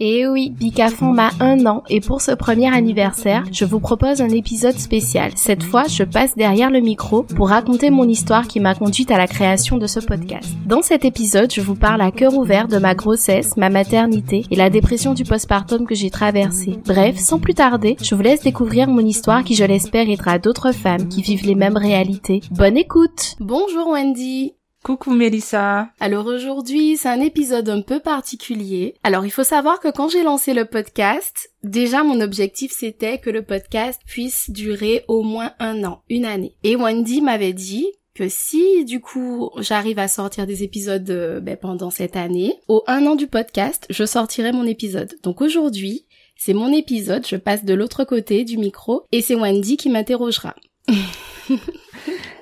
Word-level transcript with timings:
Et 0.00 0.28
oui, 0.28 0.50
Bicafon 0.50 1.16
a 1.18 1.30
un 1.40 1.66
an 1.66 1.82
et 1.88 2.00
pour 2.00 2.20
ce 2.20 2.30
premier 2.30 2.72
anniversaire, 2.72 3.44
je 3.50 3.64
vous 3.64 3.80
propose 3.80 4.20
un 4.20 4.28
épisode 4.28 4.78
spécial. 4.78 5.32
Cette 5.34 5.64
fois, 5.64 5.84
je 5.88 6.04
passe 6.04 6.36
derrière 6.36 6.70
le 6.70 6.80
micro 6.80 7.24
pour 7.24 7.48
raconter 7.48 7.90
mon 7.90 8.08
histoire 8.08 8.46
qui 8.46 8.60
m'a 8.60 8.76
conduite 8.76 9.10
à 9.10 9.18
la 9.18 9.26
création 9.26 9.76
de 9.76 9.88
ce 9.88 9.98
podcast. 9.98 10.48
Dans 10.66 10.82
cet 10.82 11.04
épisode, 11.04 11.52
je 11.52 11.60
vous 11.60 11.74
parle 11.74 12.00
à 12.00 12.12
cœur 12.12 12.36
ouvert 12.36 12.68
de 12.68 12.78
ma 12.78 12.94
grossesse, 12.94 13.56
ma 13.56 13.70
maternité 13.70 14.44
et 14.50 14.56
la 14.56 14.70
dépression 14.70 15.14
du 15.14 15.24
postpartum 15.24 15.84
que 15.84 15.96
j'ai 15.96 16.10
traversée. 16.10 16.78
Bref, 16.86 17.16
sans 17.18 17.40
plus 17.40 17.54
tarder, 17.54 17.96
je 18.00 18.14
vous 18.14 18.22
laisse 18.22 18.42
découvrir 18.42 18.88
mon 18.88 19.00
histoire 19.00 19.42
qui, 19.42 19.56
je 19.56 19.64
l'espère, 19.64 20.08
aidera 20.08 20.38
d'autres 20.38 20.72
femmes 20.72 21.08
qui 21.08 21.22
vivent 21.22 21.46
les 21.46 21.56
mêmes 21.56 21.76
réalités. 21.76 22.40
Bonne 22.52 22.76
écoute 22.76 23.34
Bonjour 23.40 23.88
Wendy 23.88 24.57
Coucou 24.84 25.10
Mélissa. 25.10 25.90
Alors 25.98 26.26
aujourd'hui, 26.26 26.96
c'est 26.96 27.08
un 27.08 27.20
épisode 27.20 27.68
un 27.68 27.82
peu 27.82 28.00
particulier. 28.00 28.94
Alors 29.02 29.26
il 29.26 29.30
faut 29.30 29.44
savoir 29.44 29.80
que 29.80 29.90
quand 29.90 30.08
j'ai 30.08 30.22
lancé 30.22 30.54
le 30.54 30.64
podcast, 30.64 31.50
déjà 31.62 32.04
mon 32.04 32.20
objectif 32.20 32.72
c'était 32.72 33.18
que 33.18 33.30
le 33.30 33.42
podcast 33.42 34.00
puisse 34.06 34.50
durer 34.50 35.04
au 35.08 35.22
moins 35.22 35.52
un 35.58 35.84
an, 35.84 36.02
une 36.08 36.24
année. 36.24 36.54
Et 36.62 36.76
Wendy 36.76 37.20
m'avait 37.20 37.52
dit 37.52 37.86
que 38.14 38.28
si 38.28 38.84
du 38.84 39.00
coup 39.00 39.50
j'arrive 39.58 39.98
à 39.98 40.08
sortir 40.08 40.46
des 40.46 40.62
épisodes 40.62 41.10
euh, 41.10 41.40
ben, 41.40 41.56
pendant 41.56 41.90
cette 41.90 42.16
année, 42.16 42.54
au 42.68 42.84
un 42.86 43.04
an 43.06 43.16
du 43.16 43.26
podcast, 43.26 43.86
je 43.90 44.04
sortirai 44.04 44.52
mon 44.52 44.64
épisode. 44.64 45.14
Donc 45.22 45.40
aujourd'hui, 45.40 46.06
c'est 46.36 46.54
mon 46.54 46.72
épisode, 46.72 47.26
je 47.26 47.36
passe 47.36 47.64
de 47.64 47.74
l'autre 47.74 48.04
côté 48.04 48.44
du 48.44 48.58
micro 48.58 49.02
et 49.10 49.22
c'est 49.22 49.34
Wendy 49.34 49.76
qui 49.76 49.90
m'interrogera. 49.90 50.54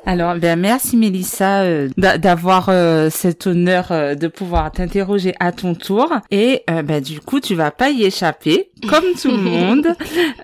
Alors, 0.08 0.36
ben 0.36 0.56
merci 0.56 0.96
Mélissa 0.96 1.62
euh, 1.62 1.88
d'avoir 1.96 2.68
euh, 2.68 3.10
cet 3.10 3.48
honneur 3.48 3.90
euh, 3.90 4.14
de 4.14 4.28
pouvoir 4.28 4.70
t'interroger 4.70 5.34
à 5.40 5.50
ton 5.50 5.74
tour. 5.74 6.08
Et 6.30 6.62
ben 6.68 7.00
du 7.02 7.20
coup, 7.20 7.40
tu 7.40 7.56
vas 7.56 7.72
pas 7.72 7.90
y 7.90 8.04
échapper, 8.04 8.70
comme 8.88 9.14
tout 9.20 9.32
le 9.32 9.36
monde. 9.36 9.88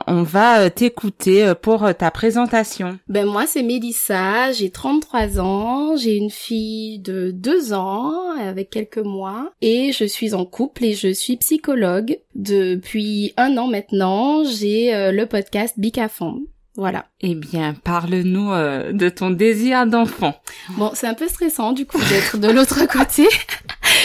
On 0.08 0.24
va 0.24 0.68
t'écouter 0.68 1.52
pour 1.62 1.94
ta 1.94 2.10
présentation. 2.10 2.98
Ben 3.08 3.24
moi, 3.24 3.46
c'est 3.46 3.62
Mélissa, 3.62 4.50
j'ai 4.50 4.70
33 4.70 5.38
ans, 5.38 5.96
j'ai 5.96 6.16
une 6.16 6.30
fille 6.30 6.98
de 6.98 7.30
2 7.30 7.72
ans 7.72 8.32
avec 8.40 8.70
quelques 8.70 8.98
mois 8.98 9.52
et 9.60 9.92
je 9.92 10.04
suis 10.04 10.34
en 10.34 10.44
couple 10.44 10.84
et 10.86 10.94
je 10.94 11.12
suis 11.12 11.36
psychologue. 11.36 12.18
Depuis 12.34 13.32
un 13.36 13.56
an 13.58 13.68
maintenant, 13.68 14.42
j'ai 14.42 15.12
le 15.12 15.24
podcast 15.26 15.74
Bicafon. 15.78 16.42
Voilà. 16.76 17.04
Eh 17.20 17.34
bien, 17.34 17.74
parle-nous 17.84 18.50
euh, 18.50 18.92
de 18.92 19.08
ton 19.10 19.30
désir 19.30 19.86
d'enfant. 19.86 20.34
Bon, 20.78 20.90
c'est 20.94 21.06
un 21.06 21.14
peu 21.14 21.28
stressant 21.28 21.72
du 21.72 21.84
coup 21.84 21.98
d'être 22.08 22.38
de 22.38 22.48
l'autre 22.50 22.86
côté. 22.90 23.28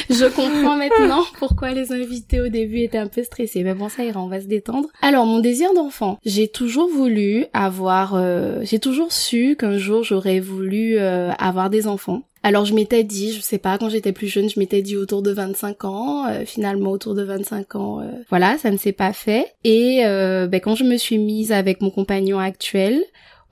Je 0.10 0.26
comprends 0.26 0.76
maintenant 0.76 1.24
pourquoi 1.40 1.72
les 1.72 1.94
invités 1.94 2.42
au 2.42 2.50
début 2.50 2.80
étaient 2.80 2.98
un 2.98 3.08
peu 3.08 3.24
stressés. 3.24 3.64
Mais 3.64 3.74
bon, 3.74 3.88
ça 3.88 4.04
ira, 4.04 4.22
on 4.22 4.28
va 4.28 4.42
se 4.42 4.48
détendre. 4.48 4.90
Alors, 5.02 5.26
mon 5.26 5.40
désir 5.40 5.74
d'enfant. 5.74 6.20
J'ai 6.26 6.50
toujours 6.50 6.90
voulu 6.90 7.46
avoir... 7.54 8.16
Euh, 8.16 8.60
j'ai 8.64 8.80
toujours 8.80 9.14
su 9.14 9.56
qu'un 9.58 9.78
jour 9.78 10.04
j'aurais 10.04 10.40
voulu 10.42 10.98
euh, 10.98 11.32
avoir 11.40 11.70
des 11.70 11.88
enfants. 11.88 12.24
Alors 12.44 12.66
je 12.66 12.74
m'étais 12.74 13.04
dit, 13.04 13.34
je 13.34 13.42
sais 13.42 13.58
pas, 13.58 13.78
quand 13.78 13.90
j'étais 13.90 14.12
plus 14.12 14.28
jeune, 14.28 14.50
je 14.50 14.60
m'étais 14.60 14.82
dit 14.82 14.96
autour 14.96 15.22
de 15.22 15.32
25 15.32 15.86
ans. 15.86 16.28
Euh, 16.28 16.46
finalement, 16.46 16.92
autour 16.92 17.16
de 17.16 17.24
25 17.24 17.76
ans, 17.76 18.02
euh, 18.02 18.06
voilà, 18.30 18.58
ça 18.58 18.72
ne 18.72 18.78
s'est 18.78 18.92
pas 18.92 19.14
fait. 19.14 19.54
Et 19.64 20.06
euh, 20.06 20.48
ben, 20.48 20.60
quand 20.62 20.76
je 20.76 20.84
me 20.84 20.98
suis 20.98 21.18
mise 21.18 21.52
avec 21.52 21.82
mon 21.82 21.90
compagnon 21.90 22.40
actuel, 22.40 23.04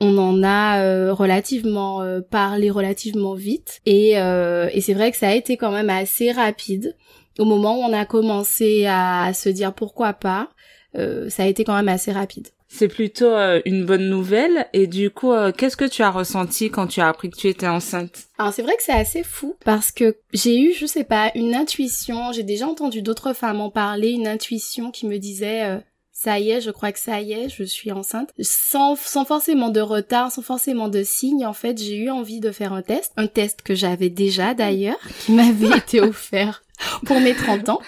on 0.01 0.18
en 0.18 0.44
a 0.44 1.12
relativement 1.13 2.03
parlé 2.29 2.69
relativement 2.69 3.34
vite. 3.34 3.79
Et, 3.85 4.09
et 4.09 4.81
c'est 4.81 4.94
vrai 4.94 5.09
que 5.09 5.17
ça 5.17 5.29
a 5.29 5.34
été 5.34 5.56
quand 5.56 5.72
même 5.72 5.90
assez 5.90 6.34
rapide. 6.34 6.97
Au 7.40 7.46
moment 7.46 7.79
où 7.79 7.81
on 7.81 7.94
a 7.94 8.06
commencé 8.06 8.85
à 8.88 9.31
se 9.34 9.47
dire 9.47 9.73
pourquoi 9.73 10.12
pas, 10.12 10.50
ça 10.94 11.44
a 11.44 11.46
été 11.46 11.63
quand 11.63 11.75
même 11.75 11.88
assez 11.88 12.12
rapide. 12.12 12.50
C'est 12.68 12.88
plutôt 12.88 13.26
euh, 13.26 13.62
une 13.66 13.86
bonne 13.86 14.09
nouvelle. 14.09 14.68
Et 14.74 14.88
du 14.88 15.09
coup, 15.09 15.31
euh, 15.31 15.52
qu'est-ce 15.52 15.78
que 15.78 15.86
tu 15.86 16.02
as 16.02 16.12
ressenti 16.12 16.70
quand 16.70 16.88
tu 16.88 17.02
as 17.02 17.08
appris 17.08 17.30
que 17.30 17.38
tu 17.38 17.48
étais 17.48 17.68
enceinte? 17.68 18.26
Alors 18.38 18.53
c'est 18.53 18.64
vrai 18.64 18.76
que 18.76 18.84
c'est 18.84 18.92
assez 18.92 19.24
fou 19.24 19.56
parce 19.64 19.92
que 19.92 20.18
j'ai 20.34 20.59
eu, 20.59 20.74
je 20.74 20.86
sais 20.86 21.03
pas, 21.03 21.31
une 21.36 21.56
intuition. 21.56 22.31
J'ai 22.31 22.44
déjà 22.44 22.68
entendu 22.68 23.02
d'autres 23.02 23.34
femmes 23.34 23.62
en 23.62 23.70
parler, 23.70 24.09
une 24.09 24.28
intuition 24.28 24.92
qui 24.92 25.06
me 25.06 25.18
disait 25.18 25.64
euh, 25.64 25.78
ça 26.12 26.40
y 26.40 26.50
est, 26.50 26.62
je 26.62 26.72
crois 26.72 26.92
que 26.92 27.00
ça 27.00 27.22
y 27.22 27.34
est, 27.34 27.50
je 27.50 27.64
suis 27.64 27.92
enceinte. 27.92 28.31
Sans, 28.40 28.96
sans 28.96 29.26
forcément 29.26 29.70
de 29.70 29.82
retard, 29.82 30.32
sans 30.32 30.42
forcément 30.42 30.88
de 30.88 31.03
signe, 31.03 31.46
en 31.46 31.53
fait, 31.53 31.78
j'ai 31.78 31.97
eu 31.97 32.09
envie 32.09 32.40
de 32.40 32.52
faire 32.52 32.74
un 32.74 32.82
test. 32.82 33.12
Un 33.18 33.28
test 33.28 33.62
que 33.62 33.76
j'avais 33.76 34.09
déjà 34.09 34.53
d'ailleurs, 34.53 35.00
qui 35.20 35.34
m'avait 35.34 35.78
été 35.78 36.02
offert 36.02 36.64
pour 37.06 37.20
mes 37.20 37.36
30 37.36 37.70
ans. 37.70 37.82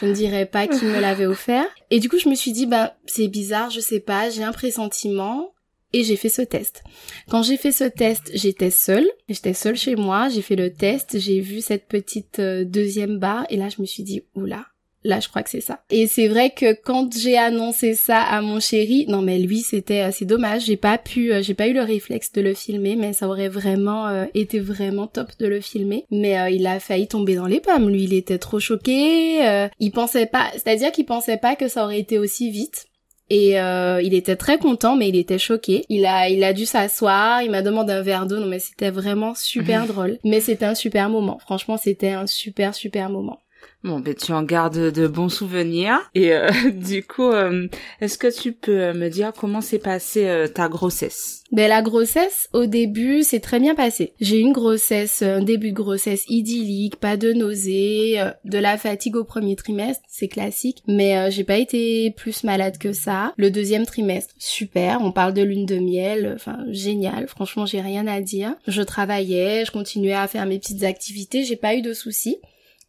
Je 0.00 0.06
ne 0.06 0.12
dirais 0.12 0.46
pas 0.46 0.66
qui 0.66 0.84
me 0.84 1.00
l'avait 1.00 1.26
offert. 1.26 1.66
Et 1.90 2.00
du 2.00 2.08
coup, 2.08 2.18
je 2.18 2.28
me 2.28 2.34
suis 2.34 2.52
dit, 2.52 2.66
bah, 2.66 2.96
c'est 3.06 3.28
bizarre, 3.28 3.70
je 3.70 3.80
sais 3.80 4.00
pas, 4.00 4.30
j'ai 4.30 4.42
un 4.42 4.52
pressentiment. 4.52 5.52
Et 5.92 6.04
j'ai 6.04 6.16
fait 6.16 6.28
ce 6.28 6.42
test. 6.42 6.82
Quand 7.30 7.42
j'ai 7.42 7.56
fait 7.56 7.72
ce 7.72 7.84
test, 7.84 8.30
j'étais 8.34 8.70
seule. 8.70 9.06
J'étais 9.28 9.54
seule 9.54 9.76
chez 9.76 9.96
moi. 9.96 10.28
J'ai 10.28 10.42
fait 10.42 10.56
le 10.56 10.72
test. 10.72 11.18
J'ai 11.18 11.40
vu 11.40 11.60
cette 11.60 11.86
petite 11.86 12.38
euh, 12.38 12.64
deuxième 12.64 13.18
barre. 13.18 13.46
Et 13.48 13.56
là, 13.56 13.68
je 13.68 13.80
me 13.80 13.86
suis 13.86 14.02
dit, 14.02 14.22
oula, 14.34 14.66
Là, 15.06 15.20
je 15.20 15.28
crois 15.28 15.44
que 15.44 15.50
c'est 15.50 15.60
ça. 15.60 15.78
Et 15.90 16.08
c'est 16.08 16.26
vrai 16.26 16.50
que 16.50 16.72
quand 16.72 17.16
j'ai 17.16 17.38
annoncé 17.38 17.94
ça 17.94 18.20
à 18.20 18.42
mon 18.42 18.58
chéri, 18.58 19.06
non 19.06 19.22
mais 19.22 19.38
lui, 19.38 19.60
c'était 19.60 20.00
assez 20.00 20.24
dommage. 20.24 20.64
J'ai 20.64 20.76
pas 20.76 20.98
pu, 20.98 21.32
euh, 21.32 21.42
j'ai 21.42 21.54
pas 21.54 21.68
eu 21.68 21.72
le 21.72 21.82
réflexe 21.82 22.32
de 22.32 22.40
le 22.40 22.54
filmer, 22.54 22.96
mais 22.96 23.12
ça 23.12 23.28
aurait 23.28 23.48
vraiment 23.48 24.08
euh, 24.08 24.24
été 24.34 24.58
vraiment 24.58 25.06
top 25.06 25.28
de 25.38 25.46
le 25.46 25.60
filmer. 25.60 26.06
Mais 26.10 26.36
euh, 26.40 26.50
il 26.50 26.66
a 26.66 26.80
failli 26.80 27.06
tomber 27.06 27.36
dans 27.36 27.46
les 27.46 27.60
pommes. 27.60 27.88
Lui, 27.88 28.02
il 28.02 28.14
était 28.14 28.38
trop 28.38 28.58
choqué. 28.58 29.68
il 29.78 29.92
pensait 29.92 30.26
pas, 30.26 30.50
c'est-à-dire 30.54 30.90
qu'il 30.90 31.06
pensait 31.06 31.36
pas 31.36 31.54
que 31.54 31.68
ça 31.68 31.84
aurait 31.84 32.00
été 32.00 32.18
aussi 32.18 32.50
vite. 32.50 32.86
Et 33.30 33.56
il 33.56 34.14
était 34.14 34.36
très 34.36 34.58
content, 34.58 34.96
mais 34.96 35.08
il 35.08 35.16
était 35.16 35.38
choqué. 35.38 35.84
Il 35.88 36.04
a, 36.06 36.28
il 36.28 36.42
a 36.42 36.52
dû 36.52 36.66
s'asseoir. 36.66 37.42
Il 37.42 37.50
m'a 37.52 37.62
demandé 37.62 37.92
un 37.92 38.02
verre 38.02 38.26
d'eau. 38.26 38.38
Non, 38.38 38.46
mais 38.46 38.58
c'était 38.58 38.90
vraiment 38.90 39.34
super 39.36 39.86
drôle. 39.92 40.18
Mais 40.24 40.40
c'était 40.40 40.64
un 40.64 40.74
super 40.74 41.08
moment. 41.10 41.38
Franchement, 41.38 41.76
c'était 41.76 42.10
un 42.12 42.26
super 42.26 42.74
super 42.74 43.08
moment. 43.08 43.38
Bon, 43.84 44.00
ben 44.00 44.14
tu 44.14 44.32
en 44.32 44.42
gardes 44.42 44.90
de 44.90 45.06
bons 45.06 45.28
souvenirs. 45.28 45.98
Et 46.14 46.32
euh, 46.32 46.50
du 46.72 47.04
coup, 47.04 47.30
euh, 47.30 47.68
est-ce 48.00 48.18
que 48.18 48.34
tu 48.36 48.52
peux 48.52 48.80
euh, 48.80 48.94
me 48.94 49.08
dire 49.08 49.32
comment 49.32 49.60
s'est 49.60 49.78
passée 49.78 50.46
ta 50.54 50.68
grossesse? 50.68 51.44
Ben 51.52 51.68
la 51.68 51.82
grossesse, 51.82 52.48
au 52.52 52.66
début, 52.66 53.22
c'est 53.22 53.38
très 53.38 53.60
bien 53.60 53.76
passé. 53.76 54.14
J'ai 54.20 54.40
une 54.40 54.52
grossesse, 54.52 55.22
un 55.22 55.42
début 55.42 55.70
de 55.70 55.76
grossesse 55.76 56.24
idyllique, 56.28 56.96
pas 56.96 57.16
de 57.16 57.32
nausées, 57.32 58.20
de 58.44 58.58
la 58.58 58.76
fatigue 58.76 59.14
au 59.14 59.22
premier 59.22 59.54
trimestre, 59.54 60.02
c'est 60.08 60.26
classique. 60.26 60.82
Mais 60.88 61.30
j'ai 61.30 61.44
pas 61.44 61.58
été 61.58 62.10
plus 62.10 62.42
malade 62.42 62.78
que 62.78 62.92
ça. 62.92 63.32
Le 63.36 63.52
deuxième 63.52 63.86
trimestre, 63.86 64.34
super. 64.38 65.00
On 65.02 65.12
parle 65.12 65.34
de 65.34 65.42
lune 65.42 65.66
de 65.66 65.78
miel, 65.78 66.32
enfin 66.34 66.58
génial. 66.70 67.28
Franchement, 67.28 67.66
j'ai 67.66 67.80
rien 67.80 68.08
à 68.08 68.20
dire. 68.20 68.56
Je 68.66 68.82
travaillais, 68.82 69.64
je 69.64 69.70
continuais 69.70 70.14
à 70.14 70.26
faire 70.26 70.46
mes 70.46 70.58
petites 70.58 70.82
activités, 70.82 71.44
j'ai 71.44 71.56
pas 71.56 71.76
eu 71.76 71.82
de 71.82 71.92
soucis 71.92 72.38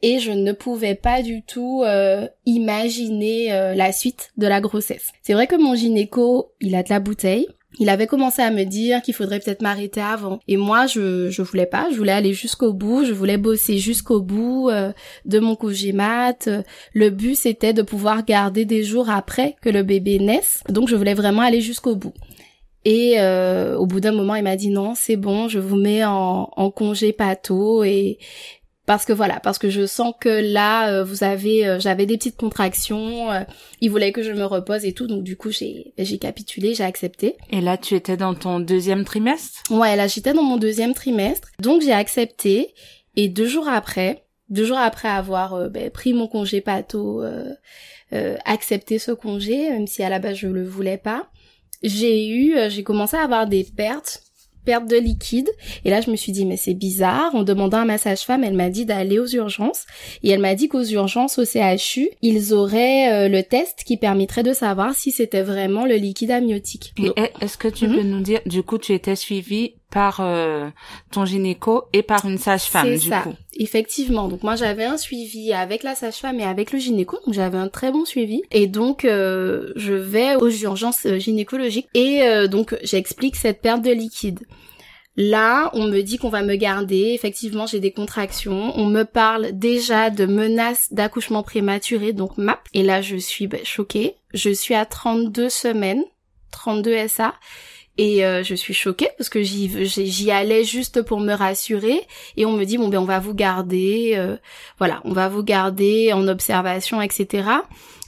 et 0.02 0.20
je 0.20 0.32
ne 0.32 0.52
pouvais 0.52 0.96
pas 0.96 1.22
du 1.22 1.44
tout 1.44 1.84
euh, 1.86 2.28
imaginer 2.46 3.54
euh, 3.54 3.74
la 3.74 3.92
suite 3.92 4.32
de 4.38 4.48
la 4.48 4.62
grossesse. 4.62 5.10
C'est 5.24 5.34
vrai 5.34 5.48
que 5.48 5.56
mon 5.56 5.76
gynéco, 5.76 6.52
il 6.62 6.76
a 6.76 6.84
de 6.84 6.90
la 6.90 7.00
bouteille, 7.00 7.48
il 7.80 7.90
avait 7.90 8.08
commencé 8.08 8.42
à 8.42 8.50
me 8.50 8.64
dire 8.64 9.02
qu'il 9.02 9.14
faudrait 9.14 9.40
peut-être 9.40 9.62
m'arrêter 9.62 10.02
avant. 10.02 10.40
Et 10.48 10.58
moi, 10.58 10.88
je 10.88 11.30
je 11.30 11.42
voulais 11.42 11.66
pas. 11.66 11.90
Je 11.92 11.98
voulais 11.98 12.12
aller 12.12 12.34
jusqu'au 12.34 12.74
bout. 12.74 13.06
Je 13.06 13.14
voulais 13.14 13.38
bosser 13.38 13.78
jusqu'au 13.78 14.22
bout 14.22 14.70
euh, 14.70 14.92
de 15.26 15.40
mon 15.40 15.56
congé 15.56 15.92
mat. 15.92 16.50
Le 16.94 17.10
but, 17.10 17.36
c'était 17.36 17.74
de 17.74 17.84
pouvoir 17.84 18.26
garder 18.26 18.66
des 18.66 18.84
jours 18.84 19.10
après 19.10 19.56
que 19.62 19.70
le 19.70 19.84
bébé 19.84 20.18
naisse. 20.18 20.64
Donc, 20.70 20.88
je 20.88 20.96
voulais 20.96 21.14
vraiment 21.14 21.42
aller 21.42 21.62
jusqu'au 21.62 21.96
bout. 21.96 22.14
Et 22.86 23.16
euh, 23.20 23.76
au 23.76 23.86
bout 23.86 24.00
d'un 24.00 24.14
moment, 24.14 24.36
il 24.36 24.44
m'a 24.44 24.56
dit 24.56 24.70
non, 24.70 24.94
c'est 24.96 25.18
bon, 25.18 25.50
je 25.50 25.60
vous 25.60 25.76
mets 25.76 26.06
en, 26.06 26.50
en 26.56 26.72
congé 26.72 27.12
pato 27.12 27.84
et 27.84 28.18
parce 28.88 29.04
que 29.04 29.12
voilà, 29.12 29.42
parce 29.42 29.60
que 29.60 29.70
je 29.70 29.86
sens 29.86 30.14
que 30.18 30.30
là 30.30 30.90
euh, 30.90 31.04
vous 31.04 31.26
avez, 31.26 31.68
euh, 31.68 31.78
j'avais 31.78 32.06
des 32.06 32.18
petites 32.18 32.38
contractions, 32.38 33.30
euh, 33.30 33.42
il 33.82 33.92
voulait 33.92 34.14
que 34.14 34.24
je 34.24 34.32
me 34.32 34.46
repose 34.46 34.86
et 34.86 34.94
tout, 34.94 35.08
donc 35.08 35.24
du 35.24 35.36
coup 35.36 35.52
j'ai 35.52 35.94
j'ai 35.98 36.18
capitulé, 36.18 36.74
j'ai 36.74 36.86
accepté. 36.86 37.36
Et 37.52 37.60
là 37.60 37.78
tu 37.78 37.96
étais 37.96 38.16
dans 38.16 38.34
ton 38.34 38.62
deuxième 38.62 39.04
trimestre? 39.04 39.62
Ouais, 39.70 39.98
là 39.98 40.08
j'étais 40.08 40.32
dans 40.32 40.42
mon 40.42 40.56
deuxième 40.56 40.94
trimestre, 40.94 41.50
donc 41.60 41.82
j'ai 41.82 41.92
accepté. 41.92 42.74
Et 43.18 43.28
deux 43.28 43.48
jours 43.48 43.68
après, 43.68 44.24
deux 44.50 44.64
jours 44.64 44.78
après 44.78 45.10
avoir 45.10 45.70
ben, 45.70 45.92
pris 45.92 46.14
mon 46.14 46.28
congé 46.28 46.62
pato, 46.62 47.24
accepté 48.46 49.00
ce 49.00 49.12
congé, 49.12 49.70
même 49.70 49.88
si 49.88 50.02
à 50.02 50.08
la 50.08 50.20
base 50.20 50.38
je 50.38 50.48
le 50.48 50.64
voulais 50.64 50.98
pas, 50.98 51.30
j'ai 51.84 52.30
eu, 52.30 52.56
j'ai 52.70 52.84
commencé 52.84 53.18
à 53.18 53.24
avoir 53.24 53.48
des 53.48 53.66
pertes 53.66 54.27
perte 54.68 54.90
de 54.90 54.98
liquide. 54.98 55.50
Et 55.86 55.90
là, 55.90 56.02
je 56.02 56.12
me 56.12 56.18
suis 56.18 56.34
dit, 56.34 56.46
mais 56.46 56.58
c'est 56.58 56.74
bizarre. 56.74 57.34
En 57.34 57.44
demandant 57.44 57.80
à 57.80 57.86
ma 57.86 57.98
sage-femme, 57.98 58.44
elle 58.44 58.54
m'a 58.54 58.70
dit 58.70 58.86
d'aller 58.86 59.18
aux 59.18 59.28
urgences. 59.28 59.86
Et 60.24 60.30
elle 60.30 60.42
m'a 60.42 60.56
dit 60.56 60.68
qu'aux 60.68 60.84
urgences, 60.84 61.40
au 61.40 61.46
CHU, 61.46 62.10
ils 62.22 62.54
auraient 62.54 63.14
euh, 63.14 63.30
le 63.30 63.44
test 63.44 63.86
qui 63.86 63.96
permettrait 63.96 64.44
de 64.44 64.52
savoir 64.52 64.94
si 64.94 65.12
c'était 65.12 65.42
vraiment 65.42 65.86
le 65.86 65.96
liquide 65.96 66.32
amniotique. 66.32 66.94
Et 67.02 67.12
est-ce 67.42 67.58
que 67.58 67.70
tu 67.70 67.88
peux 67.88 68.04
mhm. 68.04 68.10
nous 68.10 68.20
dire, 68.20 68.42
du 68.46 68.62
coup, 68.62 68.78
tu 68.78 68.94
étais 68.94 69.16
suivie 69.16 69.76
par 69.92 70.20
euh, 70.20 70.70
ton 71.12 71.26
gynéco 71.26 71.86
et 71.94 72.04
par 72.04 72.26
une 72.26 72.38
sage-femme 72.38 72.98
du 72.98 73.10
ça. 73.10 73.22
coup. 73.22 73.34
Effectivement. 73.56 74.28
Donc 74.28 74.44
moi 74.44 74.56
j'avais 74.56 74.86
un 74.86 74.98
suivi 74.98 75.54
avec 75.54 75.84
la 75.84 75.96
sage-femme 75.96 76.40
et 76.40 76.44
avec 76.44 76.72
le 76.72 76.80
gynéco, 76.80 77.18
donc 77.26 77.34
j'avais 77.34 77.58
un 77.58 77.70
très 77.70 77.92
bon 77.92 78.06
suivi. 78.06 78.42
Et 78.52 78.68
donc 78.68 79.06
euh, 79.06 79.72
je 79.76 79.94
vais 79.94 80.36
aux 80.36 80.50
urgences 80.50 81.08
gynécologiques 81.18 81.88
et 81.94 82.48
donc 82.50 82.78
j'explique 82.84 83.36
cette 83.36 83.62
perte 83.62 83.82
de 83.82 83.92
liquide. 83.92 84.40
Là, 85.20 85.72
on 85.74 85.86
me 85.88 86.02
dit 86.02 86.20
qu'on 86.20 86.30
va 86.30 86.44
me 86.44 86.56
garder. 86.56 87.12
Effectivement, 87.16 87.66
j'ai 87.66 87.80
des 87.80 87.92
contractions. 87.92 88.72
On 88.76 88.86
me 88.86 89.04
parle 89.04 89.50
déjà 89.52 90.12
de 90.12 90.28
menaces 90.28 90.94
d'accouchement 90.94 91.42
prématuré, 91.42 92.14
donc 92.14 92.38
MAP. 92.38 92.60
Et 92.76 92.84
là, 92.84 93.02
je 93.02 93.18
suis 93.18 93.48
ben, 93.48 93.66
choquée. 93.66 94.16
Je 94.36 94.52
suis 94.52 94.76
à 94.76 94.86
32 94.86 95.50
semaines, 95.50 96.04
32 96.52 97.08
SA. 97.08 97.34
Et 97.98 98.24
euh, 98.24 98.44
je 98.44 98.54
suis 98.54 98.76
choquée 98.76 99.10
parce 99.18 99.30
que 99.30 99.42
j'y 99.42 100.32
allais 100.32 100.64
juste 100.64 101.02
pour 101.02 101.20
me 101.20 101.34
rassurer 101.34 102.00
et 102.36 102.46
on 102.46 102.52
me 102.52 102.64
dit 102.64 102.78
bon 102.78 102.90
ben 102.90 103.00
on 103.00 103.06
va 103.06 103.20
vous 103.20 103.34
garder 103.34 104.14
euh, 104.16 104.38
voilà 104.78 105.02
on 105.04 105.14
va 105.14 105.30
vous 105.30 105.42
garder 105.42 106.14
en 106.14 106.28
observation 106.28 107.02
etc 107.02 107.50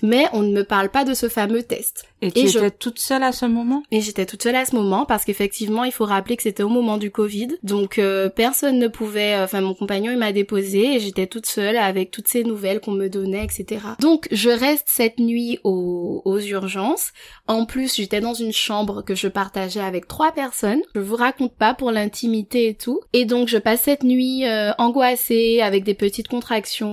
mais 0.02 0.28
on 0.34 0.42
ne 0.42 0.52
me 0.52 0.64
parle 0.64 0.90
pas 0.90 1.06
de 1.06 1.14
ce 1.14 1.30
fameux 1.30 1.64
test. 1.64 2.09
Et 2.22 2.32
tu 2.32 2.48
étais 2.48 2.72
toute 2.72 3.00
seule 3.00 3.24
à 3.24 3.32
ce 3.32 3.46
moment? 3.46 3.84
Et 3.92 4.02
j'étais 4.02 4.26
toute 4.26 4.44
seule 4.44 4.56
à 4.56 4.66
ce 4.66 4.76
moment 4.76 5.06
parce 5.06 5.26
qu'effectivement, 5.26 5.84
il 5.84 5.92
faut 5.92 6.06
rappeler 6.06 6.36
que 6.36 6.44
c'était 6.44 6.64
au 6.64 6.70
moment 6.70 6.98
du 6.98 7.12
Covid, 7.12 7.50
donc 7.64 7.98
euh, 7.98 8.30
personne 8.30 8.78
ne 8.78 8.88
pouvait. 8.88 9.36
Euh, 9.36 9.44
enfin, 9.46 9.62
mon 9.62 9.74
compagnon 9.74 10.12
il 10.12 10.18
m'a 10.18 10.32
déposé 10.32 10.96
et 10.96 11.00
j'étais 11.00 11.28
toute 11.28 11.46
seule 11.46 11.78
avec 11.78 12.12
toutes 12.12 12.28
ces 12.28 12.44
nouvelles 12.44 12.82
qu'on 12.82 12.92
me 12.92 13.08
donnait, 13.08 13.44
etc. 13.44 13.82
Donc, 14.00 14.28
je 14.32 14.50
reste 14.50 14.88
cette 14.88 15.20
nuit 15.20 15.60
aux, 15.64 16.22
aux 16.26 16.40
urgences. 16.40 17.12
En 17.48 17.66
plus, 17.66 17.96
j'étais 17.96 18.22
dans 18.22 18.34
une 18.34 18.54
chambre 18.54 19.02
que 19.02 19.16
je 19.16 19.28
partageais 19.28 19.80
avec 19.80 20.08
trois 20.08 20.32
personnes. 20.32 20.82
Je 20.96 21.00
vous 21.00 21.16
raconte 21.16 21.56
pas 21.56 21.74
pour 21.74 21.92
l'intimité 21.92 22.68
et 22.68 22.76
tout. 22.76 23.00
Et 23.14 23.26
donc, 23.26 23.48
je 23.48 23.58
passe 23.58 23.82
cette 23.82 24.04
nuit 24.04 24.46
euh, 24.46 24.72
angoissée 24.78 25.62
avec 25.62 25.84
des 25.84 25.94
petites 25.94 26.28
contractions 26.28 26.90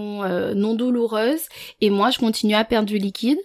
non 0.54 0.74
douloureuses 0.74 1.46
et 1.80 1.90
moi, 1.90 2.10
je 2.10 2.18
continue 2.18 2.54
à 2.54 2.64
perdre 2.64 2.86
du 2.86 2.98
liquide. 2.98 3.38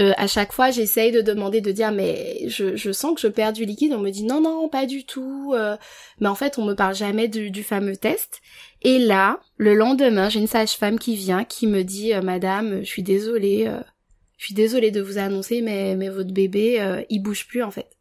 Euh, 0.00 0.12
à 0.16 0.26
chaque 0.26 0.52
fois, 0.52 0.70
j'essaye 0.70 1.10
de 1.10 1.20
demander, 1.20 1.60
de 1.60 1.72
dire, 1.72 1.90
mais 1.90 2.48
je, 2.48 2.92
sens 2.92 3.14
que 3.14 3.20
je 3.20 3.28
perds 3.28 3.52
du 3.52 3.64
liquide. 3.64 3.92
On 3.92 3.98
me 3.98 4.10
dit, 4.10 4.24
non, 4.24 4.40
non, 4.40 4.68
pas 4.68 4.86
du 4.86 5.04
tout. 5.04 5.52
Euh. 5.56 5.76
mais 6.20 6.28
en 6.28 6.34
fait, 6.34 6.58
on 6.58 6.64
me 6.64 6.74
parle 6.74 6.94
jamais 6.94 7.28
du, 7.28 7.62
fameux 7.62 7.96
test. 7.96 8.40
Et 8.82 8.98
là, 8.98 9.40
le 9.56 9.74
lendemain, 9.74 10.28
j'ai 10.28 10.40
une 10.40 10.46
sage-femme 10.46 10.98
qui 10.98 11.16
vient, 11.16 11.44
qui 11.44 11.66
me 11.66 11.82
dit, 11.82 12.14
euh, 12.14 12.22
Madame, 12.22 12.80
je 12.80 12.86
suis 12.88 13.02
désolée, 13.02 13.68
je 14.36 14.44
suis 14.44 14.54
désolée 14.54 14.90
de 14.90 15.00
vous 15.00 15.18
annoncer, 15.18 15.60
mais, 15.62 15.96
mais 15.96 16.08
votre 16.08 16.32
bébé, 16.32 17.04
il 17.10 17.20
bouge 17.20 17.46
plus 17.48 17.62
en 17.62 17.70
fait. 17.70 17.97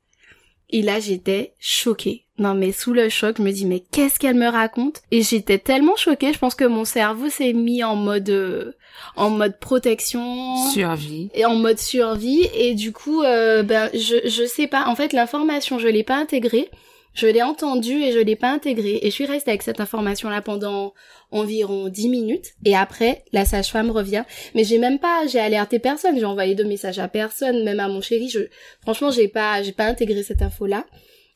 Et 0.70 0.82
là, 0.82 1.00
j'étais 1.00 1.54
choquée. 1.60 2.26
Non, 2.40 2.54
mais 2.54 2.72
sous 2.72 2.94
le 2.94 3.10
choc, 3.10 3.38
je 3.38 3.42
me 3.42 3.52
dis, 3.52 3.66
mais 3.66 3.80
qu'est-ce 3.80 4.20
qu'elle 4.20 4.36
me 4.36 4.48
raconte? 4.48 5.02
Et 5.12 5.24
j'étais 5.24 5.58
tellement 5.58 5.96
choquée, 5.96 6.34
je 6.34 6.38
pense 6.38 6.54
que 6.56 6.66
mon 6.66 6.86
cerveau 6.86 7.30
s'est 7.30 7.54
mis 7.54 7.84
en 7.84 7.96
mode, 7.96 8.30
euh, 8.30 8.74
en 9.16 9.30
mode 9.30 9.60
protection. 9.60 10.56
Survie. 10.72 11.30
Et 11.34 11.46
en 11.46 11.56
mode 11.56 11.80
survie. 11.80 12.48
Et 12.54 12.76
du 12.76 12.92
coup, 12.92 13.24
euh, 13.24 13.64
ben, 13.64 13.90
je, 13.94 14.28
je 14.28 14.46
sais 14.46 14.68
pas. 14.68 14.86
En 14.88 14.96
fait, 14.96 15.14
l'information, 15.14 15.80
je 15.80 15.88
l'ai 15.88 16.04
pas 16.04 16.18
intégrée. 16.18 16.70
Je 17.18 17.26
l'ai 17.26 17.42
entendue 17.42 18.04
et 18.04 18.12
je 18.12 18.20
l'ai 18.20 18.36
pas 18.36 18.52
intégrée. 18.52 19.00
Et 19.02 19.08
je 19.08 19.16
suis 19.16 19.26
restée 19.26 19.50
avec 19.50 19.64
cette 19.64 19.82
information-là 19.82 20.44
pendant 20.44 20.94
environ 21.32 21.90
10 21.90 22.10
minutes. 22.10 22.54
Et 22.64 22.76
après, 22.76 23.26
la 23.34 23.44
sage-femme 23.44 23.90
revient. 23.90 24.24
Mais 24.54 24.64
j'ai 24.64 24.78
même 24.78 25.00
pas, 25.00 25.26
j'ai 25.26 25.40
alerté 25.40 25.80
personne. 25.80 26.20
J'ai 26.20 26.26
envoyé 26.26 26.54
de 26.54 26.64
messages 26.64 27.00
à 27.00 27.08
personne, 27.08 27.64
même 27.64 27.80
à 27.80 27.88
mon 27.88 28.02
chéri. 28.02 28.30
Je, 28.30 28.42
franchement, 28.82 29.10
j'ai 29.10 29.28
pas, 29.28 29.64
j'ai 29.64 29.72
pas 29.72 29.86
intégré 29.86 30.22
cette 30.22 30.44
info-là. 30.44 30.86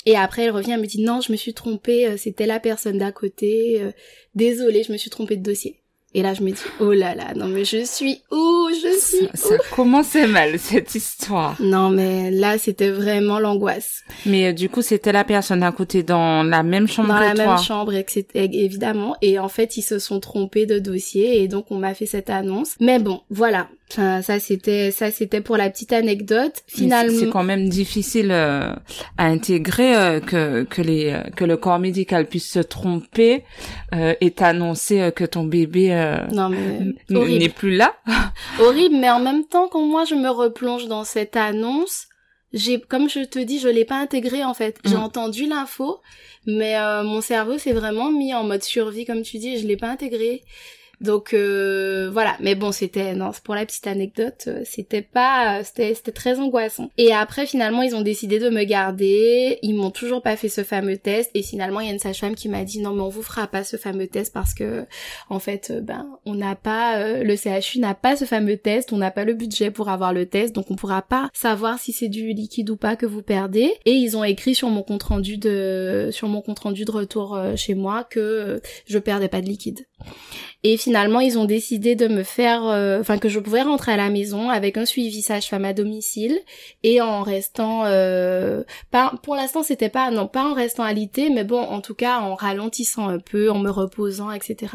Et 0.06 0.16
après, 0.16 0.44
elle 0.44 0.52
revient, 0.52 0.74
elle 0.74 0.82
me 0.82 0.86
dit 0.86 1.02
non, 1.02 1.20
je 1.20 1.32
me 1.32 1.38
suis 1.38 1.56
trompée, 1.56 2.08
euh, 2.08 2.18
c'était 2.18 2.46
la 2.46 2.60
personne 2.60 3.00
d'à 3.00 3.12
côté. 3.12 3.82
Euh, 3.82 3.92
désolée, 4.36 4.84
je 4.84 4.92
me 4.92 4.98
suis 4.98 5.10
trompée 5.10 5.36
de 5.36 5.44
dossier. 5.44 5.81
Et 6.14 6.22
là, 6.22 6.34
je 6.34 6.42
me 6.44 6.52
dis, 6.52 6.62
oh 6.82 6.92
là 6.92 7.16
là, 7.16 7.34
non 7.36 7.48
mais 7.48 7.64
je 7.64 7.86
suis 7.86 8.22
où? 8.32 8.70
Je 8.70 9.00
suis 9.00 9.28
ça, 9.34 9.50
ça 9.50 9.56
commençait 9.74 10.28
mal, 10.28 10.60
cette 10.60 10.94
histoire. 10.94 11.56
Non 11.62 11.90
mais 11.90 12.32
là, 12.32 12.58
c'était 12.58 12.90
vraiment 12.90 13.40
l'angoisse. 13.40 14.04
Mais 14.26 14.48
euh, 14.48 14.54
du 14.54 14.68
coup, 14.68 14.82
c'était 14.82 15.14
la 15.14 15.24
personne 15.24 15.64
à 15.64 15.72
côté 15.72 16.04
dans 16.04 16.44
la 16.44 16.64
même 16.64 16.88
chambre 16.88 17.10
Dans 17.10 17.20
la 17.20 17.34
même 17.34 17.58
chambre, 17.60 17.94
évidemment. 18.34 19.16
Et 19.22 19.40
en 19.40 19.48
fait, 19.48 19.78
ils 19.78 19.84
se 19.84 20.00
sont 20.00 20.20
trompés 20.20 20.66
de 20.66 20.80
dossier 20.80 21.42
et 21.42 21.48
donc 21.48 21.68
on 21.72 21.78
m'a 21.78 21.94
fait 21.94 22.06
cette 22.06 22.30
annonce. 22.30 22.76
Mais 22.82 23.00
bon, 23.00 23.22
voilà. 23.30 23.70
Enfin, 23.92 24.22
ça 24.22 24.40
c'était 24.40 24.90
ça 24.92 25.12
c'était 25.12 25.42
pour 25.42 25.58
la 25.58 25.70
petite 25.70 25.92
anecdote. 25.92 26.64
Finalement, 26.66 27.20
c'est 27.20 27.30
quand 27.30 27.44
même 27.44 27.68
difficile 27.68 28.32
euh, 28.32 28.74
à 29.18 29.26
intégrer 29.26 29.96
euh, 29.96 30.20
que 30.22 30.64
que 30.64 30.82
les 30.82 31.12
euh, 31.12 31.24
que 31.36 31.44
le 31.44 31.58
corps 31.58 31.80
médical 31.80 32.26
puisse 32.28 32.50
se 32.50 32.60
tromper 32.60 33.44
et 33.94 34.32
t'annoncer 34.32 35.12
que 35.14 35.26
ton 35.26 35.44
bébé 35.44 35.90
n'est 37.10 37.50
plus 37.50 37.76
là. 37.76 37.96
horrible, 38.60 38.96
mais 38.96 39.10
en 39.10 39.20
même 39.20 39.44
temps 39.44 39.68
quand 39.68 39.86
moi 39.86 40.06
je 40.06 40.16
me 40.16 40.30
replonge 40.30 40.88
dans 40.88 41.04
cette 41.04 41.36
annonce, 41.36 42.08
j'ai 42.54 42.80
comme 42.80 43.10
je 43.10 43.26
te 43.26 43.40
dis, 43.40 43.60
je 43.60 43.68
l'ai 43.68 43.84
pas 43.84 44.00
intégré 44.00 44.46
en 44.46 44.54
fait. 44.54 44.80
J'ai 44.86 44.96
mm. 44.96 45.04
entendu 45.04 45.48
l'info, 45.48 46.00
mais 46.46 46.76
mon 47.04 47.20
cerveau 47.20 47.58
s'est 47.58 47.74
vraiment 47.74 48.10
mis 48.10 48.34
en 48.34 48.46
mode 48.46 48.64
survie 48.64 49.06
comme 49.06 49.24
tu 49.24 49.38
dis, 49.38 49.56
et 49.56 49.58
je 49.58 49.68
l'ai 49.68 49.78
pas 49.78 49.90
intégré. 49.90 50.44
Donc 51.02 51.34
euh, 51.34 52.12
voilà, 52.14 52.38
mais 52.40 52.54
bon, 52.54 52.72
c'était 52.72 53.16
non, 53.16 53.32
pour 53.44 53.56
la 53.56 53.66
petite 53.66 53.88
anecdote, 53.88 54.46
euh, 54.48 54.62
c'était 54.66 55.02
pas 55.02 55.64
c'était 55.64 55.96
c'était 55.96 56.12
très 56.12 56.40
angoissant. 56.40 56.92
Et 57.00 57.12
après 57.12 57.48
finalement, 57.48 57.82
ils 57.82 57.96
ont 57.96 58.02
décidé 58.02 58.38
de 58.38 58.50
me 58.50 58.64
garder, 58.64 59.58
ils 59.64 59.74
m'ont 59.74 59.90
toujours 59.90 60.22
pas 60.22 60.36
fait 60.36 60.48
ce 60.48 60.64
fameux 60.64 60.98
test. 60.98 61.32
Et 61.34 61.42
finalement, 61.42 61.80
il 61.80 61.88
y 61.88 61.90
a 61.90 61.94
une 61.94 62.00
sage-femme 62.00 62.36
qui 62.36 62.50
m'a 62.50 62.64
dit 62.64 62.80
non, 62.82 62.94
mais 62.94 63.02
on 63.02 63.10
vous 63.10 63.24
fera 63.24 63.48
pas 63.48 63.64
ce 63.64 63.78
fameux 63.78 64.06
test 64.06 64.32
parce 64.32 64.54
que 64.54 64.86
en 65.30 65.40
fait, 65.40 65.72
euh, 65.72 65.82
ben 65.82 66.08
on 66.26 66.36
n'a 66.36 66.56
pas 66.56 67.22
le 67.24 67.36
CHU 67.36 67.80
n'a 67.80 67.96
pas 67.96 68.16
ce 68.16 68.26
fameux 68.26 68.58
test, 68.58 68.94
on 68.94 68.98
n'a 68.98 69.10
pas 69.10 69.26
le 69.26 69.34
budget 69.34 69.72
pour 69.72 69.90
avoir 69.90 70.14
le 70.14 70.28
test, 70.28 70.54
donc 70.54 70.70
on 70.70 70.76
pourra 70.76 71.02
pas 71.02 71.30
savoir 71.34 71.80
si 71.80 71.94
c'est 71.94 72.10
du 72.10 72.34
liquide 72.34 72.70
ou 72.70 72.78
pas 72.78 72.96
que 72.96 73.08
vous 73.08 73.24
perdez. 73.24 73.74
Et 73.86 73.94
ils 73.94 74.18
ont 74.18 74.24
écrit 74.24 74.54
sur 74.54 74.70
mon 74.70 74.84
compte 74.84 75.04
rendu 75.04 75.38
de 75.38 76.10
sur 76.12 76.28
mon 76.28 76.42
compte 76.42 76.60
rendu 76.60 76.86
de 76.86 76.92
retour 76.92 77.40
chez 77.56 77.74
moi 77.74 78.04
que 78.04 78.62
je 78.86 79.00
perdais 79.00 79.30
pas 79.30 79.42
de 79.42 79.48
liquide. 79.48 79.80
Et 80.64 80.78
finalement, 80.78 81.22
ils 81.22 81.40
ont 81.40 81.46
décidé 81.46 81.96
de 81.96 82.08
me 82.08 82.22
faire, 82.22 82.68
euh, 82.68 83.00
enfin 83.00 83.18
que 83.18 83.30
je 83.30 83.40
pouvais 83.40 83.64
rentrer 83.64 83.94
à 83.94 83.98
la 83.98 84.12
maison 84.12 84.50
avec 84.50 84.78
un 84.78 84.86
suivi 84.86 85.24
sage-femme 85.24 85.66
à 85.66 85.74
domicile 85.74 86.38
et 86.84 87.02
en 87.02 87.24
restant, 87.24 87.86
euh, 87.86 88.62
pas, 88.92 89.14
pour 89.24 89.36
l'instant 89.36 89.64
c'était 89.64 89.90
pas, 89.90 90.12
non 90.12 90.28
pas 90.28 90.46
en 90.46 90.54
restant 90.54 90.84
alité, 90.84 91.32
mais 91.32 91.44
bon, 91.44 91.60
en 91.60 91.82
tout 91.82 91.96
cas 91.96 92.20
en 92.20 92.36
ralentissant 92.36 93.08
un 93.08 93.18
peu, 93.18 93.50
en 93.50 93.58
me 93.58 93.72
reposant, 93.72 94.32
etc. 94.32 94.74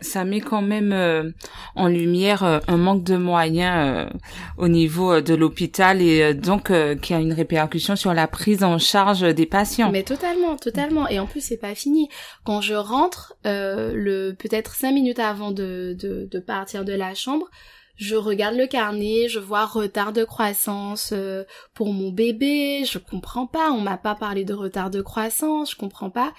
Ça, 0.00 0.24
met 0.24 0.40
quand 0.40 0.62
même 0.62 0.92
euh, 0.92 1.30
en 1.76 1.86
lumière 1.86 2.42
un 2.66 2.76
manque 2.76 3.04
de 3.04 3.16
moyens 3.16 4.08
au 4.58 4.66
niveau 4.66 5.20
de 5.20 5.34
l'hôpital 5.34 6.02
et 6.02 6.34
donc 6.34 6.72
qui 7.00 7.14
a 7.14 7.20
une 7.20 7.32
répercussion 7.32 7.94
sur 7.94 8.14
la 8.14 8.26
prise 8.26 8.64
en 8.64 8.78
charge 8.78 9.20
des 9.20 9.46
patients. 9.46 9.92
Mais 9.92 10.02
totalement, 10.02 10.56
totalement. 10.56 11.08
Et 11.08 11.20
en 11.20 11.26
plus 11.26 11.40
c'est 11.40 11.56
pas 11.56 11.76
fini. 11.76 12.08
Quand 12.44 12.60
je 12.60 12.74
rentre, 12.74 13.36
le 13.44 14.32
peut-être 14.44 14.74
cinq 14.74 14.92
minutes 14.92 15.20
avant 15.20 15.52
de, 15.52 16.28
partir 16.46 16.84
de 16.84 16.92
la 16.92 17.14
chambre, 17.14 17.48
je 17.96 18.14
regarde 18.14 18.56
le 18.56 18.66
carnet, 18.66 19.28
je 19.28 19.38
vois 19.38 19.64
retard 19.64 20.12
de 20.12 20.24
croissance 20.24 21.10
euh, 21.12 21.44
pour 21.72 21.92
mon 21.92 22.10
bébé, 22.10 22.84
je 22.84 22.98
comprends 22.98 23.46
pas, 23.46 23.70
on 23.70 23.80
m'a 23.80 23.96
pas 23.96 24.14
parlé 24.14 24.44
de 24.44 24.52
retard 24.52 24.90
de 24.90 25.00
croissance, 25.00 25.70
je 25.70 25.76
comprends 25.76 26.10
pas. 26.10 26.34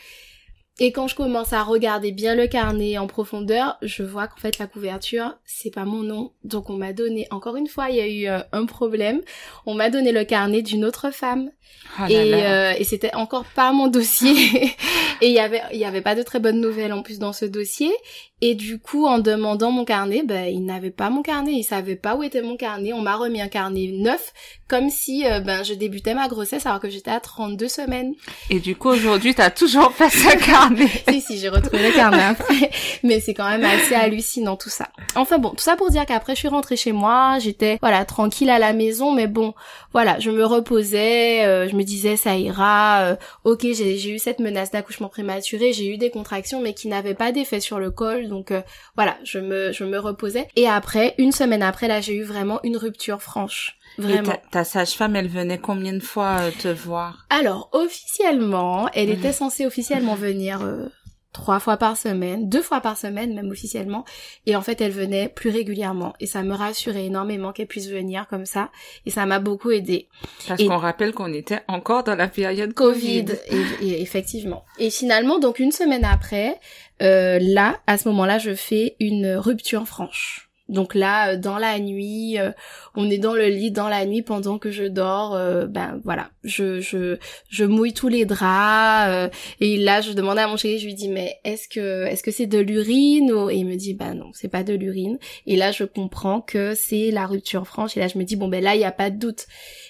Et 0.78 0.92
quand 0.92 1.08
je 1.08 1.16
commence 1.16 1.54
à 1.54 1.64
regarder 1.64 2.12
bien 2.12 2.36
le 2.36 2.48
carnet 2.48 2.98
en 2.98 3.08
profondeur, 3.08 3.78
je 3.82 4.04
vois 4.04 4.28
qu'en 4.28 4.36
fait 4.36 4.58
la 4.58 4.68
couverture, 4.68 5.38
c'est 5.46 5.74
pas 5.74 5.86
mon 5.86 6.04
nom. 6.04 6.34
Donc 6.44 6.70
on 6.70 6.76
m'a 6.76 6.92
donné, 6.92 7.28
encore 7.32 7.56
une 7.56 7.68
fois, 7.68 7.90
il 7.90 7.96
y 7.96 8.02
a 8.02 8.08
eu 8.08 8.28
euh, 8.28 8.44
un 8.52 8.66
problème. 8.66 9.22
On 9.66 9.74
m'a 9.74 9.90
donné 9.90 10.12
le 10.12 10.26
carnet 10.26 10.62
d'une 10.62 10.84
autre 10.84 11.12
femme. 11.12 11.50
Oh 11.98 12.04
et, 12.10 12.30
là. 12.30 12.72
euh, 12.72 12.74
et 12.78 12.84
c'était 12.84 13.16
encore 13.16 13.46
pas 13.56 13.72
mon 13.72 13.88
dossier. 13.88 14.36
et 15.22 15.28
il 15.28 15.34
y 15.34 15.40
avait, 15.40 15.62
il 15.72 15.80
y 15.80 15.86
avait 15.86 16.02
pas 16.02 16.16
de 16.16 16.24
très 16.24 16.40
bonnes 16.40 16.60
nouvelles 16.60 16.92
en 16.92 17.04
plus 17.04 17.20
dans 17.20 17.32
ce 17.32 17.46
dossier. 17.46 17.94
Et 18.42 18.54
du 18.54 18.80
coup, 18.80 19.08
en 19.08 19.20
demandant 19.20 19.72
mon 19.72 19.86
carnet, 19.86 20.24
ben, 20.24 20.46
il 20.46 20.66
n'avait 20.66 20.92
pas 20.92 21.10
mon 21.10 21.22
carnet. 21.22 21.54
Il 21.54 21.64
savait 21.64 21.96
pas 21.96 22.16
où 22.16 22.24
était 22.24 22.42
mon 22.42 22.58
carnet. 22.58 22.92
On 22.94 23.02
m'a 23.02 23.16
remis 23.16 23.42
un 23.42 23.48
carnet 23.48 23.90
neuf, 23.94 24.34
comme 24.68 24.90
si, 24.90 25.26
euh, 25.26 25.40
ben, 25.40 25.64
je 25.64 25.74
débutais 25.74 26.14
ma 26.14 26.28
grossesse 26.28 26.66
alors 26.66 26.80
que 26.80 26.90
j'étais 26.90 27.12
à 27.12 27.20
32 27.20 27.68
semaines. 27.68 28.14
Et 28.50 28.60
du 28.60 28.76
coup, 28.76 28.90
aujourd'hui, 28.90 29.34
t'as 29.34 29.50
toujours 29.50 29.92
pas 29.94 30.10
ce 30.10 30.38
carnet. 30.46 30.90
si, 31.10 31.22
si, 31.22 31.38
j'ai 31.38 31.50
retrouvé 31.50 31.88
le 31.88 31.94
carnet 31.94 32.24
après. 32.24 32.72
Mais 33.04 33.20
c'est 33.20 33.34
quand 33.34 33.50
même 33.50 33.64
assez 33.64 33.96
hallucinant 33.96 34.58
tout 34.58 34.70
ça. 34.70 34.90
Enfin 35.16 35.38
bon, 35.38 35.50
tout 35.52 35.64
ça 35.64 35.76
pour 35.76 35.90
dire 35.90 36.06
qu'après 36.06 36.34
je 36.34 36.40
suis 36.40 36.48
rentrée 36.48 36.76
chez 36.76 36.92
moi, 36.92 37.38
j'étais 37.40 37.78
voilà 37.82 38.04
tranquille 38.06 38.50
à 38.50 38.60
la 38.60 38.74
maison, 38.74 39.12
mais 39.14 39.28
bon, 39.28 39.54
voilà, 39.94 40.20
je 40.20 40.30
me 40.30 40.46
reposais, 40.46 41.46
euh, 41.46 41.70
je 41.70 41.76
me 41.76 41.84
disais 41.84 42.18
ça 42.18 42.36
ira. 42.36 43.02
euh, 43.02 43.16
ok, 43.44 43.62
j'ai 43.62 43.98
j'ai 43.98 44.10
eu 44.10 44.20
cette 44.20 44.40
menace 44.40 44.72
d'accouchement 44.72 45.08
prématuré, 45.08 45.74
j'ai 45.74 45.88
eu 45.88 45.98
des 45.98 46.10
contractions, 46.10 46.62
mais 46.62 46.74
qui 46.74 46.88
n'avaient 46.88 47.14
pas 47.14 47.32
d'effet 47.32 47.60
sur 47.60 47.80
le 47.80 47.92
col, 47.92 48.25
donc 48.28 48.52
euh, 48.52 48.62
voilà, 48.96 49.18
je 49.24 49.40
me 49.40 49.72
je 49.72 49.84
me 49.84 49.98
reposais. 50.00 50.48
Et 50.56 50.68
après, 50.68 51.16
une 51.18 51.32
semaine 51.32 51.64
après, 51.64 51.88
là, 51.88 52.02
j'ai 52.02 52.16
eu 52.16 52.24
vraiment 52.24 52.60
une 52.64 52.78
rupture 52.78 53.22
franche. 53.22 53.78
Et 53.98 54.02
Vraiment. 54.02 54.24
ta, 54.34 54.38
ta 54.52 54.64
sage-femme, 54.66 55.16
elle 55.16 55.30
venait 55.30 55.58
combien 55.58 55.94
de 55.94 56.00
fois 56.04 56.40
euh, 56.42 56.52
te 56.62 56.68
voir? 56.68 57.26
Alors, 57.30 57.70
officiellement, 57.72 58.90
elle 58.94 59.08
Mhm. 59.10 59.16
était 59.16 59.32
censée 59.34 59.66
officiellement 59.66 60.16
venir 60.16 60.62
euh, 60.64 60.88
trois 61.36 61.60
fois 61.60 61.76
par 61.76 61.98
semaine, 61.98 62.48
deux 62.48 62.62
fois 62.62 62.80
par 62.80 62.98
semaine 62.98 63.34
même 63.36 63.50
officiellement, 63.52 64.06
et 64.46 64.56
en 64.56 64.62
fait 64.62 64.80
elle 64.80 64.94
venait 64.94 65.28
plus 65.28 65.50
régulièrement, 65.50 66.14
et 66.22 66.28
ça 66.28 66.44
me 66.44 66.54
rassurait 66.56 67.06
énormément 67.06 67.52
qu'elle 67.52 67.68
puisse 67.68 67.90
venir 67.90 68.26
comme 68.30 68.46
ça, 68.46 68.70
et 69.06 69.10
ça 69.10 69.26
m'a 69.26 69.40
beaucoup 69.40 69.70
aidé. 69.72 70.08
Parce 70.48 70.62
Et- 70.62 70.66
qu'on 70.68 70.78
rappelle 70.78 71.12
qu'on 71.14 71.34
était 71.34 71.60
encore 71.68 72.06
dans 72.06 72.16
la 72.16 72.30
période 72.30 72.74
Covid, 72.74 73.26
Covid. 73.26 73.38
et, 73.82 73.88
et 73.88 74.02
effectivement. 74.02 74.64
Et 74.80 74.90
finalement, 74.90 75.38
donc 75.38 75.60
une 75.60 75.74
semaine 75.74 76.06
après, 76.06 76.58
euh, 77.02 77.38
là, 77.42 77.78
à 77.86 77.98
ce 77.98 78.08
moment-là, 78.08 78.38
je 78.38 78.56
fais 78.56 78.96
une 79.02 79.36
rupture 79.36 79.86
franche. 79.88 80.45
Donc 80.68 80.96
là, 80.96 81.34
euh, 81.34 81.38
dans 81.38 81.58
la 81.58 81.80
nuit, 81.80 82.40
euh, 82.40 82.52
on 82.96 83.10
est 83.10 83.18
dans 83.18 83.34
le 83.36 83.48
lit 83.48 83.72
dans 83.72 83.88
la 83.88 84.06
nuit 84.06 84.22
pendant 84.22 84.58
que 84.58 84.72
je 84.72 84.84
dors. 84.84 85.36
euh, 85.36 85.68
ben 85.68 86.00
voilà, 86.04 86.30
je 86.44 86.80
je 86.82 87.64
mouille 87.64 87.94
tous 87.94 88.08
les 88.08 88.26
draps. 88.26 89.32
et 89.62 89.78
là, 89.78 90.02
je 90.02 90.14
demandais 90.14 90.42
à 90.42 90.48
mon 90.48 90.58
chéri, 90.58 90.80
je 90.80 90.86
lui 90.86 90.96
dis 90.96 91.10
mais 91.10 91.38
est-ce 91.44 91.68
que 91.68 92.06
est-ce 92.06 92.24
que 92.24 92.32
c'est 92.32 92.48
de 92.48 92.60
l'urine. 92.60 93.32
Et 93.52 93.58
il 93.58 93.66
me 93.66 93.76
dit 93.76 93.94
bah 93.94 94.14
non, 94.14 94.32
c'est 94.34 94.48
pas 94.48 94.64
de 94.64 94.74
l'urine. 94.74 95.18
Et 95.46 95.56
là, 95.56 95.72
je 95.72 95.84
comprends 95.84 96.42
que 96.42 96.74
c'est 96.76 97.12
la 97.12 97.26
rupture 97.28 97.68
franche. 97.68 97.96
Et 97.98 98.00
là, 98.00 98.08
je 98.08 98.18
me 98.18 98.24
dis 98.24 98.36
bon 98.36 98.48
ben 98.48 98.64
là, 98.64 98.76
il 98.76 98.82
y 98.82 98.86
a 98.86 98.92
pas 98.92 99.10
de 99.10 99.18
doute. 99.18 99.46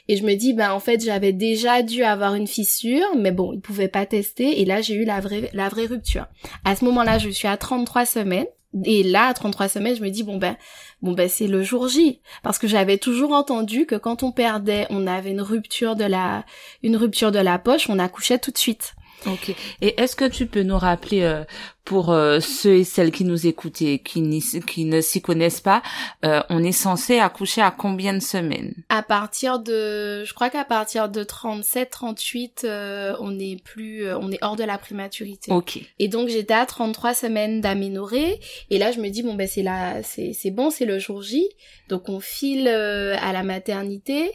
Et 0.07 0.17
je 0.17 0.23
me 0.23 0.35
dis, 0.35 0.53
ben 0.53 0.71
en 0.71 0.79
fait, 0.79 1.03
j'avais 1.03 1.33
déjà 1.33 1.81
dû 1.81 2.03
avoir 2.03 2.35
une 2.35 2.47
fissure, 2.47 3.07
mais 3.17 3.31
bon, 3.31 3.53
ils 3.53 3.61
pouvaient 3.61 3.87
pas 3.87 4.05
tester. 4.05 4.61
Et 4.61 4.65
là, 4.65 4.81
j'ai 4.81 4.93
eu 4.93 5.05
la 5.05 5.19
vraie, 5.19 5.49
la 5.53 5.67
vraie 5.67 5.85
rupture. 5.87 6.27
À 6.63 6.75
ce 6.75 6.85
moment-là, 6.85 7.17
je 7.17 7.29
suis 7.29 7.47
à 7.47 7.57
33 7.57 8.05
semaines. 8.05 8.45
Et 8.83 9.03
là, 9.03 9.27
à 9.27 9.33
33 9.33 9.69
semaines, 9.69 9.95
je 9.95 10.01
me 10.01 10.09
dis, 10.09 10.23
bon 10.23 10.37
ben, 10.37 10.57
bon 11.01 11.13
ben, 11.13 11.29
c'est 11.29 11.47
le 11.47 11.63
jour 11.63 11.87
J. 11.87 12.19
Parce 12.43 12.59
que 12.59 12.67
j'avais 12.67 12.97
toujours 12.97 13.31
entendu 13.31 13.85
que 13.85 13.95
quand 13.95 14.23
on 14.23 14.31
perdait, 14.31 14.87
on 14.89 15.07
avait 15.07 15.31
une 15.31 15.41
rupture 15.41 15.95
de 15.95 16.03
la, 16.03 16.45
une 16.83 16.97
rupture 16.97 17.31
de 17.31 17.39
la 17.39 17.57
poche, 17.57 17.89
on 17.89 17.99
accouchait 17.99 18.39
tout 18.39 18.51
de 18.51 18.57
suite. 18.57 18.95
Ok. 19.25 19.55
Et 19.81 19.99
est-ce 19.99 20.15
que 20.15 20.25
tu 20.25 20.45
peux 20.45 20.63
nous 20.63 20.77
rappeler 20.77 21.23
euh, 21.23 21.43
pour 21.85 22.11
euh, 22.11 22.39
ceux 22.39 22.77
et 22.77 22.83
celles 22.83 23.11
qui 23.11 23.23
nous 23.23 23.45
écoutent 23.45 23.81
et 23.83 23.99
qui, 23.99 24.41
qui 24.65 24.85
ne 24.85 25.01
s'y 25.01 25.21
connaissent 25.21 25.61
pas, 25.61 25.83
euh, 26.25 26.41
on 26.49 26.63
est 26.63 26.71
censé 26.71 27.19
accoucher 27.19 27.61
à 27.61 27.71
combien 27.71 28.13
de 28.13 28.19
semaines? 28.19 28.73
À 28.89 29.03
partir 29.03 29.59
de, 29.59 30.23
je 30.25 30.33
crois 30.33 30.49
qu'à 30.49 30.65
partir 30.65 31.09
de 31.09 31.23
37, 31.23 31.89
38, 31.91 32.61
euh, 32.65 33.15
on 33.19 33.39
est 33.39 33.63
plus, 33.63 34.05
euh, 34.05 34.17
on 34.17 34.31
est 34.31 34.43
hors 34.43 34.55
de 34.55 34.63
la 34.63 34.79
prématurité. 34.79 35.51
Ok. 35.51 35.79
Et 35.99 36.07
donc 36.07 36.27
j'étais 36.27 36.55
à 36.55 36.65
33 36.65 37.13
semaines 37.13 37.61
d'aménorrhée 37.61 38.39
et 38.71 38.79
là 38.79 38.91
je 38.91 38.99
me 38.99 39.09
dis 39.09 39.21
bon 39.21 39.35
ben 39.35 39.47
c'est 39.47 39.63
là 39.63 40.01
c'est 40.01 40.33
c'est 40.33 40.51
bon 40.51 40.71
c'est 40.71 40.85
le 40.85 40.97
jour 40.97 41.21
J 41.21 41.47
donc 41.87 42.09
on 42.09 42.19
file 42.19 42.67
euh, 42.67 43.15
à 43.21 43.31
la 43.31 43.43
maternité 43.43 44.31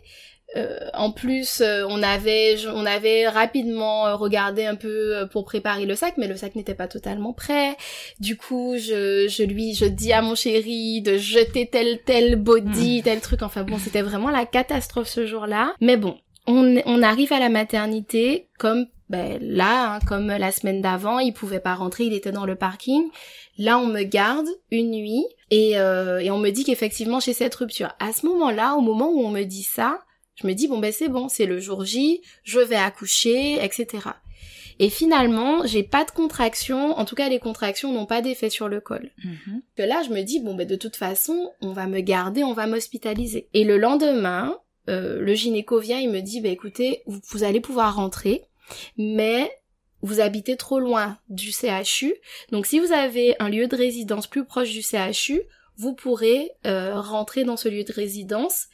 Euh, 0.56 0.78
en 0.94 1.12
plus 1.12 1.60
euh, 1.60 1.84
on 1.88 2.02
avait 2.02 2.56
on 2.66 2.84
avait 2.84 3.28
rapidement 3.28 4.08
euh, 4.08 4.16
regardé 4.16 4.66
un 4.66 4.74
peu 4.74 5.16
euh, 5.16 5.26
pour 5.26 5.44
préparer 5.44 5.86
le 5.86 5.94
sac 5.94 6.14
mais 6.16 6.26
le 6.26 6.34
sac 6.34 6.56
n'était 6.56 6.74
pas 6.74 6.88
totalement 6.88 7.32
prêt. 7.32 7.76
Du 8.18 8.36
coup 8.36 8.74
je 8.76 9.28
je 9.28 9.44
lui 9.44 9.74
je 9.74 9.84
dis 9.84 10.12
à 10.12 10.22
mon 10.22 10.34
chéri 10.34 11.02
de 11.02 11.18
jeter 11.18 11.68
tel 11.70 12.00
tel 12.04 12.34
body 12.34 13.02
tel 13.04 13.20
truc. 13.20 13.42
Enfin 13.42 13.62
bon 13.62 13.78
c'était 13.78 14.02
vraiment 14.02 14.30
la 14.30 14.44
catastrophe 14.44 15.06
ce 15.06 15.24
jour-là. 15.24 15.72
Mais 15.80 15.96
bon 15.96 16.16
on, 16.48 16.82
on 16.84 17.02
arrive 17.02 17.32
à 17.32 17.38
la 17.38 17.48
maternité 17.48 18.48
comme 18.58 18.86
ben, 19.08 19.38
là, 19.40 19.94
hein, 19.94 19.98
comme 20.06 20.28
la 20.28 20.52
semaine 20.52 20.80
d'avant, 20.80 21.18
il 21.18 21.32
pouvait 21.32 21.58
pas 21.58 21.74
rentrer, 21.74 22.04
il 22.04 22.12
était 22.12 22.30
dans 22.30 22.46
le 22.46 22.54
parking. 22.54 23.02
Là, 23.58 23.76
on 23.78 23.86
me 23.86 24.02
garde 24.02 24.46
une 24.70 24.92
nuit 24.92 25.24
et, 25.50 25.78
euh, 25.78 26.20
et 26.20 26.30
on 26.30 26.38
me 26.38 26.50
dit 26.50 26.62
qu'effectivement 26.62 27.18
j'ai 27.18 27.32
cette 27.32 27.54
rupture. 27.56 27.92
À 27.98 28.12
ce 28.12 28.24
moment-là, 28.26 28.76
au 28.76 28.80
moment 28.80 29.10
où 29.10 29.20
on 29.20 29.30
me 29.30 29.42
dit 29.42 29.64
ça, 29.64 29.98
je 30.40 30.46
me 30.46 30.52
dis 30.52 30.68
bon 30.68 30.78
ben 30.78 30.92
c'est 30.92 31.08
bon, 31.08 31.28
c'est 31.28 31.46
le 31.46 31.60
jour 31.60 31.84
J, 31.84 32.22
je 32.44 32.60
vais 32.60 32.76
accoucher, 32.76 33.62
etc. 33.64 34.10
Et 34.78 34.88
finalement, 34.88 35.66
j'ai 35.66 35.82
pas 35.82 36.06
de 36.06 36.10
contraction. 36.10 36.98
En 36.98 37.04
tout 37.04 37.14
cas, 37.14 37.28
les 37.28 37.38
contractions 37.38 37.92
n'ont 37.92 38.06
pas 38.06 38.22
d'effet 38.22 38.48
sur 38.48 38.66
le 38.66 38.80
col. 38.80 39.10
Mhm. 39.22 39.62
Que 39.76 39.82
là, 39.82 40.02
je 40.02 40.10
me 40.10 40.22
dis 40.22 40.40
bon 40.40 40.54
ben 40.54 40.66
de 40.66 40.76
toute 40.76 40.96
façon, 40.96 41.52
on 41.60 41.72
va 41.72 41.86
me 41.86 42.00
garder, 42.00 42.44
on 42.44 42.54
va 42.54 42.66
m'hospitaliser. 42.66 43.48
Et 43.52 43.64
le 43.64 43.76
lendemain, 43.76 44.58
euh, 44.88 45.20
le 45.20 45.34
gynéco 45.34 45.78
vient, 45.78 45.98
il 45.98 46.10
me 46.10 46.20
dit 46.20 46.40
bah 46.40 46.48
écoutez, 46.48 47.02
vous, 47.06 47.20
vous 47.30 47.44
allez 47.44 47.60
pouvoir 47.60 47.96
rentrer, 47.96 48.44
mais 48.96 49.50
vous 50.00 50.20
habitez 50.20 50.56
trop 50.56 50.80
loin 50.80 51.18
du 51.28 51.52
CHU. 51.52 52.14
Donc 52.50 52.64
si 52.64 52.78
vous 52.78 52.92
avez 52.92 53.36
un 53.38 53.50
lieu 53.50 53.66
de 53.66 53.76
résidence 53.76 54.26
plus 54.26 54.46
proche 54.46 54.70
du 54.70 54.82
CHU, 54.82 55.42
vous 55.76 55.94
pourrez 55.94 56.52
euh, 56.66 56.98
rentrer 57.00 57.44
dans 57.44 57.56
ce 57.56 57.68
lieu 57.68 57.84
de 57.84 57.92
résidence 57.92 58.68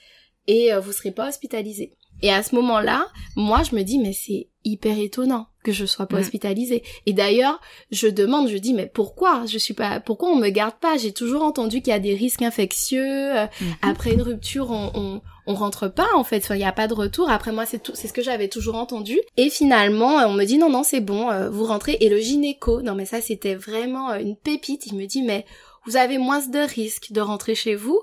et 0.47 0.73
euh, 0.73 0.81
vous 0.81 0.93
serez 0.93 1.11
pas 1.13 1.29
hospitalisé. 1.29 1.93
Et 2.23 2.33
à 2.33 2.43
ce 2.43 2.55
moment-là, 2.55 3.07
moi 3.37 3.63
je 3.63 3.75
me 3.77 3.83
dis 3.83 3.99
mais 3.99 4.15
c'est 4.15 4.49
hyper 4.65 4.99
étonnant 4.99 5.49
que 5.63 5.71
je 5.73 5.85
sois 5.85 6.07
pas 6.07 6.17
Mm. 6.17 6.21
hospitalisée. 6.21 6.83
Et 7.05 7.13
d'ailleurs, 7.13 7.61
je 7.91 8.09
demande, 8.09 8.49
je 8.49 8.57
dis 8.57 8.73
mais 8.73 8.87
pourquoi? 8.87 9.45
Je 9.47 9.59
suis 9.59 9.75
pas 9.75 10.01
pourquoi 10.01 10.31
on 10.31 10.37
me 10.37 10.49
garde 10.49 10.77
pas? 10.81 10.97
J'ai 10.97 11.13
toujours 11.13 11.43
entendu 11.43 11.83
qu'il 11.83 11.91
y 11.91 11.97
a 11.97 11.99
des 11.99 12.15
risques 12.15 12.41
infectieux 12.43 13.37
euh, 13.37 13.47
Mhm. 13.61 13.75
après 13.83 14.13
une 14.15 14.23
rupture, 14.23 14.71
on, 14.71 14.91
on, 14.95 15.21
on 15.47 15.55
rentre 15.55 15.89
pas 15.89 16.09
en 16.15 16.25
fait, 16.25 16.47
il 16.51 16.57
n'y 16.57 16.65
a 16.65 16.73
pas 16.73 16.89
de 16.89 16.95
retour. 16.95 17.29
Après 17.29 17.53
moi, 17.53 17.67
c'est 17.67 17.83
tout, 17.83 17.93
c'est 17.95 18.09
ce 18.09 18.13
que 18.15 18.23
j'avais 18.23 18.49
toujours 18.49 18.77
entendu. 18.77 19.19
Et 19.37 19.51
finalement, 19.51 20.19
euh, 20.21 20.27
on 20.27 20.33
me 20.33 20.45
dit 20.45 20.57
non 20.57 20.71
non 20.71 20.85
c'est 20.85 21.01
bon, 21.01 21.31
euh, 21.31 21.51
vous 21.51 21.65
rentrez. 21.67 21.99
Et 22.01 22.09
le 22.09 22.19
gynéco, 22.19 22.81
non 22.81 22.95
mais 22.95 23.05
ça 23.05 23.21
c'était 23.21 23.55
vraiment 23.57 24.15
une 24.15 24.37
pépite. 24.37 24.87
Il 24.87 24.95
me 24.97 25.05
dit 25.07 25.21
mais 25.23 25.45
vous 25.85 25.97
avez 25.97 26.17
moins 26.17 26.41
de 26.47 26.59
risques 26.61 27.13
de 27.13 27.21
rentrer 27.21 27.55
chez 27.55 27.75
vous 27.75 28.01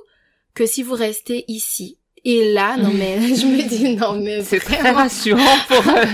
que 0.53 0.67
si 0.67 0.83
vous 0.83 0.93
restez 0.93 1.45
ici. 1.47 1.97
Et 2.25 2.53
là, 2.53 2.77
non 2.77 2.91
mais 2.93 3.35
je 3.35 3.45
me 3.45 3.67
dis 3.67 3.95
non 3.95 4.13
mais 4.13 4.43
C'est 4.43 4.59
très 4.59 4.91
rassurant 4.91 5.57
pour 5.67 5.85
euh, 5.89 6.05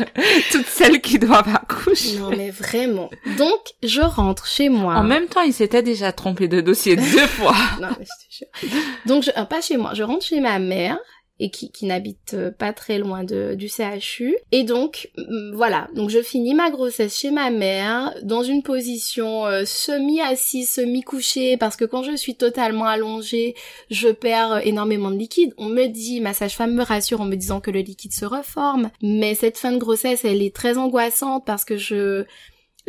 toutes 0.52 0.66
celles 0.66 1.02
qui 1.02 1.20
doivent 1.20 1.54
accoucher. 1.54 2.18
Non 2.18 2.32
mais 2.32 2.50
vraiment. 2.50 3.10
Donc 3.38 3.60
je 3.84 4.02
rentre 4.02 4.48
chez 4.48 4.70
moi. 4.70 4.96
En 4.96 5.04
même 5.04 5.28
temps, 5.28 5.42
il 5.42 5.54
s'était 5.54 5.84
déjà 5.84 6.12
trompé 6.12 6.48
de 6.48 6.62
dossier 6.62 6.96
deux 6.96 7.28
fois. 7.28 7.56
Non, 7.80 7.90
mais 8.00 8.06
je 8.06 8.28
te 8.28 8.72
jure. 8.72 8.82
Donc, 9.06 9.24
je, 9.24 9.32
euh, 9.38 9.46
pas 9.46 9.62
chez 9.62 9.78
moi. 9.78 9.94
Je 9.94 10.04
rentre 10.04 10.26
chez 10.26 10.40
ma 10.40 10.60
mère 10.60 10.98
et 11.40 11.50
qui, 11.50 11.86
n'habite 11.86 12.34
euh, 12.34 12.52
pas 12.52 12.74
très 12.74 12.98
loin 12.98 13.24
du 13.24 13.70
CHU. 13.70 14.36
Et 14.52 14.64
donc, 14.64 15.10
mm, 15.18 15.54
voilà. 15.54 15.88
Donc, 15.96 16.10
je 16.10 16.22
finis 16.22 16.54
ma 16.54 16.70
grossesse 16.70 17.18
chez 17.18 17.32
ma 17.32 17.50
mère 17.50 18.14
dans 18.24 18.44
une 18.44 18.62
position 18.62 19.46
euh, 19.46 19.64
semi-assise, 19.66 20.70
semi-couchée, 20.70 21.56
parce 21.56 21.78
que 21.78 21.86
quand 21.86 22.04
je 22.04 22.16
suis 22.16 22.36
totalement 22.36 22.86
allongée, 22.86 23.56
je 23.90 24.10
perds 24.10 24.66
énormément 24.66 25.12
de 25.12 25.18
liquide. 25.18 25.54
On 25.58 25.70
me 25.70 25.88
dit, 25.88 26.20
ma 26.20 26.34
sage-femme 26.34 26.74
me 26.74 26.84
rassure 26.84 27.22
en 27.22 27.26
me 27.26 27.36
disant 27.36 27.62
que 27.62 27.72
le 27.72 27.80
liquide 27.80 28.14
se 28.14 28.26
reforme. 28.26 28.90
Mais 29.02 29.34
cette 29.34 29.58
fin 29.58 29.72
de 29.72 29.78
grossesse, 29.78 30.26
elle 30.26 30.42
est 30.42 30.56
très 30.56 30.78
angoissante 30.78 31.46
parce 31.46 31.64
que 31.64 31.78
je 31.78 32.26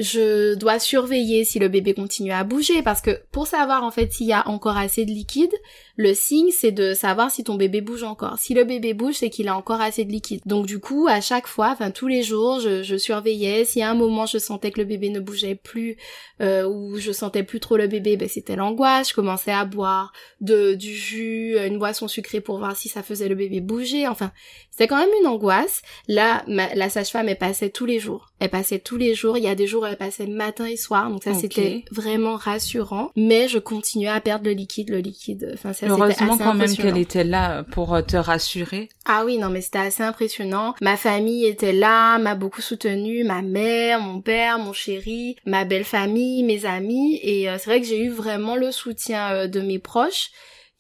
je 0.01 0.55
dois 0.55 0.79
surveiller 0.79 1.45
si 1.45 1.59
le 1.59 1.69
bébé 1.69 1.95
continue 1.95 2.33
à 2.33 2.43
bouger 2.43 2.83
parce 2.83 3.01
que 3.01 3.21
pour 3.33 3.47
savoir 3.47 3.85
en 3.85 3.91
fait 3.91 4.13
s'il 4.13 4.27
y 4.27 4.33
a 4.33 4.49
encore 4.49 4.77
assez 4.77 5.05
de 5.05 5.11
liquide, 5.11 5.53
le 6.01 6.15
signe, 6.15 6.51
c'est 6.51 6.73
de 6.73 6.95
savoir 6.95 7.31
si 7.31 7.45
ton 7.45 7.57
bébé 7.57 7.83
bouge 7.83 8.05
encore. 8.05 8.39
Si 8.39 8.55
le 8.55 8.65
bébé 8.65 8.95
bouge, 8.95 9.17
c'est 9.17 9.29
qu'il 9.29 9.49
a 9.49 9.57
encore 9.57 9.83
assez 9.83 10.07
de 10.07 10.11
liquide. 10.11 10.41
Donc 10.47 10.65
du 10.65 10.81
coup, 10.81 11.07
à 11.09 11.21
chaque 11.21 11.47
fois, 11.47 11.69
enfin 11.73 11.91
tous 11.91 12.09
les 12.09 12.23
jours, 12.23 12.59
je, 12.59 12.83
je 12.83 12.97
surveillais. 12.97 13.67
Si 13.67 13.83
à 13.83 13.91
un 13.91 13.95
moment 13.95 14.25
je 14.25 14.39
sentais 14.39 14.71
que 14.71 14.81
le 14.81 14.87
bébé 14.87 15.11
ne 15.11 15.21
bougeait 15.21 15.57
plus 15.57 15.99
euh, 16.41 16.67
ou 16.67 16.97
je 16.97 17.13
sentais 17.13 17.43
plus 17.43 17.61
trop 17.61 17.77
le 17.77 17.87
bébé, 17.87 18.17
ben 18.17 18.29
c'était 18.29 18.57
l'angoisse. 18.57 19.11
Je 19.11 19.15
commençais 19.15 19.53
à 19.53 19.67
boire 19.67 20.15
de 20.41 20.73
du 20.73 20.95
jus, 20.95 21.59
une 21.59 21.79
boisson 21.79 22.09
sucrée 22.09 22.41
pour 22.41 22.57
voir 22.57 22.75
si 22.77 22.89
ça 22.89 23.03
faisait 23.03 23.29
le 23.29 23.35
bébé 23.35 23.61
bouger. 23.61 24.09
Enfin, 24.09 24.33
c'était 24.71 24.89
quand 24.89 24.97
même 24.97 25.11
une 25.21 25.27
angoisse. 25.27 25.83
Là, 26.09 26.43
la 26.47 26.89
sage-femme, 26.89 27.29
elle 27.29 27.37
passait 27.37 27.69
tous 27.69 27.85
les 27.85 27.99
jours. 27.99 28.31
Elle 28.39 28.49
passait 28.49 28.79
tous 28.79 28.97
les 28.97 29.15
jours. 29.15 29.37
Il 29.37 29.45
y 29.45 29.49
a 29.49 29.55
des 29.55 29.67
jours 29.67 29.83
où 29.83 29.87
elle 29.87 29.99
passait 29.99 30.27
matin 30.27 30.65
et 30.65 30.79
soir. 30.79 31.11
Donc 31.11 31.25
ça, 31.25 31.35
c'était 31.35 31.85
vraiment 31.91 32.37
rassurant. 32.37 33.11
Mais 33.17 33.49
je 33.49 33.59
continuais 33.59 34.09
à 34.09 34.23
perdre 34.23 34.47
le 34.47 34.53
liquide, 34.53 34.89
le 34.89 35.01
liquide. 35.01 35.51
Enfin, 35.53 35.75
ça, 35.75 35.90
Heureusement 35.91 36.39
quand 36.39 36.55
même 36.55 36.77
qu'elle 36.77 36.99
était 36.99 37.25
là 37.25 37.65
pour 37.65 37.95
euh, 37.95 38.03
te 38.03 38.17
rassurer. 38.17 38.89
Ah 39.05 39.25
oui, 39.25 39.39
non, 39.39 39.49
mais 39.51 39.61
c'était 39.61 39.79
assez 39.79 40.03
impressionnant. 40.03 40.75
Ma 40.81 40.97
famille 40.97 41.47
était 41.47 41.73
là, 41.73 42.19
m'a 42.19 42.35
beaucoup 42.35 42.63
soutenue. 42.63 43.25
Ma 43.25 43.43
mère, 43.43 44.01
mon 44.01 44.21
père, 44.21 44.59
mon 44.59 44.73
chéri, 44.73 45.37
ma 45.47 45.65
belle 45.65 45.85
famille, 45.85 46.43
mes 46.43 46.65
amis. 46.65 47.19
Et 47.23 47.49
euh, 47.49 47.57
c'est 47.59 47.71
vrai 47.71 47.81
que 47.81 47.87
j'ai 47.87 48.03
eu 48.05 48.11
vraiment 48.11 48.57
le 48.57 48.73
soutien 48.73 49.33
euh, 49.33 49.47
de 49.47 49.61
mes 49.61 49.79
proches 49.79 50.31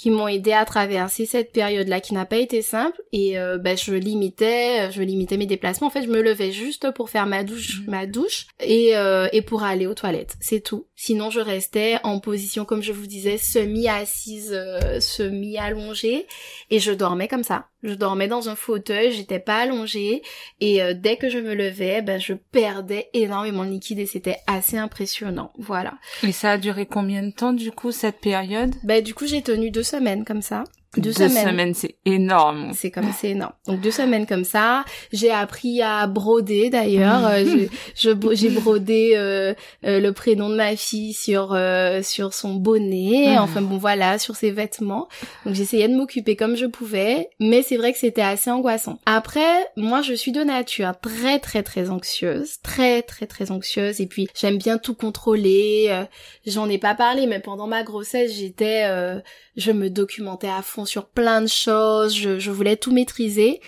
qui 0.00 0.09
m'ont 0.09 0.28
aidé 0.28 0.52
à 0.52 0.64
traverser 0.64 1.26
cette 1.26 1.52
période-là 1.52 2.00
qui 2.00 2.14
n'a 2.14 2.25
pas 2.25 2.38
été 2.38 2.62
simple. 2.62 2.99
Et 3.12 3.38
euh, 3.38 3.59
ben 3.59 3.76
je 3.76 3.92
limitais 3.92 4.90
je 4.90 5.02
limitais 5.02 5.37
mes 5.37 5.45
déplacements. 5.45 5.88
En 5.88 5.90
fait 5.90 6.04
je 6.04 6.09
me 6.09 6.23
levais 6.23 6.52
juste 6.52 6.90
pour 6.92 7.11
faire 7.11 7.26
ma 7.26 7.45
douche 7.45 7.80
mhm. 7.80 7.90
ma 7.90 8.07
douche 8.07 8.47
et 8.61 8.97
euh, 8.97 9.28
et 9.33 9.42
pour 9.42 9.62
aller 9.62 9.87
aux 9.87 9.92
toilettes. 9.92 10.37
C'est 10.40 10.61
tout. 10.61 10.87
Sinon 10.97 11.28
je 11.28 11.40
restais 11.40 11.99
en 12.02 12.19
position 12.19 12.64
comme 12.64 12.83
je 12.83 12.92
vous 12.92 13.07
disais 13.07 13.37
semi 13.37 13.88
assise 13.88 14.54
euh, 14.54 15.00
semi 15.00 15.59
allongée 15.59 16.26
et 16.71 16.78
je 16.78 16.92
dormais 16.92 17.28
comme 17.28 17.45
ça 17.45 17.66
je 17.83 17.95
dormais 17.95 18.29
dans 18.29 18.49
un 18.49 18.57
fauteuil, 18.57 19.13
j'étais 19.13 19.39
pas 19.39 19.57
allongée 19.57 20.23
et 20.61 20.83
euh, 20.83 20.95
dès 20.95 21.17
que 21.17 21.29
je 21.29 21.39
me 21.39 21.55
levais, 21.55 22.03
ben 22.03 22.21
je 22.21 22.35
perdais 22.35 23.09
énormément 23.15 23.65
de 23.65 23.71
liquide 23.71 23.99
et 23.99 24.07
c'était 24.07 24.39
assez 24.47 24.77
impressionnant. 24.77 25.53
Voilà. 25.59 25.95
Et 26.23 26.33
ça 26.33 26.53
a 26.53 26.59
duré 26.59 26.87
combien 26.87 27.23
de 27.23 27.31
temps 27.31 27.53
du 27.53 27.73
coup 27.73 27.93
cette 27.93 28.21
période? 28.21 28.75
Ben 28.85 29.03
du 29.03 29.15
coup 29.15 29.27
j'ai 29.27 29.43
tenu 29.43 29.71
deux 29.71 29.83
semaines 29.83 30.25
comme 30.25 30.43
ça. 30.43 30.65
Deux, 30.97 31.13
semaines. 31.13 31.73
c'est 31.73 31.95
énorme. 32.05 32.73
C'est 32.75 32.91
comme 32.91 33.13
c'est 33.17 33.31
énorme. 33.31 33.53
Donc 33.69 33.81
deux 33.81 33.93
semaines 33.93 34.27
comme 34.27 34.43
ça. 34.43 34.85
J'ai 35.13 35.31
appris 35.31 35.83
à 35.83 36.09
broder 36.09 36.69
d'ailleurs. 36.69 37.25
Euh, 37.27 37.45
je, 37.95 38.11
j'ai 38.33 38.49
brodé 38.49 39.13
euh, 39.15 39.55
euh, 39.85 40.01
le 40.01 40.13
prénom 40.13 40.49
de 40.49 40.57
ma 40.57 40.75
fille 40.75 41.13
sur 41.13 41.57
sur 42.03 42.35
son 42.35 42.55
bonnet. 42.55 43.37
Ah. 43.37 43.43
Enfin 43.45 43.63
bon 43.63 43.77
voilà, 43.77 44.19
sur 44.19 44.35
ses 44.35 44.51
vêtements. 44.51 45.09
Donc 45.47 45.55
j'essayais 45.55 45.87
de 45.87 45.95
m'occuper 45.95 46.35
comme 46.35 46.57
je 46.57 46.67
pouvais, 46.67 47.31
mais 47.39 47.63
c'est 47.63 47.77
vrai 47.77 47.93
que 47.93 47.99
c'était 47.99 48.21
assez 48.21 48.51
angoissant. 48.51 48.99
Après, 49.07 49.69
moi 49.77 50.03
je 50.03 50.15
suis 50.15 50.33
de 50.33 50.43
nature 50.43 50.95
très 51.01 51.39
très 51.39 51.63
très 51.63 51.91
anxieuse, 51.91 52.59
très 52.65 53.03
très 53.03 53.29
très 53.29 53.53
anxieuse. 53.53 54.01
Et 54.01 54.07
puis 54.07 54.27
j'aime 54.35 54.59
bien 54.59 54.77
tout 54.77 54.95
contrôler. 54.95 56.05
J'en 56.47 56.69
ai 56.69 56.79
pas 56.79 56.97
parlé, 56.97 57.29
mais 57.29 57.39
pendant 57.39 57.69
ma 57.69 57.85
grossesse 57.85 58.35
j'étais, 58.35 58.89
je 59.61 59.73
me 59.73 59.90
documentais 59.90 60.49
à 60.49 60.62
fond 60.62 60.85
sur 60.85 61.07
plein 61.07 61.43
de 61.43 61.47
choses, 61.47 62.17
je, 62.17 62.50
voulais 62.50 62.76
tout 62.76 62.93
maîtriser. 62.93 63.61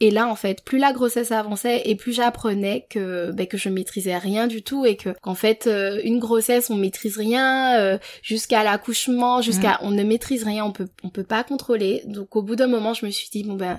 Et 0.00 0.10
là, 0.10 0.26
en 0.26 0.34
fait, 0.34 0.64
plus 0.64 0.78
la 0.78 0.92
grossesse 0.92 1.30
avançait 1.30 1.82
et 1.84 1.94
plus 1.94 2.12
j'apprenais 2.12 2.86
que 2.90 3.30
ben, 3.30 3.46
que 3.46 3.56
je 3.56 3.68
maîtrisais 3.68 4.18
rien 4.18 4.48
du 4.48 4.62
tout 4.62 4.84
et 4.84 4.96
que 4.96 5.10
qu'en 5.22 5.36
fait 5.36 5.68
euh, 5.68 6.00
une 6.02 6.18
grossesse 6.18 6.68
on 6.68 6.74
maîtrise 6.74 7.16
rien 7.16 7.78
euh, 7.78 7.98
jusqu'à 8.20 8.64
l'accouchement, 8.64 9.40
jusqu'à 9.40 9.78
on 9.82 9.92
ne 9.92 10.02
maîtrise 10.02 10.42
rien, 10.42 10.64
on 10.64 10.72
peut 10.72 10.88
on 11.04 11.10
peut 11.10 11.24
pas 11.24 11.44
contrôler. 11.44 12.02
Donc 12.06 12.34
au 12.34 12.42
bout 12.42 12.56
d'un 12.56 12.66
moment, 12.66 12.92
je 12.92 13.06
me 13.06 13.10
suis 13.12 13.28
dit 13.30 13.44
bon 13.44 13.54
ben 13.54 13.78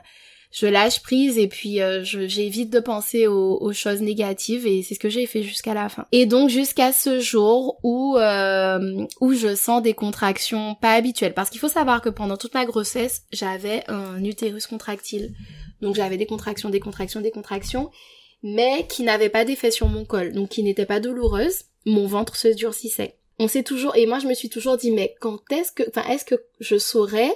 je 0.56 0.68
lâche 0.68 1.02
prise 1.02 1.38
et 1.38 1.50
puis 1.50 1.82
euh, 1.82 2.02
j'évite 2.04 2.70
de 2.70 2.80
penser 2.80 3.28
aux, 3.28 3.74
choses 3.74 4.02
négatives 4.02 4.66
et 4.66 4.84
c'est 4.84 4.96
ce 4.96 5.00
que 5.00 5.10
j'ai 5.10 5.26
fait 5.26 5.44
jusqu'à 5.44 5.74
la 5.74 5.90
fin. 5.90 6.06
Et 6.14 6.26
donc 6.26 6.50
jusqu'à 6.50 6.94
ce 6.94 7.20
jour 7.20 7.78
où 7.84 8.16
euh, 8.18 9.06
où 9.20 9.34
je 9.34 9.54
sens 9.54 9.82
des 9.82 9.94
contractions 9.94 10.76
pas 10.76 10.94
habituelles 10.94 11.34
parce 11.34 11.50
qu'il 11.50 11.60
faut 11.60 11.68
savoir 11.68 12.02
que 12.02 12.08
pendant 12.08 12.38
toute 12.38 12.54
ma 12.54 12.64
grossesse 12.64 13.24
j'avais 13.34 13.84
un 13.90 14.24
utérus 14.24 14.66
contractile 14.66 15.34
donc 15.82 15.96
j'avais 15.96 16.16
des 16.16 16.26
contractions, 16.26 16.70
des 16.70 16.80
contractions, 16.80 17.20
des 17.20 17.32
contractions 17.32 17.92
mais 18.42 18.88
qui 18.88 19.04
n'avaient 19.04 19.28
pas 19.28 19.44
d'effet 19.44 19.72
sur 19.72 19.90
mon 19.90 20.06
col 20.06 20.32
donc 20.32 20.50
qui 20.50 20.64
n'étaient 20.64 20.86
pas 20.86 21.02
douloureuses. 21.02 21.66
Mon 21.86 22.08
ventre 22.08 22.38
se 22.38 22.48
durcissait. 22.48 23.18
On 23.40 23.50
sait 23.50 23.64
toujours 23.64 23.98
et 23.98 24.06
moi 24.06 24.20
je 24.20 24.28
me 24.28 24.34
suis 24.34 24.50
toujours 24.50 24.78
dit 24.78 24.92
mais 24.92 25.16
quand 25.20 25.40
est-ce 25.52 25.74
que 25.74 25.84
enfin 25.90 26.08
est-ce 26.10 26.24
que 26.24 26.42
je 26.62 26.78
saurais 26.78 27.34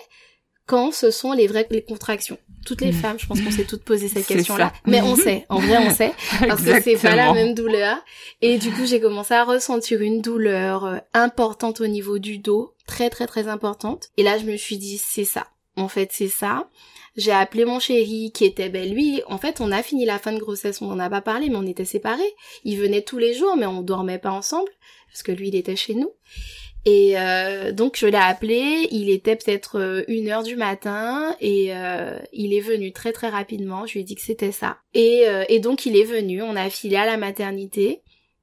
quand 0.65 0.93
ce 0.93 1.11
sont 1.11 1.33
les 1.33 1.47
vraies 1.47 1.67
les 1.69 1.83
contractions? 1.83 2.37
Toutes 2.65 2.81
les 2.81 2.91
mm. 2.91 2.93
femmes, 2.93 3.19
je 3.19 3.25
pense 3.25 3.41
qu'on 3.41 3.51
s'est 3.51 3.65
toutes 3.65 3.83
posé 3.83 4.07
cette 4.07 4.25
question-là. 4.25 4.73
Mais 4.85 5.01
on 5.01 5.15
sait, 5.15 5.45
en 5.49 5.59
vrai 5.59 5.77
on 5.77 5.89
sait, 5.91 6.13
parce 6.47 6.61
que 6.61 6.81
c'est 6.81 6.97
pas 6.97 7.15
la 7.15 7.33
même 7.33 7.53
douleur. 7.53 7.97
Et 8.41 8.57
du 8.57 8.71
coup, 8.71 8.85
j'ai 8.85 8.99
commencé 8.99 9.33
à 9.33 9.43
ressentir 9.43 10.01
une 10.01 10.21
douleur 10.21 10.85
euh, 10.85 10.97
importante 11.13 11.81
au 11.81 11.87
niveau 11.87 12.19
du 12.19 12.37
dos, 12.37 12.73
très 12.85 13.09
très 13.09 13.27
très 13.27 13.47
importante. 13.47 14.09
Et 14.17 14.23
là, 14.23 14.37
je 14.37 14.45
me 14.45 14.57
suis 14.57 14.77
dit, 14.77 14.97
c'est 14.97 15.25
ça. 15.25 15.47
En 15.75 15.87
fait, 15.87 16.09
c'est 16.11 16.27
ça. 16.27 16.69
J'ai 17.15 17.31
appelé 17.31 17.65
mon 17.65 17.79
chéri 17.79 18.31
qui 18.33 18.45
était 18.45 18.69
ben 18.69 18.93
lui, 18.93 19.21
en 19.27 19.37
fait, 19.37 19.61
on 19.61 19.71
a 19.71 19.81
fini 19.81 20.05
la 20.05 20.19
fin 20.19 20.31
de 20.31 20.39
grossesse, 20.39 20.81
on 20.81 20.91
en 20.91 20.99
a 20.99 21.09
pas 21.09 21.21
parlé, 21.21 21.49
mais 21.49 21.57
on 21.57 21.65
était 21.65 21.85
séparés. 21.85 22.33
Il 22.63 22.77
venait 22.77 23.01
tous 23.01 23.17
les 23.17 23.33
jours, 23.33 23.57
mais 23.57 23.65
on 23.65 23.81
dormait 23.81 24.19
pas 24.19 24.31
ensemble 24.31 24.69
parce 25.07 25.23
que 25.23 25.31
lui, 25.31 25.49
il 25.49 25.55
était 25.55 25.75
chez 25.75 25.95
nous. 25.95 26.11
Et 26.85 27.19
euh, 27.19 27.71
donc 27.71 27.97
je 27.97 28.07
l'ai 28.07 28.17
appelé, 28.17 28.87
il 28.91 29.09
était 29.09 29.35
peut-être 29.35 29.79
euh, 29.79 30.03
une 30.07 30.29
heure 30.29 30.43
du 30.43 30.55
matin 30.55 31.35
et 31.41 31.75
euh, 31.75 32.17
il 32.31 32.53
est 32.53 32.61
venu 32.61 32.93
très 32.93 33.11
très 33.11 33.27
rapidement, 33.27 33.85
je 33.85 33.93
lui 33.93 33.99
ai 34.01 34.03
dit 34.03 34.15
que 34.15 34.21
c'était 34.21 34.53
ça. 34.53 34.77
Et, 34.93 35.25
et 35.49 35.59
donc 35.59 35.85
il 35.85 35.97
est 35.97 36.05
venu, 36.05 36.41
on 36.41 36.55
a 36.55 36.69
filé 36.69 36.95
à 36.95 37.05
la 37.05 37.17
maternité. 37.17 38.01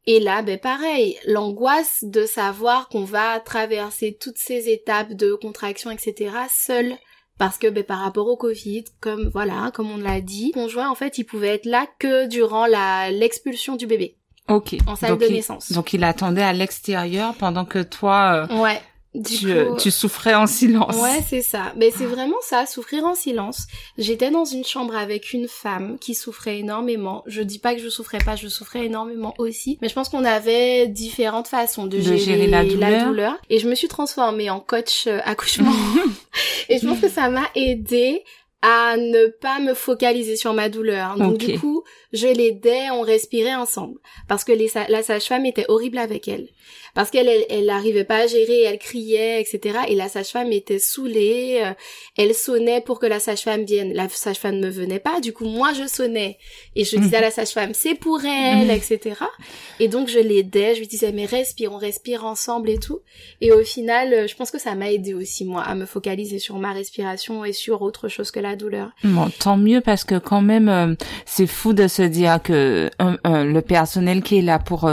Et 0.09 0.21
là, 0.21 0.43
ben 0.43 0.59
pareil, 0.59 1.19
l'angoisse 1.27 2.05
de 2.05 2.27
savoir 2.27 2.89
qu'on 2.89 3.03
va 3.03 3.41
traverser 3.41 4.17
toutes 4.21 4.39
ces 4.39 4.69
étapes 4.71 5.15
de 5.15 5.35
contraction, 5.35 5.91
etc. 5.91 6.31
seul. 6.49 6.97
Parce 7.39 7.59
que 7.59 7.67
ben, 7.67 7.85
par 7.85 7.99
rapport 7.99 8.29
au 8.29 8.37
Covid, 8.37 8.85
comme 9.01 9.29
voilà, 9.29 9.71
comme 9.75 9.91
on 9.91 9.99
l'a 9.99 10.21
dit, 10.21 10.53
conjoint 10.53 10.89
en 10.89 10.95
fait 10.95 11.19
il 11.19 11.25
pouvait 11.25 11.55
être 11.55 11.67
là 11.67 11.87
que 11.99 12.27
durant 12.27 12.67
la 12.67 13.11
l'expulsion 13.11 13.77
du 13.77 13.87
bébé. 13.87 14.17
Ok. 14.49 14.77
En 14.87 14.97
salle 14.97 15.19
de 15.19 15.27
naissance. 15.27 15.73
donc 15.73 15.93
il 15.93 16.05
attendait 16.05 16.43
à 16.43 16.53
l'extérieur 16.53 17.35
pendant 17.35 17.65
que 17.65 17.83
toi. 17.83 18.47
Euh, 18.51 18.63
ouais. 18.63 18.81
tu, 19.25 19.51
euh, 19.51 19.75
tu, 19.75 19.91
souffrais 19.91 20.35
en 20.35 20.47
silence. 20.47 20.95
Ouais, 20.97 21.25
c'est 21.29 21.43
ça. 21.43 21.73
Mais 21.77 21.91
c'est 21.91 22.07
vraiment 22.07 22.37
ça, 22.43 22.65
souffrir 22.65 23.05
en 23.05 23.15
silence. 23.15 23.67
J'étais 23.99 24.31
dans 24.31 24.45
une 24.45 24.65
chambre 24.65 24.95
avec 24.95 25.33
une 25.33 25.49
femme 25.49 25.99
qui 25.99 26.15
souffrait 26.15 26.59
énormément. 26.59 27.25
Je 27.27 27.43
dis 27.43 27.59
pas 27.59 27.75
que 27.75 27.81
je 27.81 27.89
souffrais 27.89 28.19
pas, 28.19 28.37
je 28.37 28.47
souffrais 28.47 28.87
énormément 28.87 29.35
aussi. 29.39 29.79
Mais 29.83 29.89
je 29.89 29.95
pense 29.95 30.09
qu'on 30.09 30.25
avait 30.25 30.87
différentes 30.87 31.49
façons 31.49 31.87
de, 31.87 31.99
gérer, 31.99 32.47
la, 32.47 32.65
douleur. 32.65 33.37
Et 33.51 33.59
je 33.59 33.69
me 33.69 33.75
suis 33.75 33.89
transformée 33.89 34.49
en 34.49 34.61
coach 34.61 35.07
euh, 35.09 35.19
accouchement. 35.25 35.73
et 36.69 36.79
je 36.79 36.87
pense 36.87 37.01
que 37.01 37.09
ça 37.09 37.29
m'a 37.31 37.49
aidé 37.57 38.23
à 38.63 38.97
ne 38.97 39.29
pas 39.29 39.61
me 39.61 39.75
focaliser 39.75 40.37
sur 40.37 40.53
ma 40.55 40.69
douleur. 40.69 41.17
Donc 41.17 41.39
du 41.39 41.59
coup, 41.59 41.85
je 42.13 42.27
l'aidais, 42.27 42.91
on 42.91 43.03
respirait 43.03 43.55
ensemble. 43.55 43.99
Parce 44.29 44.45
que 44.45 44.53
les, 44.53 44.71
la 44.89 45.03
sage-femme 45.03 45.47
était 45.47 45.67
horrible 45.69 45.99
avec 45.99 46.27
elle 46.29 46.49
parce 46.97 47.11
qu'elle 47.11 47.29
elle, 47.51 47.67
n'arrivait 47.67 48.05
pas 48.05 48.25
à 48.25 48.27
gérer, 48.27 48.63
elle 48.63 48.79
criait, 48.79 49.39
etc. 49.39 49.81
Et 49.89 49.95
la 49.95 50.09
sage-femme 50.09 50.51
était 50.51 50.79
saoulée, 50.79 51.61
euh, 51.63 51.73
elle 52.17 52.35
sonnait 52.35 52.81
pour 52.81 52.99
que 52.99 53.05
la 53.05 53.21
sage-femme 53.21 53.65
vienne. 53.65 53.93
La 53.93 54.09
sage-femme 54.09 54.57
ne 54.57 54.71
venait 54.71 54.99
pas, 54.99 55.21
du 55.21 55.35
coup 55.35 55.45
moi 55.45 55.75
je 55.75 55.87
sonnais 55.87 56.39
et 56.75 56.85
je 56.85 56.97
disais 56.97 57.17
à 57.17 57.21
la 57.21 57.31
sage-femme 57.31 57.75
c'est 57.75 57.95
pour 57.95 58.25
elle, 58.25 58.71
etc. 58.71 59.17
Et 59.79 59.89
donc 59.89 60.09
je 60.09 60.19
l'aidais, 60.19 60.75
je 60.75 60.81
lui 60.81 60.87
disais 60.87 61.13
mais 61.13 61.27
respire, 61.27 61.71
on 61.75 61.77
respire 61.77 62.25
ensemble 62.25 62.71
et 62.71 62.79
tout. 62.79 63.01
Et 63.43 63.53
au 63.53 63.63
final, 63.63 64.15
euh, 64.15 64.27
je 64.27 64.35
pense 64.35 64.51
que 64.51 64.59
ça 64.59 64.75
m'a 64.75 64.91
aidé 64.91 65.13
aussi 65.13 65.45
moi 65.45 65.63
à 65.63 65.75
me 65.75 65.85
focaliser 65.85 66.39
sur 66.39 66.59
ma 66.59 66.73
respiration 66.73 67.45
et 67.45 67.53
sur 67.53 67.83
autre 67.83 68.09
chose 68.09 68.31
que 68.31 68.41
la 68.41 68.57
douleur. 68.57 68.89
Bon, 69.05 69.29
tant 69.39 69.59
mieux 69.59 69.83
parce 69.83 70.05
que 70.05 70.19
quand 70.19 70.41
même 70.41 70.71
euh, 70.71 70.95
c'est 71.27 71.47
fou 71.47 71.75
de 71.75 71.89
se 71.89 72.03
dire 72.03 72.41
que 72.43 72.89
le 73.25 73.61
personnel 73.61 74.23
qui 74.23 74.39
est 74.39 74.43
là 74.43 74.59
pour 74.59 74.91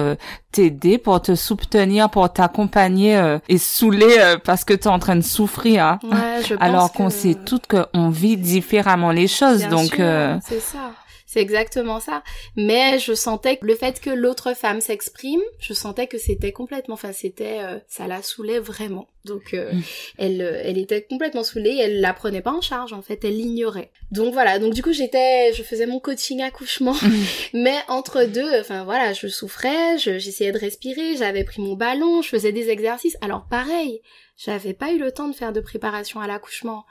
t'aider, 0.54 0.98
pour 0.98 1.22
te 1.22 1.36
soutenir, 1.36 1.93
pour 2.12 2.32
t'accompagner 2.32 3.18
euh, 3.18 3.40
et 3.50 3.58
saouler 3.58 4.16
euh, 4.20 4.38
parce 4.44 4.64
que 4.64 4.74
tu 4.74 4.84
es 4.84 4.88
en 4.88 5.00
train 5.00 5.16
de 5.16 5.22
souffrir. 5.22 5.86
Hein. 5.86 6.00
Ouais, 6.04 6.44
je 6.48 6.56
Alors 6.60 6.92
qu'on 6.92 7.10
sait 7.10 7.36
toutes 7.36 7.68
qu'on 7.68 8.10
vit 8.10 8.38
différemment 8.38 9.12
les 9.12 9.28
choses. 9.28 9.68
donc 9.68 10.00
euh... 10.00 10.38
c'est 10.48 10.60
ça. 10.60 10.92
C'est 11.34 11.42
exactement 11.42 12.00
ça. 12.00 12.22
Mais 12.56 13.00
je 13.00 13.16
sentais 13.16 13.58
que 13.58 13.66
le 13.66 13.74
fait 13.74 14.00
que 14.00 14.12
l'autre 14.12 14.54
femme 14.54 14.82
s'exprime, 14.82 15.42
je 15.60 15.74
sentais 15.74 16.06
que 16.06 16.20
c'était 16.20 16.52
complètement, 16.52 16.94
enfin 16.94 17.12
c'était, 17.12 17.58
euh, 17.62 17.80
ça 17.88 18.06
la 18.06 18.22
saoulait 18.22 18.60
vraiment. 18.60 19.08
Donc 19.26 19.54
mm. 19.54 19.82
elle, 20.20 20.42
elle 20.64 20.78
était 20.78 21.02
complètement 21.02 21.44
saoulée. 21.44 21.76
Elle 21.82 22.02
la 22.02 22.14
prenait 22.14 22.44
pas 22.44 22.52
en 22.52 22.62
charge 22.62 22.94
en 22.94 23.02
fait. 23.02 23.26
Elle 23.26 23.38
l'ignorait. 23.38 23.90
Donc 24.12 24.32
voilà, 24.32 24.60
donc 24.60 24.76
du 24.76 24.84
coup 24.84 24.94
j'étais, 24.94 25.52
je 25.54 25.64
faisais 25.64 25.88
mon 25.88 26.00
coaching 26.00 26.44
accouchement, 26.44 26.96
mais 27.56 27.78
entre 27.88 28.26
deux, 28.26 28.60
enfin 28.60 28.84
voilà, 28.84 29.14
je 29.14 29.28
souffrais, 29.28 29.98
j'essayais 29.98 30.52
de 30.52 30.60
respirer, 30.60 31.18
j'avais 31.18 31.44
pris 31.44 31.64
mon 31.64 31.74
ballon, 31.74 32.22
je 32.22 32.30
faisais 32.30 32.52
des 32.52 32.70
exercices. 32.70 33.18
Alors 33.22 33.48
pareil, 33.50 34.02
j'avais 34.38 34.74
pas 34.76 34.92
eu 34.92 35.00
le 35.00 35.12
temps 35.12 35.30
de 35.30 35.36
faire 35.36 35.52
de 35.52 35.62
préparation 35.62 36.20
à 36.20 36.28
l'accouchement 36.28 36.86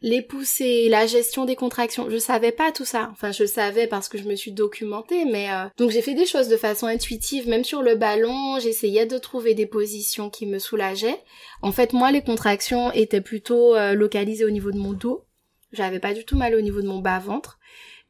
les 0.00 0.22
poussées, 0.22 0.88
la 0.88 1.06
gestion 1.06 1.44
des 1.44 1.56
contractions. 1.56 2.08
Je 2.08 2.18
savais 2.18 2.52
pas 2.52 2.70
tout 2.70 2.84
ça. 2.84 3.08
Enfin, 3.12 3.32
je 3.32 3.44
savais 3.44 3.86
parce 3.86 4.08
que 4.08 4.18
je 4.18 4.24
me 4.24 4.36
suis 4.36 4.52
documentée, 4.52 5.24
mais 5.24 5.50
euh, 5.50 5.66
donc 5.76 5.90
j'ai 5.90 6.02
fait 6.02 6.14
des 6.14 6.26
choses 6.26 6.48
de 6.48 6.56
façon 6.56 6.86
intuitive, 6.86 7.48
même 7.48 7.64
sur 7.64 7.82
le 7.82 7.96
ballon. 7.96 8.58
J'essayais 8.60 9.06
de 9.06 9.18
trouver 9.18 9.54
des 9.54 9.66
positions 9.66 10.30
qui 10.30 10.46
me 10.46 10.58
soulageaient. 10.58 11.20
En 11.62 11.72
fait, 11.72 11.92
moi, 11.92 12.12
les 12.12 12.22
contractions 12.22 12.92
étaient 12.92 13.20
plutôt 13.20 13.74
euh, 13.74 13.94
localisées 13.94 14.44
au 14.44 14.50
niveau 14.50 14.70
de 14.70 14.78
mon 14.78 14.92
dos. 14.92 15.24
J'avais 15.72 15.98
pas 15.98 16.14
du 16.14 16.24
tout 16.24 16.36
mal 16.36 16.54
au 16.54 16.60
niveau 16.60 16.80
de 16.80 16.86
mon 16.86 17.00
bas 17.00 17.18
ventre. 17.18 17.58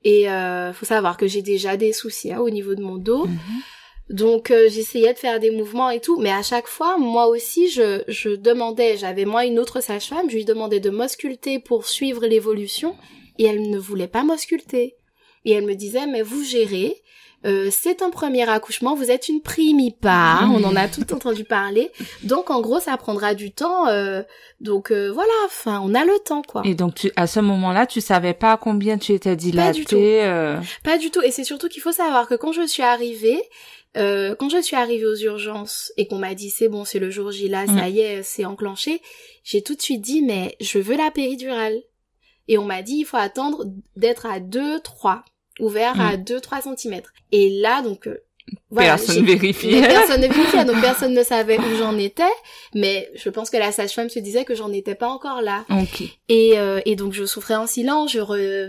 Et 0.05 0.31
euh, 0.31 0.73
faut 0.73 0.87
savoir 0.87 1.17
que 1.17 1.27
j'ai 1.27 1.43
déjà 1.43 1.77
des 1.77 1.93
soucis 1.93 2.33
hein, 2.33 2.39
au 2.39 2.51
niveau 2.51 2.75
de 2.75 2.83
mon 2.83 2.97
dos. 2.97 3.27
Mhm. 3.27 3.39
Donc 4.11 4.51
euh, 4.51 4.69
j'essayais 4.71 5.13
de 5.13 5.19
faire 5.19 5.39
des 5.39 5.51
mouvements 5.51 5.91
et 5.91 6.01
tout, 6.01 6.19
mais 6.19 6.33
à 6.33 6.43
chaque 6.43 6.67
fois, 6.67 6.97
moi 6.99 7.27
aussi, 7.27 7.69
je, 7.69 8.03
je 8.09 8.31
demandais, 8.31 8.97
j'avais 8.97 9.25
moi 9.25 9.45
une 9.45 9.59
autre 9.59 9.83
sage-femme, 9.83 10.31
je 10.31 10.37
lui 10.37 10.45
demandais 10.45 10.81
de 10.81 10.91
m'ausculter 10.91 11.59
pour 11.59 11.87
suivre 11.87 12.27
l'évolution, 12.27 12.97
et 13.39 13.45
elle 13.45 13.71
ne 13.71 13.79
voulait 13.79 14.09
pas 14.09 14.25
m'ausculter. 14.25 14.97
Et 15.45 15.53
elle 15.53 15.67
me 15.67 15.75
disait, 15.75 16.07
mais 16.07 16.23
vous 16.23 16.43
gérez, 16.43 17.03
euh, 17.45 17.69
c'est 17.71 18.03
un 18.03 18.11
premier 18.11 18.49
accouchement, 18.49 18.97
vous 18.97 19.13
êtes 19.13 19.29
une 19.29 19.41
primipare, 19.41 20.51
on 20.53 20.65
en 20.65 20.75
a 20.75 20.89
tout 20.89 21.13
entendu 21.15 21.45
parler. 21.45 21.91
Donc 22.25 22.51
en 22.51 22.61
gros, 22.61 22.81
ça 22.81 22.97
prendra 22.97 23.35
du 23.35 23.53
temps. 23.53 23.87
Euh, 23.87 24.23
donc 24.61 24.91
euh, 24.91 25.13
voilà, 25.13 25.33
enfin, 25.47 25.81
on 25.85 25.95
a 25.95 26.05
le 26.05 26.19
temps 26.19 26.43
quoi. 26.43 26.63
Et 26.65 26.75
donc 26.75 26.97
tu, 26.97 27.13
à 27.15 27.29
ce 27.29 27.39
moment-là, 27.39 27.87
tu 27.87 28.01
savais 28.01 28.35
pas 28.35 28.57
combien 28.57 28.99
tu 28.99 29.13
étais 29.13 29.37
dilatée. 29.37 29.69
Pas 29.69 29.73
du 29.73 29.85
tout. 29.85 30.83
Pas 30.83 30.99
du 30.99 31.11
tout. 31.11 31.23
Et 31.23 31.31
c'est 31.31 31.45
surtout 31.45 31.69
qu'il 31.69 31.83
faut 31.83 31.93
savoir 31.93 32.27
que 32.27 32.35
quand 32.35 32.53
je 32.53 32.67
suis 32.67 32.83
arrivée, 32.83 33.41
euh, 33.97 34.35
quand 34.35 34.49
je 34.49 34.61
suis 34.61 34.77
arrivée 34.77 35.07
aux 35.07 35.17
urgences 35.17 35.93
et 35.97 36.07
qu'on 36.07 36.19
m'a 36.19 36.35
dit 36.35 36.51
c'est 36.51 36.69
bon, 36.69 36.85
c'est 36.85 36.99
le 36.99 37.11
jour 37.11 37.31
J 37.31 37.49
là, 37.49 37.67
ça 37.67 37.89
mm. 37.89 37.93
y 37.93 38.01
est, 38.01 38.23
c'est 38.23 38.45
enclenché, 38.45 39.01
j'ai 39.45 39.63
tout 39.63 39.75
de 39.75 39.83
suite 39.83 40.03
dit 40.03 40.23
mais 40.23 40.57
je 40.61 40.79
veux 40.79 40.97
la 40.97 41.11
péridurale. 41.11 41.81
Et 42.51 42.57
on 42.57 42.65
m'a 42.65 42.83
dit 42.83 42.97
il 42.97 43.05
faut 43.05 43.19
attendre 43.19 43.67
d'être 43.97 44.25
à 44.25 44.41
2 44.41 44.81
3 44.81 45.25
ouvert 45.61 46.01
à 46.01 46.17
2 46.17 46.37
mm. 46.37 46.41
3 46.41 46.61
cm. 46.77 47.03
Et 47.33 47.51
là 47.61 47.83
donc 47.83 48.07
euh, 48.07 48.23
personne 48.75 49.25
vérifiait. 49.25 49.81
Personne 49.83 50.21
ne 50.21 50.29
vérifiait, 50.29 50.65
donc 50.65 50.81
personne 50.81 51.15
ne 51.15 51.23
savait 51.23 51.59
où 51.59 51.77
j'en 51.77 51.97
étais. 51.97 52.23
Mais 52.75 53.11
je 53.15 53.29
pense 53.31 53.51
que 53.51 53.57
la 53.57 53.73
sage-femme 53.73 54.09
se 54.09 54.19
disait 54.19 54.45
que 54.45 54.55
j'en 54.55 54.73
étais 54.73 54.95
pas 54.95 55.09
encore 55.09 55.43
là. 55.43 55.65
Et, 56.29 56.59
euh, 56.59 56.81
et 56.85 56.97
donc 56.97 57.13
je 57.13 57.25
souffrais 57.25 57.57
en 57.57 57.67
silence, 57.67 58.13
je, 58.13 58.19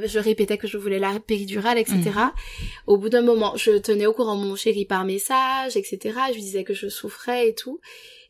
je 0.05 0.19
répétais 0.19 0.57
que 0.57 0.67
je 0.67 0.77
voulais 0.77 0.99
la 0.99 1.19
péridurale, 1.19 1.77
etc. 1.77 1.99
Mm. 1.99 2.31
Au 2.87 2.97
bout 2.97 3.09
d'un 3.09 3.21
moment, 3.21 3.53
je 3.55 3.77
tenais 3.77 4.05
au 4.05 4.13
courant 4.13 4.35
mon 4.35 4.55
chéri 4.55 4.85
par 4.85 5.05
message, 5.05 5.75
etc. 5.75 5.99
Je 6.29 6.33
lui 6.33 6.41
disais 6.41 6.63
que 6.63 6.73
je 6.73 6.87
souffrais 6.87 7.49
et 7.49 7.55
tout. 7.55 7.79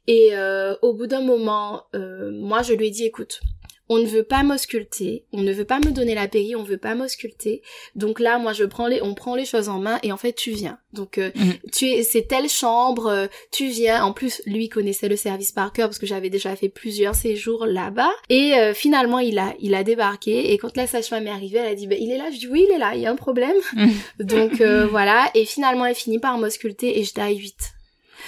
Et 0.07 0.29
euh, 0.33 0.75
au 0.81 0.93
bout 0.93 1.05
d'un 1.05 1.21
moment, 1.21 1.83
euh, 1.93 2.31
moi 2.31 2.63
je 2.63 2.73
lui 2.73 2.87
ai 2.87 2.89
dit, 2.89 3.05
écoute, 3.05 3.41
on 3.89 3.97
ne 3.97 4.05
veut 4.05 4.23
pas 4.23 4.43
m'ausculter, 4.43 5.25
on 5.33 5.41
ne 5.41 5.51
veut 5.51 5.65
pas 5.65 5.79
me 5.79 5.91
donner 5.91 6.13
la 6.13 6.27
péri, 6.27 6.55
on 6.55 6.63
veut 6.63 6.77
pas 6.77 6.93
m'ausculter. 6.93 7.63
Donc 7.95 8.19
là, 8.19 8.37
moi, 8.37 8.53
je 8.53 8.63
prends 8.63 8.87
les, 8.87 9.01
on 9.01 9.15
prend 9.15 9.35
les 9.35 9.45
choses 9.45 9.67
en 9.67 9.79
main 9.79 9.99
et 10.03 10.11
en 10.11 10.17
fait, 10.17 10.33
tu 10.33 10.51
viens. 10.51 10.77
Donc, 10.93 11.17
euh, 11.17 11.31
mhm. 11.35 11.53
tu 11.73 11.87
es, 11.87 12.03
c'est 12.03 12.27
telle 12.27 12.49
chambre, 12.49 13.07
euh, 13.07 13.27
tu 13.51 13.67
viens. 13.67 14.03
En 14.03 14.13
plus, 14.13 14.43
lui 14.45 14.69
connaissait 14.69 15.09
le 15.09 15.15
service 15.15 15.51
par 15.51 15.73
cœur 15.73 15.87
parce 15.87 15.97
que 15.97 16.05
j'avais 16.05 16.29
déjà 16.29 16.55
fait 16.55 16.69
plusieurs 16.69 17.15
séjours 17.15 17.65
là-bas. 17.65 18.11
Et 18.29 18.53
euh, 18.53 18.75
finalement, 18.75 19.19
il 19.19 19.39
a, 19.39 19.55
il 19.59 19.73
a 19.73 19.83
débarqué. 19.83 20.53
Et 20.53 20.57
quand 20.59 20.77
la 20.77 20.85
sage-femme 20.85 21.25
est 21.25 21.31
arrivée, 21.31 21.57
elle 21.57 21.71
a 21.71 21.75
dit, 21.75 21.87
bah, 21.87 21.95
il 21.99 22.11
est 22.11 22.17
là. 22.17 22.29
Je 22.31 22.37
dis 22.37 22.47
oui, 22.47 22.65
il 22.69 22.73
est 22.73 22.79
là. 22.79 22.93
Il 22.93 23.01
y 23.01 23.07
a 23.07 23.11
un 23.11 23.15
problème. 23.15 23.57
Mhm. 23.73 23.91
Donc 24.19 24.61
voilà. 24.61 25.31
Et 25.33 25.45
finalement, 25.45 25.85
elle 25.85 25.95
finit 25.95 26.19
par 26.19 26.37
m'ausculter 26.37 26.99
et 26.99 27.03
j'étais 27.03 27.21
à 27.21 27.29
8. 27.29 27.55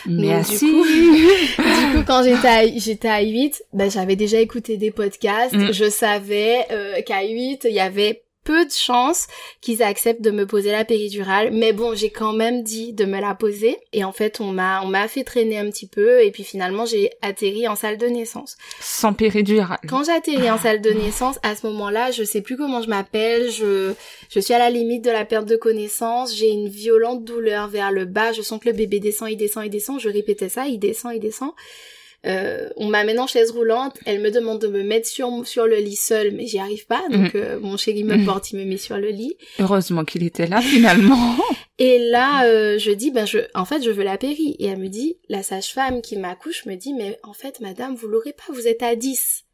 Merci. 0.07 0.65
Du 0.65 0.71
coup, 0.71 0.83
du 1.57 1.97
coup, 1.97 2.03
quand 2.05 2.23
j'étais 2.23 2.47
à, 2.47 2.67
j'étais 2.67 3.07
à 3.07 3.21
8, 3.21 3.63
ben, 3.73 3.89
j'avais 3.89 4.15
déjà 4.15 4.39
écouté 4.39 4.77
des 4.77 4.91
podcasts. 4.91 5.53
Mm. 5.53 5.71
Je 5.71 5.89
savais 5.89 6.65
euh, 6.71 7.01
qu'à 7.01 7.23
8, 7.23 7.65
il 7.69 7.73
y 7.73 7.79
avait 7.79 8.23
peu 8.43 8.65
de 8.65 8.71
chances 8.71 9.27
qu'ils 9.61 9.83
acceptent 9.83 10.21
de 10.21 10.31
me 10.31 10.45
poser 10.45 10.71
la 10.71 10.85
péridurale, 10.85 11.51
mais 11.51 11.73
bon, 11.73 11.93
j'ai 11.93 12.09
quand 12.09 12.33
même 12.33 12.63
dit 12.63 12.93
de 12.93 13.05
me 13.05 13.19
la 13.19 13.35
poser 13.35 13.77
et 13.93 14.03
en 14.03 14.11
fait, 14.11 14.41
on 14.41 14.51
m'a 14.51 14.81
on 14.83 14.87
m'a 14.87 15.07
fait 15.07 15.23
traîner 15.23 15.57
un 15.57 15.69
petit 15.69 15.87
peu 15.87 16.23
et 16.23 16.31
puis 16.31 16.43
finalement, 16.43 16.85
j'ai 16.85 17.11
atterri 17.21 17.67
en 17.67 17.75
salle 17.75 17.97
de 17.97 18.07
naissance. 18.07 18.57
Sans 18.79 19.13
péridurale. 19.13 19.79
Quand 19.87 20.03
j'ai 20.03 20.11
atterri 20.11 20.49
en 20.49 20.57
salle 20.57 20.81
de 20.81 20.91
naissance, 20.91 21.37
à 21.43 21.55
ce 21.55 21.67
moment-là, 21.67 22.11
je 22.11 22.23
sais 22.23 22.41
plus 22.41 22.57
comment 22.57 22.81
je 22.81 22.89
m'appelle, 22.89 23.51
je 23.51 23.93
je 24.29 24.39
suis 24.39 24.53
à 24.53 24.59
la 24.59 24.69
limite 24.69 25.03
de 25.03 25.11
la 25.11 25.25
perte 25.25 25.47
de 25.47 25.55
connaissance, 25.55 26.35
j'ai 26.35 26.49
une 26.49 26.69
violente 26.69 27.23
douleur 27.23 27.67
vers 27.67 27.91
le 27.91 28.05
bas, 28.05 28.31
je 28.31 28.41
sens 28.41 28.59
que 28.59 28.69
le 28.69 28.75
bébé 28.75 28.99
descend, 28.99 29.29
il 29.29 29.37
descend, 29.37 29.65
il 29.65 29.69
descend, 29.69 29.99
je 29.99 30.09
répétais 30.09 30.49
ça, 30.49 30.67
il 30.67 30.79
descend, 30.79 31.13
il 31.13 31.19
descend. 31.19 31.51
Euh, 32.27 32.69
on 32.77 32.87
m'amène 32.87 33.19
en 33.19 33.25
chaise 33.25 33.49
roulante, 33.49 33.97
elle 34.05 34.21
me 34.21 34.29
demande 34.29 34.61
de 34.61 34.67
me 34.67 34.83
mettre 34.83 35.07
sur, 35.07 35.29
sur 35.47 35.65
le 35.65 35.77
lit 35.77 35.95
seul, 35.95 36.31
mais 36.31 36.45
j'y 36.45 36.59
arrive 36.59 36.85
pas, 36.85 37.03
donc 37.09 37.33
mhm. 37.33 37.41
euh, 37.41 37.59
mon 37.59 37.77
chéri 37.77 38.03
me 38.03 38.15
mhm. 38.15 38.25
porte, 38.25 38.51
il 38.51 38.59
me 38.59 38.65
met 38.65 38.77
sur 38.77 38.97
le 38.97 39.09
lit. 39.09 39.35
Heureusement 39.57 40.05
qu'il 40.05 40.23
était 40.23 40.45
là 40.45 40.61
finalement. 40.61 41.35
Et 41.79 41.97
là, 41.97 42.45
euh, 42.45 42.77
je 42.77 42.91
dis, 42.91 43.09
ben 43.09 43.25
je, 43.25 43.39
en 43.55 43.65
fait, 43.65 43.81
je 43.81 43.89
veux 43.89 44.03
la 44.03 44.19
péri. 44.19 44.55
Et 44.59 44.67
elle 44.67 44.77
me 44.77 44.87
dit, 44.87 45.17
la 45.29 45.41
sage-femme 45.41 46.03
qui 46.03 46.15
m'accouche 46.15 46.67
me 46.67 46.75
dit, 46.75 46.93
mais 46.93 47.17
en 47.23 47.33
fait, 47.33 47.59
madame, 47.59 47.95
vous 47.95 48.07
l'aurez 48.07 48.33
pas, 48.33 48.53
vous 48.53 48.67
êtes 48.67 48.83
à 48.83 48.95
10. 48.95 49.45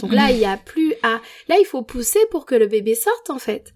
Donc 0.00 0.12
là, 0.12 0.24
mhm. 0.26 0.30
il 0.34 0.38
y 0.40 0.44
a 0.46 0.56
plus 0.56 0.94
à, 1.04 1.20
là, 1.48 1.56
il 1.60 1.64
faut 1.64 1.82
pousser 1.82 2.18
pour 2.32 2.44
que 2.44 2.56
le 2.56 2.66
bébé 2.66 2.96
sorte, 2.96 3.30
en 3.30 3.38
fait. 3.38 3.72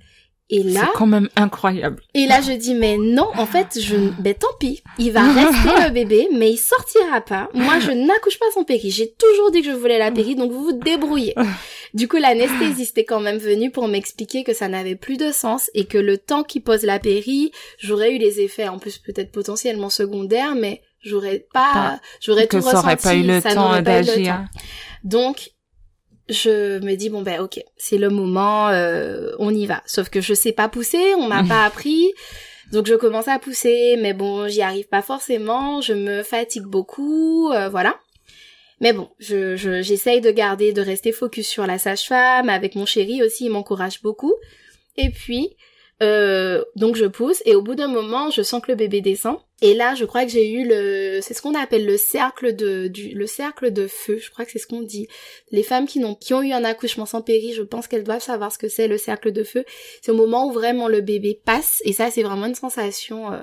Et 0.52 0.64
là, 0.64 0.80
c'est 0.86 0.98
quand 0.98 1.06
même 1.06 1.28
incroyable. 1.36 2.02
Et 2.14 2.26
là, 2.26 2.40
je 2.40 2.52
dis 2.52 2.74
mais 2.74 2.98
non, 2.98 3.28
en 3.34 3.46
fait, 3.46 3.78
je, 3.80 3.96
ben 4.20 4.34
tant 4.34 4.48
pis, 4.58 4.82
il 4.98 5.12
va 5.12 5.22
rester 5.22 5.84
le 5.86 5.90
bébé, 5.90 6.28
mais 6.32 6.50
il 6.50 6.58
sortira 6.58 7.20
pas. 7.20 7.48
Moi, 7.54 7.78
je 7.78 7.92
n'accouche 7.92 8.38
pas 8.38 8.46
son 8.52 8.64
péri. 8.64 8.90
J'ai 8.90 9.12
toujours 9.12 9.52
dit 9.52 9.62
que 9.62 9.68
je 9.68 9.76
voulais 9.76 9.98
la 9.98 10.10
péri, 10.10 10.34
donc 10.34 10.50
vous 10.50 10.64
vous 10.64 10.78
débrouillez. 10.78 11.34
Du 11.92 12.06
coup, 12.06 12.18
l'anesthésiste 12.18 12.98
est 12.98 13.04
quand 13.04 13.18
même 13.18 13.38
venu 13.38 13.72
pour 13.72 13.88
m'expliquer 13.88 14.44
que 14.44 14.54
ça 14.54 14.68
n'avait 14.68 14.94
plus 14.94 15.16
de 15.16 15.32
sens 15.32 15.72
et 15.74 15.86
que 15.86 15.98
le 15.98 16.18
temps 16.18 16.44
qu'il 16.44 16.62
pose 16.62 16.84
la 16.84 17.00
péri, 17.00 17.50
j'aurais 17.78 18.14
eu 18.14 18.18
les 18.18 18.40
effets, 18.40 18.68
en 18.68 18.78
plus 18.78 18.98
peut-être 18.98 19.32
potentiellement 19.32 19.90
secondaires, 19.90 20.54
mais 20.54 20.82
j'aurais 21.02 21.44
pas, 21.52 21.98
j'aurais 22.20 22.46
tout 22.46 22.60
ça 22.60 22.80
ressenti. 22.80 23.02
pas 23.02 23.14
eu 23.16 23.22
le 23.24 23.42
temps 23.42 23.82
d'agir. 23.82 24.44
Donc, 25.02 25.50
je 26.30 26.78
me 26.78 26.94
dis 26.94 27.10
bon 27.10 27.22
ben 27.22 27.40
ok 27.40 27.60
c'est 27.76 27.98
le 27.98 28.08
moment 28.08 28.68
euh, 28.68 29.32
on 29.38 29.54
y 29.54 29.66
va. 29.66 29.82
Sauf 29.86 30.08
que 30.08 30.20
je 30.20 30.34
sais 30.34 30.52
pas 30.52 30.68
pousser 30.68 31.14
on 31.16 31.28
m'a 31.28 31.44
pas 31.44 31.64
appris 31.66 32.12
donc 32.72 32.86
je 32.86 32.94
commence 32.94 33.28
à 33.28 33.38
pousser 33.38 33.96
mais 34.00 34.14
bon 34.14 34.48
j'y 34.48 34.62
arrive 34.62 34.88
pas 34.88 35.02
forcément 35.02 35.80
je 35.80 35.92
me 35.92 36.22
fatigue 36.22 36.64
beaucoup 36.64 37.50
euh, 37.52 37.68
voilà. 37.68 37.98
Mais 38.80 38.92
bon 38.92 39.10
je 39.18 39.56
j'essaye 39.56 40.20
de 40.20 40.30
garder 40.30 40.72
de 40.72 40.80
rester 40.80 41.12
focus 41.12 41.48
sur 41.48 41.66
la 41.66 41.78
sage-femme 41.78 42.48
avec 42.48 42.74
mon 42.76 42.86
chéri 42.86 43.22
aussi 43.22 43.46
il 43.46 43.50
m'encourage 43.50 44.00
beaucoup. 44.02 44.34
Et 44.96 45.10
puis 45.10 45.56
euh, 46.02 46.64
donc 46.76 46.96
je 46.96 47.04
pousse 47.04 47.42
et 47.44 47.54
au 47.54 47.62
bout 47.62 47.74
d'un 47.74 47.88
moment, 47.88 48.30
je 48.30 48.42
sens 48.42 48.62
que 48.62 48.70
le 48.70 48.76
bébé 48.76 49.00
descend. 49.00 49.38
Et 49.62 49.74
là, 49.74 49.94
je 49.94 50.06
crois 50.06 50.24
que 50.24 50.30
j'ai 50.30 50.50
eu 50.50 50.66
le, 50.66 51.20
c'est 51.20 51.34
ce 51.34 51.42
qu'on 51.42 51.54
appelle 51.54 51.84
le 51.84 51.98
cercle 51.98 52.56
de, 52.56 52.88
du, 52.88 53.10
le 53.10 53.26
cercle 53.26 53.70
de 53.70 53.86
feu. 53.86 54.18
Je 54.18 54.30
crois 54.30 54.46
que 54.46 54.52
c'est 54.52 54.58
ce 54.58 54.66
qu'on 54.66 54.80
dit. 54.80 55.06
Les 55.50 55.62
femmes 55.62 55.86
qui 55.86 55.98
n'ont, 55.98 56.14
qui 56.14 56.32
ont 56.32 56.42
eu 56.42 56.52
un 56.52 56.64
accouchement 56.64 57.04
sans 57.04 57.20
péri, 57.20 57.52
je 57.52 57.62
pense 57.62 57.86
qu'elles 57.86 58.04
doivent 58.04 58.22
savoir 58.22 58.50
ce 58.52 58.56
que 58.56 58.68
c'est 58.68 58.88
le 58.88 58.96
cercle 58.96 59.32
de 59.32 59.44
feu. 59.44 59.64
C'est 60.00 60.12
au 60.12 60.16
moment 60.16 60.46
où 60.46 60.52
vraiment 60.52 60.88
le 60.88 61.02
bébé 61.02 61.38
passe. 61.44 61.82
Et 61.84 61.92
ça, 61.92 62.10
c'est 62.10 62.22
vraiment 62.22 62.46
une 62.46 62.54
sensation 62.54 63.34
euh, 63.34 63.42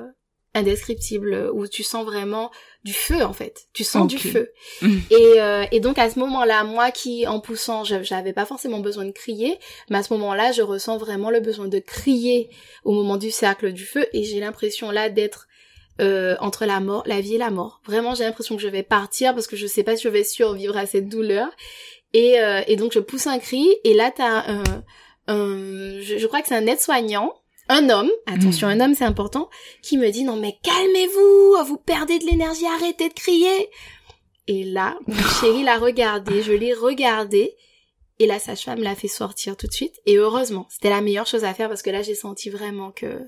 indescriptible 0.57 1.49
où 1.53 1.67
tu 1.67 1.83
sens 1.83 2.05
vraiment 2.05 2.51
du 2.83 2.93
feu 2.93 3.21
en 3.23 3.33
fait. 3.33 3.67
Tu 3.73 3.83
sens 3.83 4.07
du 4.07 4.17
feu. 4.17 4.51
Mm. 4.81 4.97
Et, 5.09 5.41
euh, 5.41 5.65
et 5.71 5.79
donc 5.79 5.97
à 5.97 6.09
ce 6.09 6.19
moment-là, 6.19 6.63
moi 6.63 6.91
qui 6.91 7.27
en 7.27 7.39
poussant, 7.39 7.83
j'avais 7.83 8.33
pas 8.33 8.45
forcément 8.45 8.79
besoin 8.79 9.05
de 9.05 9.11
crier, 9.11 9.59
mais 9.89 9.97
à 9.97 10.03
ce 10.03 10.13
moment-là, 10.13 10.51
je 10.51 10.61
ressens 10.61 10.97
vraiment 10.97 11.29
le 11.29 11.39
besoin 11.39 11.67
de 11.67 11.79
crier 11.79 12.49
au 12.83 12.93
moment 12.93 13.17
du 13.17 13.31
cercle 13.31 13.73
du 13.73 13.85
feu 13.85 14.07
et 14.13 14.23
j'ai 14.23 14.39
l'impression 14.39 14.91
là 14.91 15.09
d'être 15.09 15.47
euh, 15.99 16.35
entre 16.39 16.65
la 16.65 16.79
mort, 16.79 17.03
la 17.07 17.21
vie 17.21 17.35
et 17.35 17.39
la 17.39 17.49
mort. 17.49 17.81
Vraiment, 17.85 18.15
j'ai 18.15 18.23
l'impression 18.23 18.55
que 18.55 18.61
je 18.61 18.67
vais 18.67 18.83
partir 18.83 19.33
parce 19.33 19.47
que 19.47 19.55
je 19.55 19.67
sais 19.67 19.83
pas 19.83 19.95
si 19.95 20.03
je 20.03 20.09
vais 20.09 20.23
survivre 20.23 20.77
à 20.77 20.85
cette 20.85 21.09
douleur. 21.09 21.49
Et, 22.13 22.39
euh, 22.39 22.61
et 22.67 22.77
donc 22.77 22.93
je 22.93 22.99
pousse 22.99 23.27
un 23.27 23.37
cri 23.37 23.67
et 23.83 23.93
là 23.93 24.11
t'as 24.15 24.49
un, 24.49 24.63
un 25.27 25.99
je, 25.99 26.17
je 26.17 26.25
crois 26.27 26.41
que 26.41 26.47
c'est 26.47 26.55
un 26.55 26.65
aide-soignant 26.65 27.33
un 27.69 27.89
homme, 27.89 28.09
attention, 28.25 28.67
mm. 28.67 28.71
un 28.71 28.79
homme 28.81 28.95
c'est 28.95 29.05
important, 29.05 29.49
qui 29.81 29.97
me 29.97 30.09
dit 30.09 30.23
non 30.23 30.35
mais 30.35 30.55
calmez-vous, 30.63 31.65
vous 31.65 31.77
perdez 31.77 32.19
de 32.19 32.25
l'énergie, 32.25 32.65
arrêtez 32.65 33.09
de 33.09 33.13
crier. 33.13 33.69
Et 34.47 34.63
là, 34.63 34.97
mon 35.07 35.23
chéri 35.41 35.63
l'a 35.63 35.77
regardé, 35.77 36.41
je 36.41 36.53
l'ai 36.53 36.73
regardé, 36.73 37.55
et 38.19 38.25
la 38.25 38.39
sage-femme 38.39 38.81
l'a 38.81 38.95
fait 38.95 39.07
sortir 39.07 39.55
tout 39.55 39.67
de 39.67 39.73
suite. 39.73 39.95
Et 40.05 40.17
heureusement, 40.17 40.67
c'était 40.69 40.89
la 40.89 41.01
meilleure 41.01 41.27
chose 41.27 41.43
à 41.43 41.53
faire 41.53 41.69
parce 41.69 41.83
que 41.83 41.89
là, 41.89 42.01
j'ai 42.01 42.15
senti 42.15 42.49
vraiment 42.49 42.91
que, 42.91 43.19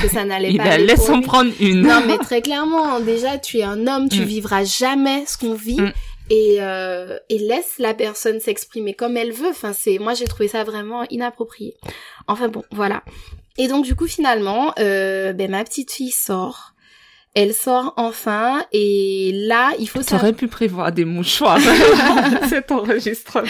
que 0.00 0.08
ça 0.08 0.24
n'allait 0.24 0.56
pas. 0.56 0.78
Il 0.78 0.86
laisse 0.86 1.08
en 1.10 1.20
prendre 1.20 1.52
une. 1.60 1.82
Non, 1.82 2.02
mais 2.06 2.16
très 2.18 2.40
clairement, 2.40 3.00
déjà, 3.00 3.38
tu 3.38 3.58
es 3.58 3.62
un 3.62 3.86
homme, 3.86 4.08
tu 4.08 4.22
mm. 4.22 4.24
vivras 4.24 4.64
jamais 4.64 5.26
ce 5.26 5.36
qu'on 5.36 5.54
vit. 5.54 5.80
Mm. 5.80 5.92
et, 6.30 6.56
euh, 6.60 7.18
et 7.28 7.38
laisse 7.38 7.74
la 7.78 7.92
personne 7.92 8.40
s'exprimer 8.40 8.94
comme 8.94 9.16
elle 9.16 9.32
veut. 9.32 9.50
Enfin, 9.50 9.74
c'est 9.74 9.98
moi 9.98 10.14
j'ai 10.14 10.26
trouvé 10.26 10.48
ça 10.48 10.64
vraiment 10.64 11.04
inapproprié. 11.10 11.76
Enfin 12.26 12.48
bon, 12.48 12.64
voilà. 12.70 13.02
Et 13.58 13.68
donc 13.68 13.84
du 13.84 13.94
coup 13.94 14.06
finalement, 14.06 14.72
euh, 14.78 15.32
ben 15.32 15.50
ma 15.50 15.64
petite 15.64 15.92
fille 15.92 16.10
sort. 16.10 16.74
Elle 17.34 17.54
sort 17.54 17.94
enfin 17.96 18.62
et 18.72 19.30
là 19.32 19.72
il 19.78 19.88
faut. 19.88 20.02
T'aurais 20.02 20.34
pu 20.34 20.48
prévoir 20.48 20.92
des 20.92 21.06
mouchoirs 21.06 21.58
cet 22.48 22.70
enregistrement. 22.70 23.48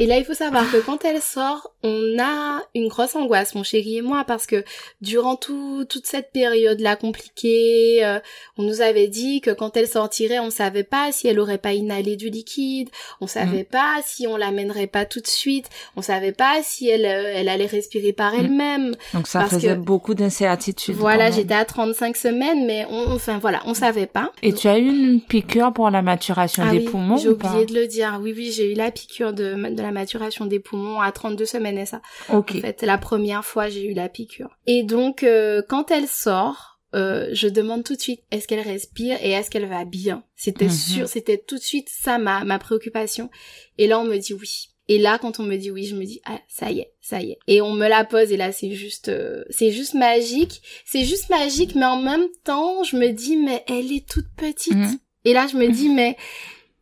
Et 0.00 0.06
là, 0.06 0.16
il 0.16 0.24
faut 0.24 0.34
savoir 0.34 0.70
que 0.70 0.78
quand 0.78 1.04
elle 1.04 1.20
sort, 1.20 1.72
on 1.82 2.16
a 2.20 2.62
une 2.76 2.86
grosse 2.86 3.16
angoisse, 3.16 3.56
mon 3.56 3.64
chéri 3.64 3.98
et 3.98 4.02
moi, 4.02 4.22
parce 4.24 4.46
que 4.46 4.64
durant 5.00 5.34
tout, 5.34 5.84
toute 5.88 6.06
cette 6.06 6.30
période-là 6.30 6.94
compliquée, 6.94 8.04
euh, 8.04 8.20
on 8.56 8.62
nous 8.62 8.80
avait 8.80 9.08
dit 9.08 9.40
que 9.40 9.50
quand 9.50 9.76
elle 9.76 9.88
sortirait, 9.88 10.38
on 10.38 10.50
savait 10.50 10.84
pas 10.84 11.10
si 11.10 11.26
elle 11.26 11.40
aurait 11.40 11.58
pas 11.58 11.72
inhalé 11.72 12.14
du 12.14 12.30
liquide, 12.30 12.90
on 13.20 13.26
savait 13.26 13.62
mm. 13.62 13.72
pas 13.72 13.96
si 14.04 14.28
on 14.28 14.36
l'amènerait 14.36 14.86
pas 14.86 15.04
tout 15.04 15.20
de 15.20 15.26
suite, 15.26 15.68
on 15.96 16.02
savait 16.02 16.32
pas 16.32 16.60
si 16.62 16.88
elle, 16.88 17.04
euh, 17.04 17.32
elle 17.34 17.48
allait 17.48 17.66
respirer 17.66 18.12
par 18.12 18.34
mm. 18.34 18.38
elle-même. 18.38 18.94
Donc 19.14 19.26
ça 19.26 19.46
faisait 19.46 19.74
beaucoup 19.74 20.14
d'incertitudes. 20.14 20.94
Voilà, 20.94 21.32
j'étais 21.32 21.54
à 21.54 21.64
35 21.64 22.16
semaines, 22.16 22.66
mais 22.66 22.86
on, 22.88 23.12
enfin 23.12 23.38
voilà, 23.38 23.62
on 23.66 23.74
savait 23.74 24.06
pas. 24.06 24.30
Et 24.44 24.52
tu 24.52 24.68
as 24.68 24.78
eu 24.78 24.86
une 24.86 25.20
piqûre 25.20 25.72
pour 25.72 25.90
la 25.90 26.02
maturation 26.02 26.62
ah 26.66 26.70
des 26.70 26.80
poumons 26.80 27.16
J'ai 27.16 27.30
oublié 27.30 27.66
de 27.66 27.74
le 27.74 27.88
dire. 27.88 28.20
Oui, 28.22 28.32
oui, 28.36 28.52
j'ai 28.52 28.72
eu 28.72 28.74
la 28.74 28.92
piqûre 28.92 29.32
de, 29.32 29.74
de 29.74 29.82
la 29.82 29.87
maturation 29.92 30.46
des 30.46 30.60
poumons 30.60 31.00
à 31.00 31.12
32 31.12 31.44
semaines 31.44 31.78
et 31.78 31.86
ça? 31.86 32.00
Ok. 32.32 32.52
En 32.56 32.60
fait, 32.60 32.82
la 32.82 32.98
première 32.98 33.44
fois 33.44 33.68
j'ai 33.68 33.84
eu 33.84 33.94
la 33.94 34.08
piqûre. 34.08 34.50
Et 34.66 34.82
donc 34.82 35.22
euh, 35.22 35.62
quand 35.68 35.90
elle 35.90 36.06
sort, 36.06 36.80
euh, 36.94 37.28
je 37.32 37.48
demande 37.48 37.84
tout 37.84 37.94
de 37.94 38.00
suite 38.00 38.22
est-ce 38.30 38.48
qu'elle 38.48 38.66
respire 38.66 39.18
et 39.22 39.30
est-ce 39.30 39.50
qu'elle 39.50 39.66
va 39.66 39.84
bien? 39.84 40.24
C'était 40.36 40.66
mhm. 40.66 40.70
sûr, 40.70 41.08
c'était 41.08 41.38
tout 41.38 41.56
de 41.56 41.62
suite 41.62 41.88
ça 41.90 42.18
ma 42.18 42.44
ma 42.44 42.58
préoccupation. 42.58 43.30
Et 43.76 43.86
là 43.86 43.98
on 43.98 44.04
me 44.04 44.16
dit 44.16 44.34
oui. 44.34 44.70
Et 44.90 44.96
là, 44.98 45.18
quand 45.18 45.38
on 45.38 45.42
me 45.42 45.56
dit 45.56 45.70
oui, 45.70 45.84
je 45.84 45.94
me 45.94 46.04
dis 46.04 46.20
ah 46.24 46.40
ça 46.48 46.70
y 46.70 46.80
est, 46.80 46.94
ça 47.02 47.20
y 47.20 47.32
est. 47.32 47.38
Et 47.46 47.60
on 47.60 47.72
me 47.72 47.88
la 47.88 48.04
pose 48.04 48.32
et 48.32 48.38
là 48.38 48.52
c'est 48.52 48.72
juste, 48.72 49.08
euh, 49.08 49.44
c'est 49.50 49.70
juste 49.70 49.92
magique. 49.94 50.62
C'est 50.86 51.04
juste 51.04 51.28
magique, 51.28 51.74
mais 51.74 51.84
en 51.84 52.00
même 52.00 52.26
temps, 52.42 52.82
je 52.84 52.96
me 52.96 53.10
dis 53.10 53.36
mais 53.36 53.64
elle 53.68 53.92
est 53.92 54.08
toute 54.08 54.28
petite. 54.34 54.74
Mhm. 54.74 54.98
Et 55.26 55.34
là, 55.34 55.46
je 55.46 55.56
me 55.58 55.70
dis 55.70 55.90
mais 55.90 56.16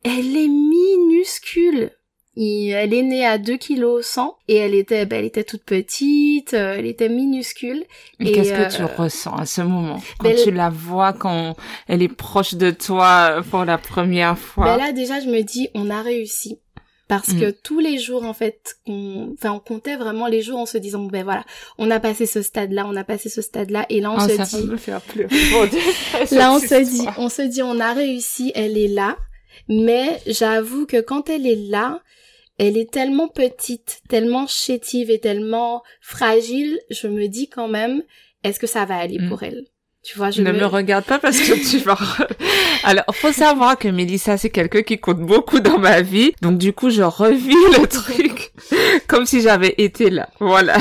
elle 0.04 0.36
est 0.36 0.48
minuscule 0.48 1.90
elle 2.36 2.92
est 2.92 3.02
née 3.02 3.26
à 3.26 3.38
2 3.38 3.56
kg 3.56 4.02
100 4.02 4.36
et 4.48 4.56
elle 4.56 4.74
était, 4.74 5.06
ben, 5.06 5.20
elle 5.20 5.24
était 5.24 5.44
toute 5.44 5.62
petite, 5.62 6.52
euh, 6.54 6.76
elle 6.78 6.86
était 6.86 7.08
minuscule. 7.08 7.84
Et, 8.20 8.32
qu'est-ce 8.32 8.52
que 8.52 8.76
tu 8.76 8.82
euh, 8.82 8.86
ressens 8.96 9.34
à 9.34 9.46
ce 9.46 9.62
moment? 9.62 10.00
Quand 10.18 10.28
ben, 10.28 10.36
tu 10.42 10.50
la 10.50 10.68
vois 10.68 11.12
quand 11.12 11.56
elle 11.88 12.02
est 12.02 12.14
proche 12.14 12.54
de 12.54 12.70
toi 12.70 13.42
pour 13.50 13.64
la 13.64 13.78
première 13.78 14.38
fois? 14.38 14.64
Ben 14.64 14.76
là 14.76 14.92
déjà 14.92 15.20
je 15.20 15.28
me 15.28 15.42
dis 15.42 15.68
on 15.74 15.90
a 15.90 16.02
réussi 16.02 16.58
parce 17.08 17.32
que 17.32 17.50
mm. 17.50 17.54
tous 17.62 17.78
les 17.78 17.98
jours 17.98 18.24
en 18.24 18.34
fait 18.34 18.76
on 18.86 19.30
enfin 19.34 19.52
on 19.52 19.60
comptait 19.60 19.96
vraiment 19.96 20.26
les 20.26 20.42
jours 20.42 20.58
en 20.58 20.66
se 20.66 20.78
disant 20.78 21.04
ben 21.04 21.24
voilà 21.24 21.44
on 21.78 21.90
a 21.90 22.00
passé 22.00 22.26
ce 22.26 22.42
stade 22.42 22.72
là 22.72 22.84
on 22.86 22.96
a 22.96 23.04
passé 23.04 23.28
ce 23.28 23.42
stade 23.42 23.70
là 23.70 23.86
et 23.88 24.00
là 24.00 24.10
on 24.10 24.16
oh, 24.16 24.28
se 24.28 24.36
ça 24.36 24.44
dit 24.44 24.66
me 24.66 24.76
faire 24.76 25.00
pleurer. 25.00 25.28
là 26.32 26.52
on 26.52 26.58
se 26.58 26.82
dit 26.82 27.06
on 27.16 27.28
se 27.28 27.42
dit 27.42 27.62
on 27.62 27.78
a 27.78 27.92
réussi 27.92 28.50
elle 28.54 28.76
est 28.76 28.88
là 28.88 29.16
mais 29.68 30.20
j'avoue 30.26 30.86
que 30.86 31.00
quand 31.00 31.30
elle 31.30 31.46
est 31.46 31.68
là 31.70 32.00
elle 32.58 32.76
est 32.76 32.90
tellement 32.90 33.28
petite, 33.28 34.00
tellement 34.08 34.46
chétive 34.46 35.10
et 35.10 35.18
tellement 35.18 35.82
fragile, 36.00 36.78
je 36.90 37.06
me 37.06 37.26
dis 37.28 37.48
quand 37.48 37.68
même, 37.68 38.02
est-ce 38.44 38.58
que 38.58 38.66
ça 38.66 38.84
va 38.84 38.96
aller 38.96 39.18
pour 39.28 39.42
mm. 39.42 39.44
elle? 39.44 39.64
Tu 40.02 40.16
vois, 40.16 40.30
je 40.30 40.40
ne 40.40 40.52
me... 40.52 40.66
regarde 40.66 41.04
pas 41.04 41.18
parce 41.18 41.38
que 41.40 41.54
tu 41.70 41.78
vas. 41.78 41.98
Alors, 42.84 43.04
faut 43.12 43.32
savoir 43.32 43.76
que 43.76 43.88
Mélissa, 43.88 44.38
c'est 44.38 44.50
quelqu'un 44.50 44.82
qui 44.82 44.98
compte 44.98 45.18
beaucoup 45.18 45.58
dans 45.58 45.78
ma 45.78 46.00
vie. 46.00 46.32
Donc, 46.42 46.58
du 46.58 46.72
coup, 46.72 46.90
je 46.90 47.02
revis 47.02 47.54
le 47.76 47.86
truc 47.88 48.52
comme 49.08 49.26
si 49.26 49.40
j'avais 49.40 49.74
été 49.78 50.10
là. 50.10 50.28
Voilà. 50.38 50.78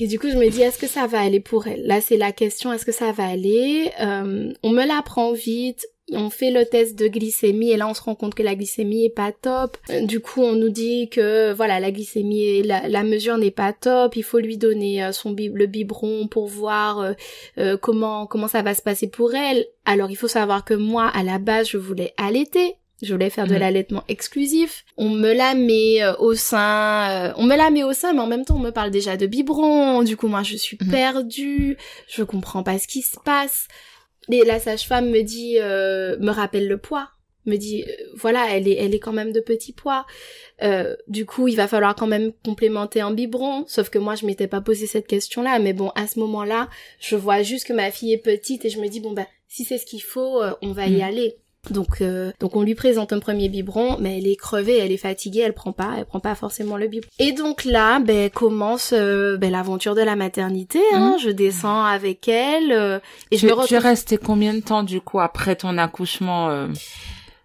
Et 0.00 0.08
du 0.08 0.18
coup, 0.18 0.28
je 0.28 0.36
me 0.36 0.48
dis, 0.48 0.62
est-ce 0.62 0.78
que 0.78 0.88
ça 0.88 1.06
va 1.06 1.20
aller 1.20 1.38
pour 1.38 1.68
elle? 1.68 1.86
Là, 1.86 2.00
c'est 2.00 2.16
la 2.16 2.32
question, 2.32 2.72
est-ce 2.72 2.84
que 2.84 2.92
ça 2.92 3.12
va 3.12 3.28
aller? 3.28 3.92
Euh, 4.00 4.52
On 4.64 4.70
me 4.70 4.84
l'apprend 4.84 5.32
vite 5.32 5.86
on 6.12 6.30
fait 6.30 6.50
le 6.50 6.64
test 6.64 6.98
de 6.98 7.06
glycémie 7.08 7.70
et 7.70 7.76
là 7.76 7.86
on 7.88 7.94
se 7.94 8.02
rend 8.02 8.14
compte 8.14 8.34
que 8.34 8.42
la 8.42 8.54
glycémie 8.54 9.04
est 9.04 9.14
pas 9.14 9.32
top. 9.32 9.76
Du 10.02 10.20
coup 10.20 10.42
on 10.42 10.54
nous 10.54 10.70
dit 10.70 11.08
que 11.08 11.52
voilà 11.52 11.80
la 11.80 11.90
glycémie 11.90 12.62
la, 12.62 12.88
la 12.88 13.02
mesure 13.02 13.38
n'est 13.38 13.50
pas 13.50 13.72
top. 13.72 14.16
Il 14.16 14.22
faut 14.22 14.38
lui 14.38 14.56
donner 14.56 15.04
euh, 15.04 15.12
son 15.12 15.34
le 15.38 15.66
biberon 15.66 16.26
pour 16.26 16.46
voir 16.46 17.00
euh, 17.00 17.12
euh, 17.58 17.76
comment 17.76 18.26
comment 18.26 18.48
ça 18.48 18.62
va 18.62 18.74
se 18.74 18.82
passer 18.82 19.08
pour 19.08 19.34
elle. 19.34 19.66
Alors 19.84 20.10
il 20.10 20.16
faut 20.16 20.28
savoir 20.28 20.64
que 20.64 20.74
moi 20.74 21.06
à 21.08 21.22
la 21.22 21.38
base 21.38 21.68
je 21.68 21.78
voulais 21.78 22.14
allaiter. 22.16 22.76
Je 23.00 23.12
voulais 23.12 23.30
faire 23.30 23.46
de 23.46 23.54
l'allaitement 23.54 24.02
exclusif. 24.08 24.84
On 24.96 25.08
me 25.08 25.32
la 25.32 25.54
met 25.54 26.00
au 26.18 26.34
sein, 26.34 27.32
on 27.36 27.44
me 27.44 27.56
la 27.56 27.70
met 27.70 27.84
au 27.84 27.92
sein, 27.92 28.12
mais 28.12 28.18
en 28.18 28.26
même 28.26 28.44
temps 28.44 28.56
on 28.56 28.60
me 28.60 28.72
parle 28.72 28.90
déjà 28.90 29.16
de 29.16 29.26
biberon. 29.26 30.02
Du 30.02 30.16
coup 30.16 30.26
moi 30.26 30.42
je 30.42 30.56
suis 30.56 30.76
mhm. 30.80 30.90
perdue, 30.90 31.76
je 32.08 32.24
comprends 32.24 32.64
pas 32.64 32.76
ce 32.80 32.88
qui 32.88 33.02
se 33.02 33.16
passe. 33.24 33.68
Et 34.30 34.44
la 34.44 34.60
sage-femme 34.60 35.10
me 35.10 35.22
dit, 35.22 35.56
euh, 35.58 36.16
me 36.18 36.30
rappelle 36.30 36.68
le 36.68 36.78
poids, 36.78 37.08
me 37.46 37.56
dit, 37.56 37.84
euh, 37.84 37.92
voilà, 38.14 38.46
elle 38.50 38.68
est, 38.68 38.76
elle 38.76 38.94
est 38.94 38.98
quand 38.98 39.12
même 39.12 39.32
de 39.32 39.40
petit 39.40 39.72
poids. 39.72 40.06
Euh, 40.62 40.94
du 41.06 41.24
coup, 41.24 41.48
il 41.48 41.56
va 41.56 41.66
falloir 41.66 41.94
quand 41.94 42.06
même 42.06 42.32
complémenter 42.44 43.00
un 43.00 43.10
biberon. 43.10 43.64
Sauf 43.66 43.88
que 43.88 43.98
moi, 43.98 44.14
je 44.14 44.26
m'étais 44.26 44.48
pas 44.48 44.60
posé 44.60 44.86
cette 44.86 45.06
question-là. 45.06 45.58
Mais 45.58 45.72
bon, 45.72 45.90
à 45.94 46.06
ce 46.06 46.18
moment-là, 46.18 46.68
je 47.00 47.16
vois 47.16 47.42
juste 47.42 47.66
que 47.66 47.72
ma 47.72 47.90
fille 47.90 48.12
est 48.12 48.18
petite 48.18 48.64
et 48.64 48.70
je 48.70 48.80
me 48.80 48.88
dis, 48.88 49.00
bon 49.00 49.12
ben, 49.12 49.26
si 49.48 49.64
c'est 49.64 49.78
ce 49.78 49.86
qu'il 49.86 50.02
faut, 50.02 50.42
on 50.62 50.72
va 50.72 50.86
y 50.86 50.98
mm. 50.98 51.02
aller. 51.02 51.36
Donc, 51.70 52.00
euh, 52.00 52.32
donc 52.40 52.56
on 52.56 52.62
lui 52.62 52.74
présente 52.74 53.12
un 53.12 53.18
premier 53.18 53.48
biberon, 53.48 53.96
mais 54.00 54.18
elle 54.18 54.26
est 54.26 54.36
crevée, 54.36 54.78
elle 54.78 54.92
est 54.92 54.96
fatiguée, 54.96 55.40
elle 55.40 55.54
prend 55.54 55.72
pas, 55.72 55.94
elle 55.98 56.04
prend 56.04 56.20
pas 56.20 56.34
forcément 56.34 56.76
le 56.76 56.88
biberon. 56.88 57.10
Et 57.18 57.32
donc 57.32 57.64
là, 57.64 58.00
ben 58.00 58.30
commence 58.30 58.92
euh, 58.96 59.36
ben, 59.36 59.50
l'aventure 59.50 59.94
de 59.94 60.02
la 60.02 60.16
maternité. 60.16 60.80
Hein. 60.92 61.12
Mhm. 61.12 61.18
Je 61.20 61.30
descends 61.30 61.84
avec 61.84 62.28
elle 62.28 62.72
euh, 62.72 62.98
et 63.30 63.38
je 63.38 63.46
me 63.46 63.52
retrouve... 63.52 63.68
Tu 63.68 64.14
es 64.14 64.18
combien 64.18 64.54
de 64.54 64.60
temps 64.60 64.82
du 64.82 65.00
coup 65.00 65.20
après 65.20 65.56
ton 65.56 65.76
accouchement 65.78 66.68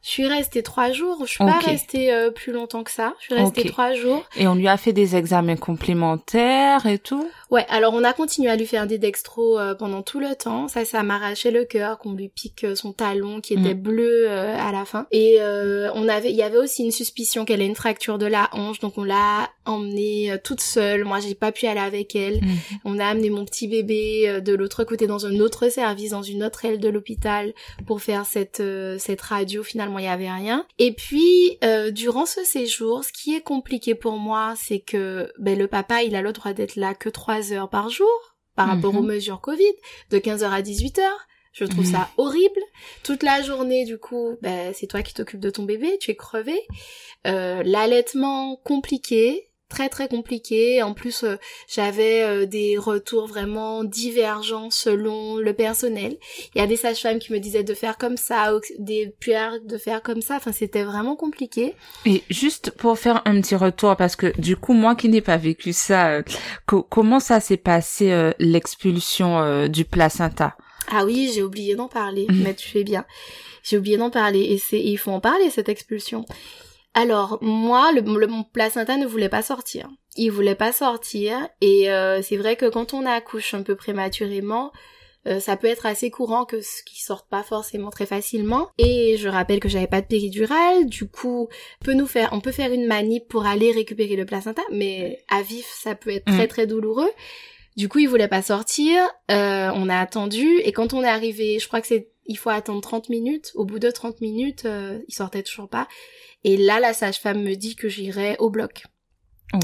je 0.04 0.10
suis 0.10 0.28
restée 0.28 0.64
trois 0.64 0.92
jours. 0.92 1.20
Je 1.22 1.32
suis 1.32 1.38
pas 1.38 1.60
restée 1.60 2.14
euh, 2.14 2.30
plus 2.30 2.52
longtemps 2.52 2.84
que 2.84 2.92
ça. 2.92 3.14
Je 3.22 3.28
suis 3.28 3.36
restée 3.36 3.64
trois 3.70 3.94
jours. 3.94 4.26
Et 4.36 4.48
on 4.48 4.56
lui 4.56 4.68
a 4.68 4.76
fait 4.76 4.92
des 4.92 5.16
examens 5.16 5.56
complémentaires 5.56 6.86
et 6.86 7.00
tout? 7.00 7.26
Ouais. 7.50 7.66
Alors 7.70 7.94
on 7.94 8.04
a 8.04 8.12
continué 8.12 8.50
à 8.50 8.58
lui 8.58 8.66
faire 8.66 8.86
des 8.86 8.98
dextros 8.98 9.58
euh, 9.58 9.76
pendant 9.76 10.02
tout 10.02 10.20
le 10.20 10.36
temps. 10.36 10.68
Ça, 10.68 10.84
ça 10.84 11.04
m'arrachait 11.04 11.52
le 11.52 11.64
cœur 11.64 12.00
qu'on 12.00 12.14
lui 12.14 12.28
pique 12.28 12.66
euh, 12.66 12.76
son 12.76 12.92
talon 12.92 13.40
qui 13.40 13.54
était 13.54 13.76
mm. 13.76 13.82
bleu 13.82 14.30
à 14.30 14.72
la 14.74 14.84
fin. 14.84 15.08
Et 15.12 15.40
on 15.42 16.10
avait, 16.10 16.32
il 16.32 16.36
y 16.36 16.44
avait 16.44 16.58
aussi 16.58 16.84
une 16.84 16.92
suspicion 16.92 17.46
qu'elle 17.46 17.62
ait 17.62 17.66
une 17.66 17.76
fracture 17.76 18.18
de 18.18 18.26
la 18.26 18.50
hanche, 18.52 18.80
donc 18.80 18.98
on 18.98 19.04
l'a 19.04 19.50
emmenée 19.66 20.36
toute 20.44 20.60
seule. 20.60 21.06
Moi, 21.06 21.20
j'ai 21.20 21.36
pas 21.36 21.52
pu 21.52 21.66
aller 21.66 21.80
avec 21.80 22.16
elle. 22.16 22.42
Mm. 22.42 22.50
On 22.86 23.00
a 23.00 23.06
amené 23.06 23.30
mon 23.30 23.46
petit 23.46 23.68
bébé 23.68 24.42
de 24.42 24.54
l'autre 24.54 24.84
côté 24.84 25.08
dans 25.08 25.26
un 25.26 25.40
autre 25.40 25.70
service, 25.70 26.12
dans 26.12 26.24
une 26.24 26.44
autre 26.44 26.66
aile 26.66 26.80
de 26.80 26.90
l'hôpital, 26.90 27.54
pour 27.86 28.02
faire 28.02 28.26
cette 28.26 28.62
cette 28.98 29.22
radio 29.22 29.64
finalement 29.64 29.93
il 30.00 30.06
y 30.06 30.10
avait 30.10 30.32
rien. 30.32 30.66
Et 30.80 30.94
puis 30.94 31.58
euh, 31.64 31.92
durant 31.92 32.26
ce 32.26 32.44
séjour, 32.44 33.04
ce 33.04 33.12
qui 33.12 33.36
est 33.36 33.42
compliqué 33.42 33.96
pour 33.96 34.18
moi, 34.18 34.54
c'est 34.58 34.80
que 34.80 35.32
ben, 35.40 35.58
le 35.58 35.68
papa, 35.68 36.04
il 36.04 36.16
a 36.16 36.22
le 36.22 36.34
droit 36.34 36.54
d'être 36.54 36.76
là 36.76 36.94
que 36.94 37.10
3 37.10 37.54
heures 37.54 37.70
par 37.70 37.90
jour 37.90 38.34
par 38.56 38.68
rapport 38.68 38.96
aux 38.96 39.02
mhm. 39.02 39.08
mesures 39.08 39.42
Covid, 39.42 39.74
de 40.12 40.20
15h 40.20 40.44
à 40.44 40.62
18h. 40.62 41.02
Je 41.54 41.66
trouve 41.66 41.86
ça 41.86 42.10
horrible. 42.18 42.60
Toute 43.04 43.22
la 43.22 43.44
journée, 43.44 43.86
du 43.86 44.00
coup, 44.00 44.38
ben, 44.42 44.74
c'est 44.74 44.88
toi 44.88 45.04
qui 45.04 45.14
t'occupes 45.14 45.40
de 45.40 45.52
ton 45.52 45.64
bébé, 45.64 45.98
tu 46.00 46.10
es 46.10 46.16
crevé. 46.16 46.60
Euh, 47.28 47.62
L'allaitement 47.64 48.56
compliqué, 48.64 49.50
très 49.74 49.90
très 49.90 50.08
compliqué. 50.08 50.84
En 50.84 50.94
plus, 50.94 51.24
euh, 51.24 51.38
j'avais 51.68 52.22
euh, 52.24 52.46
des 52.46 52.78
retours 52.78 53.28
vraiment 53.28 53.84
divergents 53.84 54.70
selon 54.70 55.38
le 55.38 55.54
personnel. 55.54 56.18
Il 56.54 56.60
y 56.60 56.62
a 56.62 56.68
des 56.68 56.76
sages-femmes 56.76 57.18
qui 57.18 57.34
me 57.34 57.40
disaient 57.40 57.64
de 57.64 57.74
faire 57.74 57.98
comme 57.98 58.18
ça, 58.18 58.54
des 58.78 59.14
puères 59.20 59.60
de 59.62 59.78
faire 59.78 60.04
comme 60.04 60.22
ça. 60.22 60.36
Enfin, 60.36 60.52
c'était 60.52 60.84
vraiment 60.84 61.16
compliqué. 61.16 61.74
Et 62.06 62.24
juste 62.30 62.72
pour 62.72 63.00
faire 63.00 63.24
un 63.26 63.42
petit 63.42 63.56
retour, 63.56 63.96
parce 63.96 64.16
que 64.16 64.40
du 64.40 64.56
coup, 64.56 64.74
moi 64.74 64.96
qui 64.96 65.10
n'ai 65.10 65.22
pas 65.22 65.38
vécu 65.38 65.74
ça, 65.74 66.10
euh, 66.10 66.24
comment 66.68 67.20
ça 67.20 67.40
s'est 67.40 67.58
passé 67.58 68.32
l'expulsion 68.40 69.68
du 69.68 69.86
placenta? 69.86 70.56
Ah 70.92 71.06
oui, 71.06 71.32
j'ai 71.34 71.42
oublié 71.42 71.76
d'en 71.76 71.88
parler, 71.88 72.28
mhm. 72.30 72.44
mais 72.44 72.54
tu 72.54 72.70
fais 72.70 72.84
bien. 72.84 73.06
J'ai 73.64 73.78
oublié 73.78 73.98
d'en 73.98 74.10
parler 74.12 74.42
et 74.42 74.58
c'est 74.58 74.82
il 74.82 74.98
faut 74.98 75.12
en 75.12 75.20
parler 75.22 75.50
cette 75.50 75.70
expulsion. 75.70 76.26
Alors 76.94 77.40
moi, 77.42 77.92
le, 77.92 78.02
mon 78.02 78.44
placenta 78.44 78.98
ne 78.98 79.06
voulait 79.06 79.30
pas 79.30 79.42
sortir. 79.42 79.90
Il 80.16 80.32
voulait 80.32 80.56
pas 80.56 80.72
sortir 80.72 81.38
et 81.62 81.92
euh, 81.92 82.22
c'est 82.22 82.38
vrai 82.38 82.56
que 82.56 82.70
quand 82.70 82.94
on 82.94 83.06
accouche 83.06 83.54
un 83.54 83.64
peu 83.64 83.76
prématurément, 83.76 84.72
euh, 85.26 85.40
ça 85.40 85.56
peut 85.56 85.68
être 85.68 85.86
assez 85.86 86.12
courant 86.12 86.46
que 86.46 86.62
ce 86.62 86.84
qui 86.84 87.02
sorte 87.02 87.28
pas 87.30 87.44
forcément 87.44 87.90
très 87.90 88.06
facilement. 88.06 88.70
Et 88.78 89.16
je 89.18 89.30
rappelle 89.30 89.60
que 89.60 89.70
j'avais 89.70 89.88
pas 89.88 90.02
de 90.02 90.08
péridurale, 90.08 90.86
du 90.86 91.08
coup, 91.08 91.48
peut 91.84 91.94
nous 91.94 92.08
faire, 92.08 92.30
on 92.34 92.42
peut 92.42 92.52
faire 92.52 92.72
une 92.74 92.86
manip 92.86 93.28
pour 93.28 93.46
aller 93.46 93.72
récupérer 93.72 94.16
le 94.16 94.26
placenta, 94.26 94.62
mais 94.72 95.24
à 95.30 95.42
vif, 95.42 95.66
ça 95.82 95.96
peut 95.96 96.12
être 96.12 96.26
très 96.26 96.46
mm. 96.46 96.50
très 96.50 96.68
douloureux. 96.68 97.12
Du 97.76 97.90
coup, 97.90 98.00
il 98.00 98.08
voulait 98.08 98.28
pas 98.28 98.42
sortir. 98.44 99.02
Euh, 99.32 99.72
on 99.74 99.90
a 99.90 99.98
attendu 99.98 100.60
et 100.60 100.72
quand 100.74 100.94
on 100.94 101.04
est 101.04 101.08
arrivé, 101.08 101.58
je 101.60 101.68
crois 101.68 101.82
que 101.82 101.88
c'est 101.88 102.13
il 102.26 102.38
faut 102.38 102.50
attendre 102.50 102.82
30 102.82 103.10
minutes. 103.10 103.52
Au 103.56 103.66
bout 103.66 103.80
de 103.80 103.92
30 103.92 104.22
minutes, 104.22 104.66
euh, 104.66 105.00
il 105.08 105.14
sortait 105.14 105.44
toujours 105.44 105.70
pas. 105.70 105.88
Et 106.44 106.58
là, 106.58 106.80
la 106.80 106.94
sage-femme 106.94 107.42
me 107.42 107.56
dit 107.56 107.76
que 107.76 107.90
j'irai 107.90 108.36
au 108.40 108.50
bloc 108.50 108.84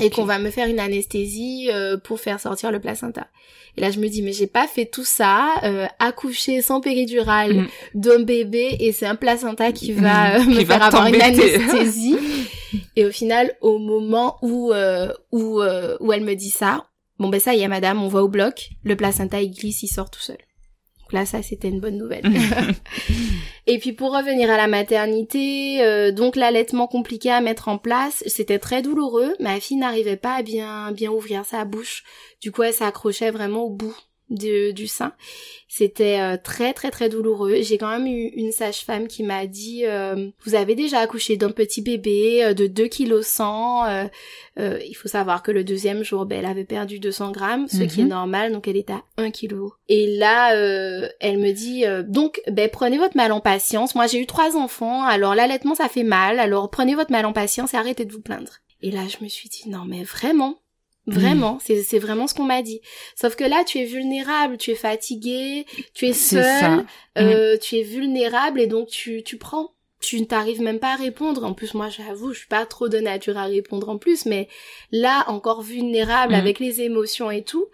et 0.03 0.11
qu'on 0.11 0.23
va 0.25 0.37
me 0.37 0.51
faire 0.51 0.67
une 0.67 0.79
anesthésie 0.79 1.69
euh, 1.71 1.97
pour 1.97 2.19
faire 2.19 2.39
sortir 2.39 2.71
le 2.71 2.79
placenta. 2.79 3.27
Et 3.75 3.81
là, 3.81 3.89
je 3.89 3.99
me 3.99 4.07
dis, 4.07 4.21
mais 4.21 4.33
j'ai 4.33 4.45
pas 4.47 4.67
fait 4.67 4.85
tout 4.85 5.03
ça, 5.03 5.55
euh, 5.63 5.87
accoucher 5.99 6.61
sans 6.61 6.79
péridurale 6.79 7.53
Mm. 7.55 7.67
d'un 7.95 8.19
bébé, 8.19 8.77
et 8.79 8.91
c'est 8.91 9.05
un 9.07 9.15
placenta 9.15 9.71
qui 9.71 9.93
va 9.93 10.35
euh, 10.35 10.39
Qui 10.43 10.49
me 10.49 10.63
va 10.63 10.75
faire 10.75 10.83
avoir 10.83 11.07
une 11.07 11.21
anesthésie. 11.21 12.17
et 12.95 13.05
au 13.05 13.11
final, 13.11 13.55
au 13.61 13.79
moment 13.79 14.37
où 14.43 14.71
euh, 14.73 15.11
où 15.31 15.61
euh, 15.61 15.97
où 16.01 16.13
elle 16.13 16.23
me 16.23 16.35
dit 16.35 16.51
ça, 16.51 16.85
bon 17.17 17.29
ben 17.29 17.39
ça 17.39 17.55
y 17.55 17.61
est, 17.61 17.67
madame, 17.67 18.01
on 18.03 18.09
va 18.09 18.23
au 18.23 18.27
bloc, 18.27 18.69
le 18.83 18.95
placenta 18.95 19.41
il 19.41 19.51
glisse, 19.51 19.81
il 19.81 19.87
sort 19.87 20.11
tout 20.11 20.21
seul. 20.21 20.37
Donc 21.09 21.13
là, 21.21 21.25
ça 21.25 21.41
c'était 21.41 21.69
une 21.69 21.79
bonne 21.79 21.97
nouvelle. 21.97 22.23
Et 23.65 23.79
puis 23.79 23.93
pour 23.93 24.15
revenir 24.15 24.51
à 24.51 24.57
la 24.57 24.67
maternité, 24.67 25.81
euh, 25.81 26.11
donc 26.11 26.35
l'allaitement 26.35 26.85
compliqué 26.85 27.31
à 27.31 27.41
mettre 27.41 27.67
en 27.67 27.79
place, 27.79 28.23
c'était 28.27 28.59
très 28.59 28.83
douloureux. 28.83 29.33
Ma 29.39 29.59
fille 29.59 29.77
n'arrivait 29.77 30.17
pas 30.17 30.35
à 30.35 30.43
bien 30.43 30.91
bien 30.91 31.09
ouvrir 31.09 31.45
sa 31.45 31.65
bouche. 31.65 32.03
Du 32.43 32.51
coup, 32.51 32.61
elle 32.61 32.73
s'accrochait 32.73 33.31
vraiment 33.31 33.63
au 33.63 33.71
bout 33.71 33.95
de- 34.29 34.71
du 34.71 34.87
sein. 34.87 35.13
C'était 35.67 36.19
euh, 36.19 36.37
très 36.41 36.73
très 36.73 36.89
très 36.91 37.09
douloureux. 37.09 37.57
J'ai 37.61 37.77
quand 37.77 37.89
même 37.89 38.07
eu 38.07 38.27
une 38.35 38.51
sage-femme 38.51 39.07
qui 39.07 39.23
m'a 39.23 39.45
dit 39.45 39.85
euh, 39.85 40.29
vous 40.45 40.55
avez 40.55 40.73
déjà 40.75 40.99
accouché 40.99 41.37
d'un 41.37 41.51
petit 41.51 41.81
bébé 41.81 42.43
euh, 42.43 42.53
de 42.53 42.65
2 42.67 42.87
kg 42.87 43.21
100 43.21 43.85
euh, 43.87 44.05
euh, 44.59 44.79
il 44.87 44.93
faut 44.95 45.07
savoir 45.07 45.43
que 45.43 45.51
le 45.51 45.63
deuxième 45.63 46.03
jour, 46.03 46.25
ben, 46.25 46.39
elle 46.39 46.45
avait 46.45 46.65
perdu 46.65 46.99
200 46.99 47.31
grammes, 47.31 47.67
ce 47.67 47.83
qui 47.83 48.01
est 48.01 48.03
Mhm. 48.03 48.09
normal, 48.09 48.51
donc 48.51 48.67
elle 48.67 48.77
est 48.77 48.89
à 48.89 49.03
1 49.17 49.31
kg. 49.31 49.55
Et 49.87 50.17
là, 50.17 50.55
euh, 50.55 51.07
elle 51.21 51.37
me 51.37 51.51
dit, 51.51 51.85
euh, 51.85 52.03
donc, 52.03 52.41
ben, 52.51 52.67
prenez 52.69 52.97
votre 52.97 53.15
mal 53.15 53.31
en 53.31 53.39
patience. 53.39 53.95
Moi, 53.95 54.07
j'ai 54.07 54.19
eu 54.19 54.25
trois 54.25 54.57
enfants, 54.57 55.03
alors 55.03 55.33
l'allaitement, 55.35 55.75
ça 55.75 55.87
fait 55.87 56.03
mal, 56.03 56.39
alors 56.39 56.69
prenez 56.69 56.95
votre 56.95 57.11
mal 57.11 57.25
en 57.25 57.31
patience 57.31 57.73
et 57.73 57.77
arrêtez 57.77 58.03
de 58.05 58.11
vous 58.11 58.21
plaindre. 58.21 58.51
Et 58.81 58.91
là, 58.91 59.01
je 59.07 59.23
me 59.23 59.29
suis 59.29 59.47
dit, 59.49 59.69
non, 59.69 59.83
mais 59.87 60.03
vraiment 60.03 60.57
Vraiment, 61.11 61.57
c'est 61.61 61.83
c'est 61.83 61.99
vraiment 61.99 62.27
ce 62.27 62.33
qu'on 62.33 62.43
m'a 62.43 62.61
dit. 62.61 62.81
Sauf 63.15 63.35
que 63.35 63.43
là, 63.43 63.63
tu 63.65 63.79
es 63.79 63.85
vulnérable, 63.85 64.57
tu 64.57 64.71
es 64.71 64.75
fatigué, 64.75 65.65
tu 65.93 66.05
es 66.07 66.13
seul, 66.13 66.85
euh, 67.17 67.57
tu 67.57 67.75
es 67.77 67.83
vulnérable 67.83 68.59
et 68.61 68.67
donc 68.67 68.87
tu, 68.87 69.23
tu 69.23 69.37
prends. 69.37 69.71
Tu 70.01 70.19
ne 70.21 70.25
t'arrives 70.25 70.61
même 70.61 70.79
pas 70.79 70.93
à 70.93 70.95
répondre. 70.95 71.43
En 71.43 71.53
plus, 71.53 71.73
moi, 71.73 71.89
j'avoue, 71.89 72.31
je 72.33 72.39
suis 72.39 72.47
pas 72.47 72.65
trop 72.65 72.87
de 72.87 72.99
nature 72.99 73.37
à 73.37 73.45
répondre 73.45 73.89
en 73.89 73.97
plus, 73.97 74.25
mais 74.25 74.47
là, 74.93 75.25
encore 75.27 75.61
vulnérable 75.61 76.33
Mhm. 76.33 76.39
avec 76.39 76.59
les 76.59 76.79
émotions 76.81 77.29
et 77.29 77.43
tout. 77.43 77.65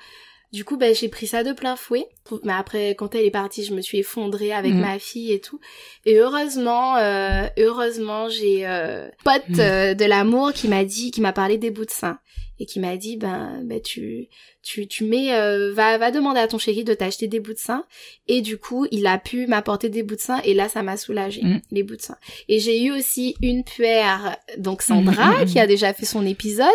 Du 0.54 0.64
coup, 0.64 0.78
ben, 0.78 0.96
j'ai 0.96 1.10
pris 1.10 1.28
ça 1.28 1.44
de 1.44 1.52
plein 1.54 1.76
fouet. 1.76 2.08
Mais 2.44 2.54
après, 2.54 2.96
quand 2.96 3.14
elle 3.16 3.26
est 3.26 3.32
partie, 3.32 3.64
je 3.66 3.74
me 3.74 3.82
suis 3.82 4.00
effondrée 4.00 4.52
avec 4.54 4.74
Mhm. 4.74 4.82
ma 4.82 5.00
fille 5.00 5.32
et 5.34 5.40
tout. 5.42 5.60
Et 6.06 6.18
heureusement, 6.18 6.96
euh, 6.98 7.48
heureusement, 7.58 8.30
j'ai 8.30 8.66
euh, 8.68 9.08
pote 9.24 9.44
Mhm. 9.50 9.60
euh, 9.60 9.94
de 9.96 10.06
l'amour 10.06 10.54
qui 10.54 10.68
m'a 10.68 10.86
dit, 10.86 11.12
qui 11.12 11.22
m'a 11.22 11.34
parlé 11.34 11.58
des 11.58 11.72
bouts 11.72 11.86
de 11.86 11.92
sein 11.92 12.20
et 12.58 12.66
qui 12.66 12.80
m'a 12.80 12.96
dit, 12.96 13.18
ben, 13.18 13.62
ben 13.66 13.82
tu, 13.82 14.30
tu, 14.64 14.88
tu 14.88 15.04
mets, 15.04 15.34
euh, 15.36 15.74
va, 15.74 15.98
va 15.98 16.10
demander 16.12 16.40
à 16.40 16.48
ton 16.48 16.58
chéri 16.58 16.86
de 16.86 16.94
t'acheter 16.94 17.28
des 17.28 17.42
bouts 17.42 17.54
de 17.54 17.58
sein. 17.60 17.84
Et 18.30 18.42
du 18.42 18.58
coup, 18.58 18.88
il 18.92 19.08
a 19.08 19.18
pu 19.18 19.46
m'apporter 19.48 19.90
des 19.90 20.04
bouts 20.04 20.16
de 20.16 20.22
sein 20.22 20.40
et 20.46 20.54
là, 20.54 20.70
ça 20.70 20.82
m'a 20.84 20.96
soulagé 20.96 21.42
Mhm. 21.44 21.62
les 21.72 21.84
bouts 21.84 21.98
de 21.98 22.02
sein. 22.02 22.18
Et 22.48 22.60
j'ai 22.60 22.82
eu 22.82 22.92
aussi 22.92 23.36
une 23.42 23.64
puère, 23.66 24.38
donc 24.58 24.84
Sandra, 24.84 25.44
qui 25.46 25.60
a 25.60 25.68
déjà 25.68 25.94
fait 25.94 26.06
son 26.06 26.26
épisode 26.26 26.66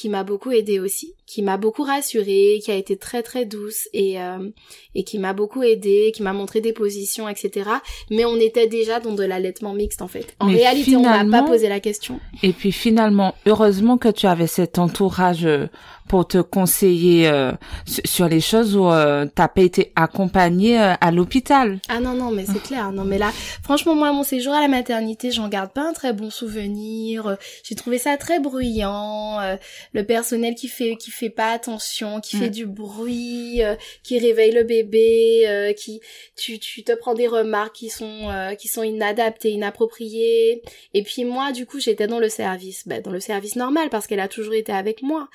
qui 0.00 0.08
m'a 0.08 0.24
beaucoup 0.24 0.50
aidée 0.50 0.80
aussi, 0.80 1.12
qui 1.26 1.42
m'a 1.42 1.58
beaucoup 1.58 1.82
rassurée, 1.82 2.58
qui 2.64 2.70
a 2.70 2.74
été 2.74 2.96
très 2.96 3.22
très 3.22 3.44
douce 3.44 3.86
et 3.92 4.18
euh, 4.18 4.48
et 4.94 5.04
qui 5.04 5.18
m'a 5.18 5.34
beaucoup 5.34 5.62
aidée, 5.62 6.10
qui 6.14 6.22
m'a 6.22 6.32
montré 6.32 6.62
des 6.62 6.72
positions, 6.72 7.28
etc. 7.28 7.68
Mais 8.10 8.24
on 8.24 8.36
était 8.36 8.66
déjà 8.66 8.98
dans 8.98 9.12
de 9.14 9.22
l'allaitement 9.24 9.74
mixte 9.74 10.00
en 10.00 10.08
fait. 10.08 10.34
En 10.40 10.46
Mais 10.46 10.54
réalité, 10.54 10.96
on 10.96 11.02
m'a 11.02 11.12
finalement- 11.18 11.42
pas 11.44 11.50
posé 11.52 11.68
la 11.68 11.80
question. 11.80 12.18
Et 12.42 12.54
puis 12.54 12.72
finalement, 12.72 13.34
heureusement 13.44 13.98
que 13.98 14.08
tu 14.08 14.26
avais 14.26 14.46
cet 14.46 14.78
entourage 14.78 15.44
euh, 15.44 15.66
pour 16.10 16.26
te 16.26 16.38
conseiller 16.38 17.28
euh, 17.28 17.52
su- 17.86 18.00
sur 18.04 18.26
les 18.28 18.40
choses 18.40 18.74
où 18.76 18.90
euh, 18.90 19.26
t'as 19.32 19.46
pas 19.46 19.62
été 19.62 19.92
accompagnée 19.94 20.76
euh, 20.80 20.94
à 21.00 21.12
l'hôpital? 21.12 21.78
Ah 21.88 22.00
non 22.00 22.14
non 22.14 22.32
mais 22.32 22.44
c'est 22.52 22.60
clair 22.60 22.90
non 22.90 23.04
mais 23.04 23.16
là 23.18 23.30
franchement 23.62 23.94
moi 23.94 24.10
mon 24.12 24.24
séjour 24.24 24.52
à 24.52 24.60
la 24.60 24.66
maternité 24.66 25.30
j'en 25.30 25.48
garde 25.48 25.72
pas 25.72 25.88
un 25.88 25.92
très 25.92 26.12
bon 26.12 26.28
souvenir 26.30 27.28
Euh, 27.28 27.36
j'ai 27.62 27.76
trouvé 27.76 27.98
ça 27.98 28.16
très 28.16 28.40
bruyant 28.40 29.38
euh, 29.40 29.54
le 29.92 30.02
personnel 30.04 30.56
qui 30.56 30.66
fait 30.66 30.96
qui 30.96 31.12
fait 31.12 31.30
pas 31.30 31.52
attention 31.52 32.20
qui 32.20 32.36
Mm. 32.36 32.40
fait 32.40 32.50
du 32.50 32.66
bruit 32.66 33.62
euh, 33.62 33.76
qui 34.02 34.18
réveille 34.18 34.52
le 34.52 34.64
bébé 34.64 35.44
euh, 35.46 35.72
qui 35.72 36.00
tu 36.36 36.58
tu 36.58 36.82
te 36.82 36.92
prends 36.92 37.14
des 37.14 37.28
remarques 37.28 37.76
qui 37.76 37.88
sont 37.88 38.28
euh, 38.30 38.54
qui 38.56 38.66
sont 38.68 38.82
inadaptées 38.82 39.50
inappropriées 39.50 40.62
et 40.94 41.02
puis 41.04 41.24
moi 41.24 41.52
du 41.52 41.66
coup 41.66 41.78
j'étais 41.78 42.08
dans 42.08 42.18
le 42.18 42.28
service 42.28 42.86
ben, 42.88 43.00
dans 43.00 43.10
le 43.12 43.20
service 43.20 43.54
normal 43.56 43.88
parce 43.90 44.06
qu'elle 44.08 44.20
a 44.20 44.28
toujours 44.28 44.54
été 44.54 44.72
avec 44.72 45.02
moi 45.02 45.28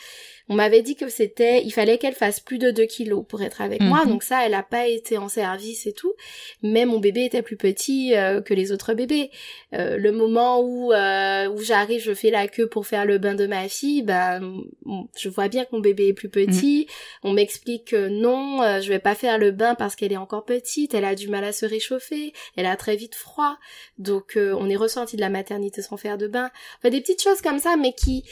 on 0.49 0.55
m'avait 0.55 0.81
dit 0.81 0.95
que 0.95 1.09
c'était, 1.09 1.63
il 1.63 1.71
fallait 1.71 1.97
qu'elle 1.97 2.13
fasse 2.13 2.39
plus 2.39 2.57
de 2.59 2.71
2 2.71 2.85
kilos 2.85 3.25
pour 3.27 3.41
être 3.41 3.61
avec 3.61 3.81
moi, 3.81 4.03
Mhm. 4.05 4.09
donc 4.11 4.23
ça, 4.23 4.45
elle 4.45 4.53
a 4.53 4.63
pas 4.63 4.87
été 4.87 5.17
en 5.17 5.27
service 5.29 5.87
et 5.87 5.93
tout. 5.93 6.13
Mais 6.61 6.85
mon 6.85 6.99
bébé 6.99 7.25
était 7.25 7.41
plus 7.41 7.57
petit 7.57 8.15
euh, 8.15 8.41
que 8.41 8.53
les 8.53 8.71
autres 8.71 8.93
bébés. 8.93 9.31
Euh, 9.73 9.97
le 9.97 10.11
moment 10.11 10.61
où 10.61 10.93
euh, 10.93 11.49
où 11.49 11.61
j'arrive, 11.61 12.01
je 12.01 12.13
fais 12.13 12.29
la 12.31 12.47
queue 12.47 12.67
pour 12.67 12.85
faire 12.87 13.05
le 13.05 13.17
bain 13.17 13.35
de 13.35 13.47
ma 13.47 13.67
fille, 13.67 14.03
bah, 14.03 14.39
bon, 14.83 15.07
je 15.17 15.29
vois 15.29 15.47
bien 15.47 15.65
que 15.65 15.69
mon 15.73 15.79
bébé 15.81 16.07
est 16.09 16.13
plus 16.13 16.29
petit. 16.29 16.87
On 17.23 17.33
m'explique 17.33 17.85
que 17.89 18.07
non, 18.07 18.61
euh, 18.61 18.81
je 18.81 18.89
vais 18.89 18.99
pas 18.99 19.15
faire 19.15 19.37
le 19.37 19.51
bain 19.51 19.75
parce 19.75 19.95
qu'elle 19.95 20.13
est 20.13 20.17
encore 20.17 20.45
petite. 20.45 20.93
Elle 20.93 21.05
a 21.05 21.15
du 21.15 21.27
mal 21.27 21.43
à 21.43 21.51
se 21.53 21.65
réchauffer. 21.65 22.33
Elle 22.55 22.65
a 22.67 22.75
très 22.75 22.95
vite 22.95 23.15
froid. 23.15 23.57
Donc, 23.97 24.37
euh, 24.37 24.55
on 24.59 24.69
est 24.69 24.75
ressorti 24.75 25.15
de 25.15 25.21
la 25.21 25.29
maternité 25.29 25.81
sans 25.81 25.97
faire 25.97 26.17
de 26.17 26.27
bain. 26.27 26.51
Enfin, 26.79 26.89
des 26.89 27.01
petites 27.01 27.21
choses 27.23 27.41
comme 27.41 27.59
ça, 27.59 27.75
mais 27.77 27.93
qui 27.93 28.23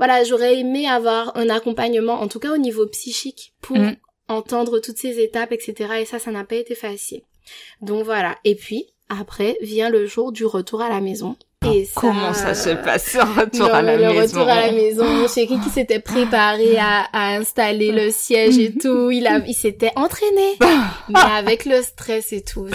voilà, 0.00 0.24
j'aurais 0.24 0.58
aimé 0.58 0.88
avoir 0.88 1.36
un 1.36 1.50
accompagnement, 1.50 2.14
en 2.14 2.26
tout 2.26 2.38
cas 2.40 2.52
au 2.54 2.56
niveau 2.56 2.86
psychique, 2.86 3.52
pour 3.60 3.76
Mm. 3.76 3.96
entendre 4.28 4.78
toutes 4.78 4.96
ces 4.96 5.20
étapes, 5.20 5.52
etc. 5.52 5.74
Et 6.00 6.04
ça, 6.06 6.18
ça 6.18 6.30
n'a 6.30 6.44
pas 6.44 6.54
été 6.56 6.74
facile. 6.74 7.20
Donc 7.82 8.04
voilà. 8.04 8.38
Et 8.44 8.54
puis, 8.54 8.86
après, 9.10 9.58
vient 9.60 9.90
le 9.90 10.06
jour 10.06 10.32
du 10.32 10.46
retour 10.46 10.80
à 10.80 10.88
la 10.88 11.00
maison. 11.02 11.36
Et 11.66 11.84
ça, 11.84 12.00
Comment 12.00 12.32
ça 12.32 12.54
se 12.54 12.70
euh, 12.70 12.74
passe 12.76 13.10
ce 13.12 13.18
retour 13.18 13.68
non, 13.68 13.74
à 13.74 13.82
la 13.82 13.96
le 13.98 14.14
maison 14.14 14.40
retour 14.40 14.48
à 14.50 14.66
la 14.66 14.72
maison, 14.72 15.04
mon 15.04 15.28
chéri 15.28 15.60
qui 15.62 15.68
s'était 15.68 16.00
préparé 16.00 16.78
à, 16.78 17.06
à 17.12 17.36
installer 17.36 17.92
le 17.92 18.10
siège 18.10 18.58
et 18.58 18.72
tout, 18.72 19.10
il 19.10 19.26
a, 19.26 19.40
il 19.46 19.52
s'était 19.52 19.92
entraîné. 19.94 20.56
Mais 21.10 21.20
avec 21.20 21.66
le 21.66 21.82
stress 21.82 22.32
et 22.32 22.42
tout, 22.42 22.66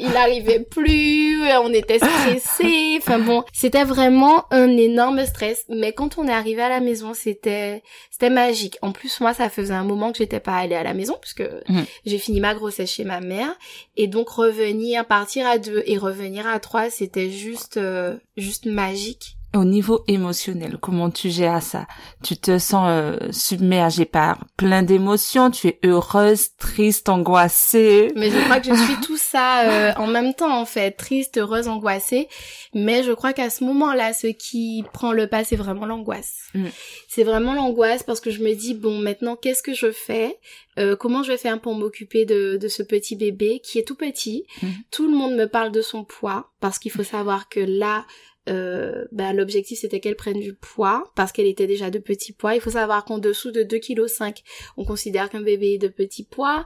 il 0.00 0.16
arrivait 0.16 0.58
plus, 0.58 1.40
on 1.62 1.72
était 1.72 2.00
stressés. 2.00 2.98
Enfin 2.98 3.20
bon, 3.20 3.44
c'était 3.52 3.84
vraiment 3.84 4.44
un 4.50 4.76
énorme 4.76 5.24
stress. 5.24 5.64
Mais 5.68 5.92
quand 5.92 6.18
on 6.18 6.26
est 6.26 6.32
arrivé 6.32 6.62
à 6.62 6.68
la 6.68 6.80
maison, 6.80 7.14
c'était, 7.14 7.84
c'était 8.22 8.32
magique. 8.32 8.78
En 8.82 8.92
plus, 8.92 9.18
moi, 9.20 9.34
ça 9.34 9.50
faisait 9.50 9.74
un 9.74 9.82
moment 9.82 10.12
que 10.12 10.18
j'étais 10.18 10.38
pas 10.38 10.54
allée 10.56 10.76
à 10.76 10.84
la 10.84 10.94
maison 10.94 11.16
puisque 11.20 11.42
Mhm. 11.68 11.84
j'ai 12.06 12.18
fini 12.18 12.38
ma 12.40 12.54
grossesse 12.54 12.92
chez 12.92 13.02
ma 13.04 13.20
mère. 13.20 13.52
Et 13.96 14.06
donc 14.06 14.28
revenir, 14.28 15.04
partir 15.06 15.44
à 15.46 15.58
deux 15.58 15.82
et 15.86 15.98
revenir 15.98 16.46
à 16.46 16.60
trois, 16.60 16.88
c'était 16.88 17.30
juste, 17.30 17.78
euh, 17.78 18.16
juste 18.36 18.66
magique. 18.66 19.36
Au 19.54 19.64
niveau 19.64 20.02
émotionnel, 20.08 20.78
comment 20.80 21.10
tu 21.10 21.28
gères 21.28 21.62
ça? 21.62 21.86
Tu 22.24 22.38
te 22.38 22.58
sens 22.58 22.86
euh, 22.88 23.18
submergée 23.32 24.06
par 24.06 24.46
plein 24.56 24.82
d'émotions, 24.82 25.50
tu 25.50 25.68
es 25.68 25.78
heureuse, 25.84 26.56
triste, 26.56 27.10
angoissée. 27.10 28.10
Mais 28.16 28.30
je 28.30 28.38
crois 28.44 28.60
que 28.60 28.74
je 28.74 28.82
suis 28.82 29.00
tout 29.06 29.18
ça 29.18 29.68
euh, 29.68 29.92
en 29.96 30.06
même 30.06 30.32
temps 30.32 30.58
en 30.58 30.64
fait, 30.64 30.92
triste, 30.92 31.36
heureuse, 31.36 31.68
angoissée. 31.68 32.28
Mais 32.72 33.02
je 33.02 33.12
crois 33.12 33.34
qu'à 33.34 33.50
ce 33.50 33.62
moment-là, 33.64 34.14
ce 34.14 34.28
qui 34.28 34.84
prend 34.94 35.12
le 35.12 35.26
pas, 35.26 35.44
c'est 35.44 35.56
vraiment 35.56 35.84
l'angoisse. 35.84 36.48
Mm. 36.54 36.68
C'est 37.08 37.24
vraiment 37.24 37.52
l'angoisse 37.52 38.02
parce 38.02 38.20
que 38.20 38.30
je 38.30 38.42
me 38.42 38.54
dis 38.54 38.72
bon, 38.72 38.98
maintenant 38.98 39.36
qu'est-ce 39.36 39.62
que 39.62 39.74
je 39.74 39.90
fais? 39.90 40.38
Euh, 40.78 40.96
Comment 40.96 41.22
je 41.22 41.30
vais 41.32 41.36
faire 41.38 41.60
pour 41.60 41.74
m'occuper 41.74 42.24
de, 42.24 42.56
de 42.56 42.68
ce 42.68 42.82
petit 42.82 43.16
bébé 43.16 43.60
qui 43.62 43.78
est 43.78 43.86
tout 43.86 43.96
petit? 43.96 44.46
Mm. 44.62 44.68
Tout 44.90 45.10
le 45.10 45.14
monde 45.14 45.34
me 45.34 45.46
parle 45.46 45.72
de 45.72 45.82
son 45.82 46.04
poids 46.04 46.52
parce 46.60 46.78
qu'il 46.78 46.90
faut 46.90 47.04
savoir 47.04 47.50
que 47.50 47.60
là. 47.60 48.06
Euh, 48.48 49.04
bah, 49.12 49.32
l'objectif 49.32 49.78
c'était 49.78 50.00
qu'elle 50.00 50.16
prenne 50.16 50.40
du 50.40 50.52
poids 50.54 51.04
parce 51.14 51.30
qu'elle 51.30 51.46
était 51.46 51.68
déjà 51.68 51.90
de 51.90 51.98
petit 51.98 52.32
poids. 52.32 52.54
Il 52.56 52.60
faut 52.60 52.70
savoir 52.72 53.04
qu'en 53.04 53.18
dessous 53.18 53.52
de 53.52 53.62
2,5 53.62 54.32
kg, 54.34 54.42
on 54.76 54.84
considère 54.84 55.30
qu'un 55.30 55.40
bébé 55.42 55.74
est 55.74 55.78
de 55.78 55.86
petit 55.88 56.24
poids 56.24 56.64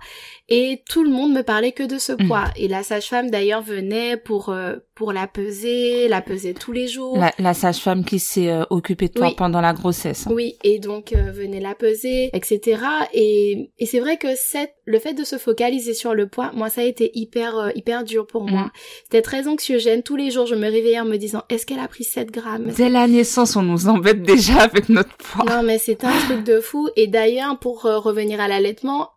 et 0.49 0.83
tout 0.89 1.05
le 1.05 1.11
monde 1.11 1.33
me 1.35 1.43
parlait 1.43 1.73
que 1.73 1.83
de 1.83 1.99
ce 1.99 2.13
Mhm. 2.13 2.29
poids. 2.29 2.45
Et 2.57 2.67
la 2.69 2.83
sage-femme 2.83 3.31
d'ailleurs 3.31 3.61
venait 3.63 4.17
pour 4.17 4.49
euh, 4.49 4.77
pour 4.95 5.13
la 5.13 5.27
peser, 5.27 6.09
la 6.09 6.23
peser 6.23 6.55
tous 6.55 6.73
les 6.73 6.89
jours. 6.89 7.19
La, 7.19 7.31
la 7.39 7.53
sage-femme 7.53 8.03
qui 8.07 8.19
s'est 8.19 8.49
euh, 8.51 8.65
occupée 8.71 9.09
de 9.09 9.13
toi 9.13 9.27
Oui. 9.29 9.35
pendant 9.37 9.61
la 9.61 9.75
grossesse. 9.75 10.27
Oui, 10.31 10.57
et 10.65 10.79
donc 10.79 11.13
euh, 11.13 11.31
venait 11.31 11.61
la 11.61 11.75
peser, 11.75 12.31
etc. 12.33 12.81
Et, 13.13 13.71
et 13.79 13.85
c'est 13.85 14.01
vrai 14.01 14.17
que 14.17 14.29
cette, 14.35 14.73
le 14.87 14.99
fait 14.99 15.13
de 15.13 15.25
se 15.25 15.37
focaliser 15.37 15.93
sur 15.93 16.15
le 16.15 16.27
poids, 16.27 16.51
moi 16.55 16.71
ça 16.71 16.81
a 16.81 16.85
été 16.85 17.11
hyper 17.13 17.73
hyper 17.75 18.05
dur 18.05 18.27
pour 18.27 18.45
moi. 18.45 18.71
C'était 19.05 19.21
très 19.21 19.47
anxiogène. 19.47 20.03
Tous 20.03 20.17
les 20.17 20.31
jours 20.31 20.47
je 20.47 20.55
me 20.55 20.65
réveillais 20.71 21.01
en 21.01 21.05
me 21.05 21.19
disant 21.19 21.43
est-ce 21.51 21.66
qu'elle 21.67 21.81
a 21.81 21.89
pris 21.89 22.05
7 22.05 22.31
grammes? 22.31 22.73
Dès 22.77 22.89
la 22.89 23.07
naissance, 23.07 23.57
on 23.57 23.63
nous 23.63 23.89
embête 23.89 24.23
déjà 24.23 24.61
avec 24.61 24.89
notre 24.89 25.15
poids. 25.17 25.45
Non, 25.45 25.63
mais 25.63 25.79
c'est 25.79 26.05
un 26.05 26.19
truc 26.21 26.45
de 26.45 26.61
fou. 26.61 26.89
Et 26.97 27.07
d'ailleurs, 27.07 27.59
pour 27.59 27.87
euh, 27.87 27.99
revenir 27.99 28.41
à 28.41 28.49
l'allaitement, 28.49 29.11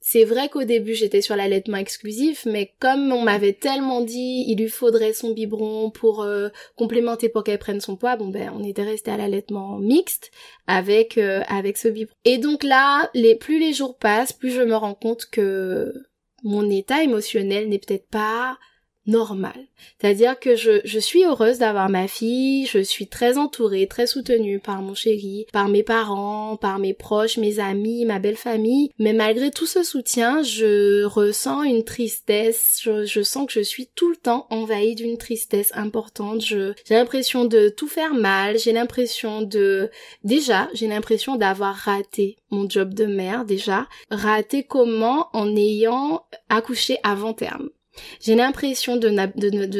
c'est 0.00 0.24
vrai 0.24 0.48
qu'au 0.48 0.64
début 0.64 0.94
j'étais 0.94 1.20
sur 1.20 1.36
l'allaitement 1.36 1.76
exclusif, 1.76 2.46
mais 2.46 2.72
comme 2.80 3.12
on 3.12 3.22
m'avait 3.22 3.52
tellement 3.52 4.00
dit 4.00 4.44
il 4.48 4.58
lui 4.58 4.68
faudrait 4.68 5.12
son 5.12 5.32
biberon 5.32 5.90
pour 5.90 6.22
euh, 6.22 6.48
complémenter 6.76 7.28
pour 7.28 7.44
qu'elle 7.44 7.58
prenne 7.58 7.80
son 7.80 7.96
poids, 7.96 8.16
bon 8.16 8.28
ben 8.28 8.50
on 8.56 8.64
était 8.64 8.82
resté 8.82 9.10
à 9.10 9.18
l'allaitement 9.18 9.78
mixte 9.78 10.30
avec 10.66 11.18
euh, 11.18 11.42
avec 11.48 11.76
ce 11.76 11.88
biberon. 11.88 12.14
Et 12.24 12.38
donc 12.38 12.64
là, 12.64 13.10
les 13.14 13.36
plus 13.36 13.60
les 13.60 13.74
jours 13.74 13.98
passent, 13.98 14.32
plus 14.32 14.50
je 14.50 14.62
me 14.62 14.74
rends 14.74 14.94
compte 14.94 15.26
que 15.30 15.92
mon 16.42 16.68
état 16.70 17.02
émotionnel 17.02 17.68
n'est 17.68 17.78
peut-être 17.78 18.08
pas 18.08 18.58
normal. 19.06 19.66
C'est-à-dire 19.98 20.38
que 20.38 20.56
je, 20.56 20.80
je 20.84 20.98
suis 20.98 21.24
heureuse 21.24 21.58
d'avoir 21.58 21.88
ma 21.88 22.06
fille, 22.06 22.66
je 22.66 22.80
suis 22.80 23.06
très 23.06 23.38
entourée, 23.38 23.86
très 23.86 24.06
soutenue 24.06 24.60
par 24.60 24.82
mon 24.82 24.94
chéri, 24.94 25.46
par 25.52 25.68
mes 25.68 25.82
parents, 25.82 26.56
par 26.56 26.78
mes 26.78 26.94
proches, 26.94 27.38
mes 27.38 27.58
amis, 27.60 28.04
ma 28.04 28.18
belle 28.18 28.36
famille, 28.36 28.90
mais 28.98 29.12
malgré 29.12 29.50
tout 29.50 29.66
ce 29.66 29.82
soutien, 29.82 30.42
je 30.42 31.04
ressens 31.04 31.62
une 31.62 31.84
tristesse, 31.84 32.78
je, 32.82 33.04
je 33.04 33.22
sens 33.22 33.46
que 33.46 33.52
je 33.52 33.60
suis 33.60 33.88
tout 33.94 34.10
le 34.10 34.16
temps 34.16 34.46
envahie 34.50 34.94
d'une 34.94 35.18
tristesse 35.18 35.72
importante, 35.74 36.42
j'ai 36.42 36.74
l'impression 36.90 37.44
de 37.44 37.68
tout 37.68 37.88
faire 37.88 38.14
mal, 38.14 38.58
j'ai 38.58 38.72
l'impression 38.72 39.42
de, 39.42 39.90
déjà, 40.24 40.68
j'ai 40.74 40.88
l'impression 40.88 41.36
d'avoir 41.36 41.74
raté 41.74 42.36
mon 42.50 42.68
job 42.68 42.94
de 42.94 43.06
mère, 43.06 43.44
déjà, 43.44 43.86
raté 44.10 44.62
comment 44.62 45.28
en 45.32 45.56
ayant 45.56 46.24
accouché 46.48 46.98
avant 47.02 47.32
terme. 47.32 47.70
J'ai 48.20 48.34
l'impression 48.34 48.96
de, 48.96 49.08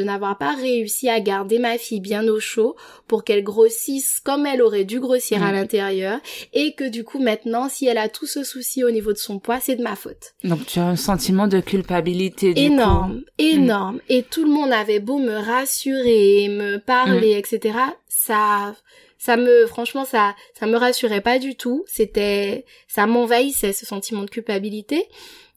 n'avoir 0.03 0.37
pas 0.37 0.53
réussi 0.55 1.09
à 1.09 1.19
garder 1.19 1.59
ma 1.59 1.77
fille 1.77 2.01
bien 2.01 2.27
au 2.27 2.39
chaud 2.39 2.75
pour 3.07 3.23
qu'elle 3.23 3.43
grossisse 3.43 4.19
comme 4.19 4.45
elle 4.45 4.61
aurait 4.61 4.83
dû 4.83 4.99
grossir 4.99 5.43
à 5.43 5.51
mm. 5.51 5.55
l'intérieur 5.55 6.19
et 6.53 6.73
que 6.73 6.87
du 6.87 7.03
coup 7.03 7.19
maintenant 7.19 7.69
si 7.69 7.87
elle 7.87 7.97
a 7.97 8.09
tout 8.09 8.25
ce 8.25 8.43
souci 8.43 8.83
au 8.83 8.91
niveau 8.91 9.13
de 9.13 9.17
son 9.17 9.39
poids 9.39 9.59
c'est 9.59 9.75
de 9.75 9.83
ma 9.83 9.95
faute. 9.95 10.33
Donc 10.43 10.65
tu 10.65 10.79
as 10.79 10.87
un 10.87 10.95
sentiment 10.95 11.47
de 11.47 11.59
culpabilité 11.59 12.53
du 12.53 12.61
énorme, 12.61 13.19
coup. 13.19 13.25
énorme 13.37 13.95
mm. 13.95 14.01
et 14.09 14.23
tout 14.23 14.43
le 14.43 14.51
monde 14.51 14.71
avait 14.71 14.99
beau 14.99 15.17
me 15.17 15.35
rassurer, 15.35 16.47
me 16.49 16.77
parler, 16.77 17.35
mm. 17.35 17.39
etc. 17.39 17.77
Ça 18.07 18.75
ça 19.17 19.37
me 19.37 19.67
franchement 19.67 20.03
ça 20.03 20.35
ça 20.59 20.65
me 20.65 20.77
rassurait 20.77 21.21
pas 21.21 21.37
du 21.37 21.55
tout 21.55 21.85
c'était 21.87 22.65
ça 22.87 23.05
m'envahissait 23.05 23.71
ce 23.71 23.85
sentiment 23.85 24.23
de 24.23 24.29
culpabilité 24.29 25.07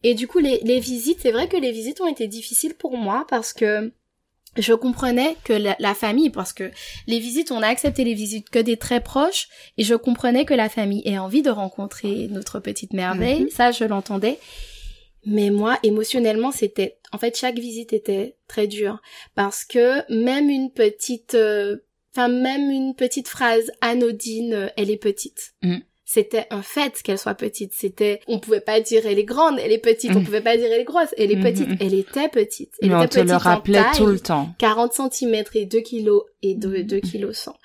et 0.05 0.15
du 0.15 0.29
coup, 0.29 0.39
les, 0.39 0.61
les 0.63 0.79
visites, 0.79 1.19
c'est 1.21 1.33
vrai 1.33 1.49
que 1.49 1.57
les 1.57 1.73
visites 1.73 2.01
ont 2.01 2.07
été 2.07 2.29
difficiles 2.29 2.75
pour 2.75 2.97
moi 2.97 3.27
parce 3.29 3.53
que 3.53 3.91
je 4.57 4.73
comprenais 4.73 5.37
que 5.45 5.53
la, 5.53 5.95
famille, 5.95 6.31
parce 6.31 6.53
que 6.53 6.71
les 7.07 7.19
visites, 7.19 7.51
on 7.51 7.63
a 7.63 7.67
accepté 7.67 8.05
les 8.05 8.15
visites 8.15 8.51
que 8.51 8.59
des 8.59 8.77
très 8.77 9.01
proches, 9.01 9.49
et 9.79 9.83
je 9.83 9.95
comprenais 9.95 10.45
que 10.45 10.55
la 10.55 10.69
famille 10.69 11.03
ait 11.05 11.19
envie 11.19 11.43
de 11.43 11.51
rencontrer 11.51 12.29
notre 12.31 12.61
petite 12.61 12.93
merveille, 12.93 13.45
mhm. 13.45 13.51
ça 13.51 13.73
je 13.73 13.85
l'entendais. 13.85 14.39
Mais 15.27 15.51
moi, 15.51 15.79
émotionnellement, 15.83 16.53
c'était, 16.53 16.99
en 17.11 17.19
fait, 17.19 17.37
chaque 17.37 17.59
visite 17.59 17.93
était 17.93 18.37
très 18.47 18.67
dure, 18.67 19.01
parce 19.35 19.65
que 19.65 20.03
même 20.13 20.51
une 20.51 20.71
petite, 20.71 21.35
euh, 21.35 21.79
enfin, 22.13 22.29
même 22.29 22.71
une 22.71 22.95
petite 22.95 23.29
phrase 23.29 23.73
anodine, 23.81 24.55
euh, 24.55 24.69
elle 24.77 24.91
est 24.91 24.99
petite. 24.99 25.55
Mhm 25.63 25.83
c'était 26.05 26.47
un 26.51 26.63
fait 26.63 27.03
qu'elle 27.03 27.19
soit 27.19 27.35
petite. 27.35 27.73
C'était, 27.75 28.21
on 28.29 28.39
pouvait 28.39 28.61
pas 28.61 28.81
dire 28.81 29.07
elle 29.07 29.19
est 29.19 29.25
grande, 29.25 29.59
elle 29.59 29.73
est 29.73 29.79
petite. 29.79 30.13
On 30.15 30.21
mm. 30.21 30.25
pouvait 30.25 30.41
pas 30.41 30.57
dire 30.57 30.67
elle 30.71 30.81
est 30.81 30.85
grosse, 30.85 31.15
elle 31.17 31.33
est 31.33 31.41
petite. 31.41 31.69
Mm-hmm. 31.69 31.77
Elle 31.81 31.95
était 31.95 32.29
petite. 32.29 32.73
Elle 32.83 32.91
Mais 32.91 33.05
était 33.05 33.21
on 33.21 33.25
te 33.25 33.29
le 33.31 33.37
rappelait 33.37 33.83
tout 33.97 34.07
le 34.07 34.21
temps. 34.21 34.55
40 34.59 34.93
cm 34.93 35.45
et 35.55 35.67
2 35.67 35.81
kilos 35.81 36.23
et 36.43 36.55
2, 36.55 36.85
2 36.85 37.01
kilos 37.01 37.37
100. 37.37 37.57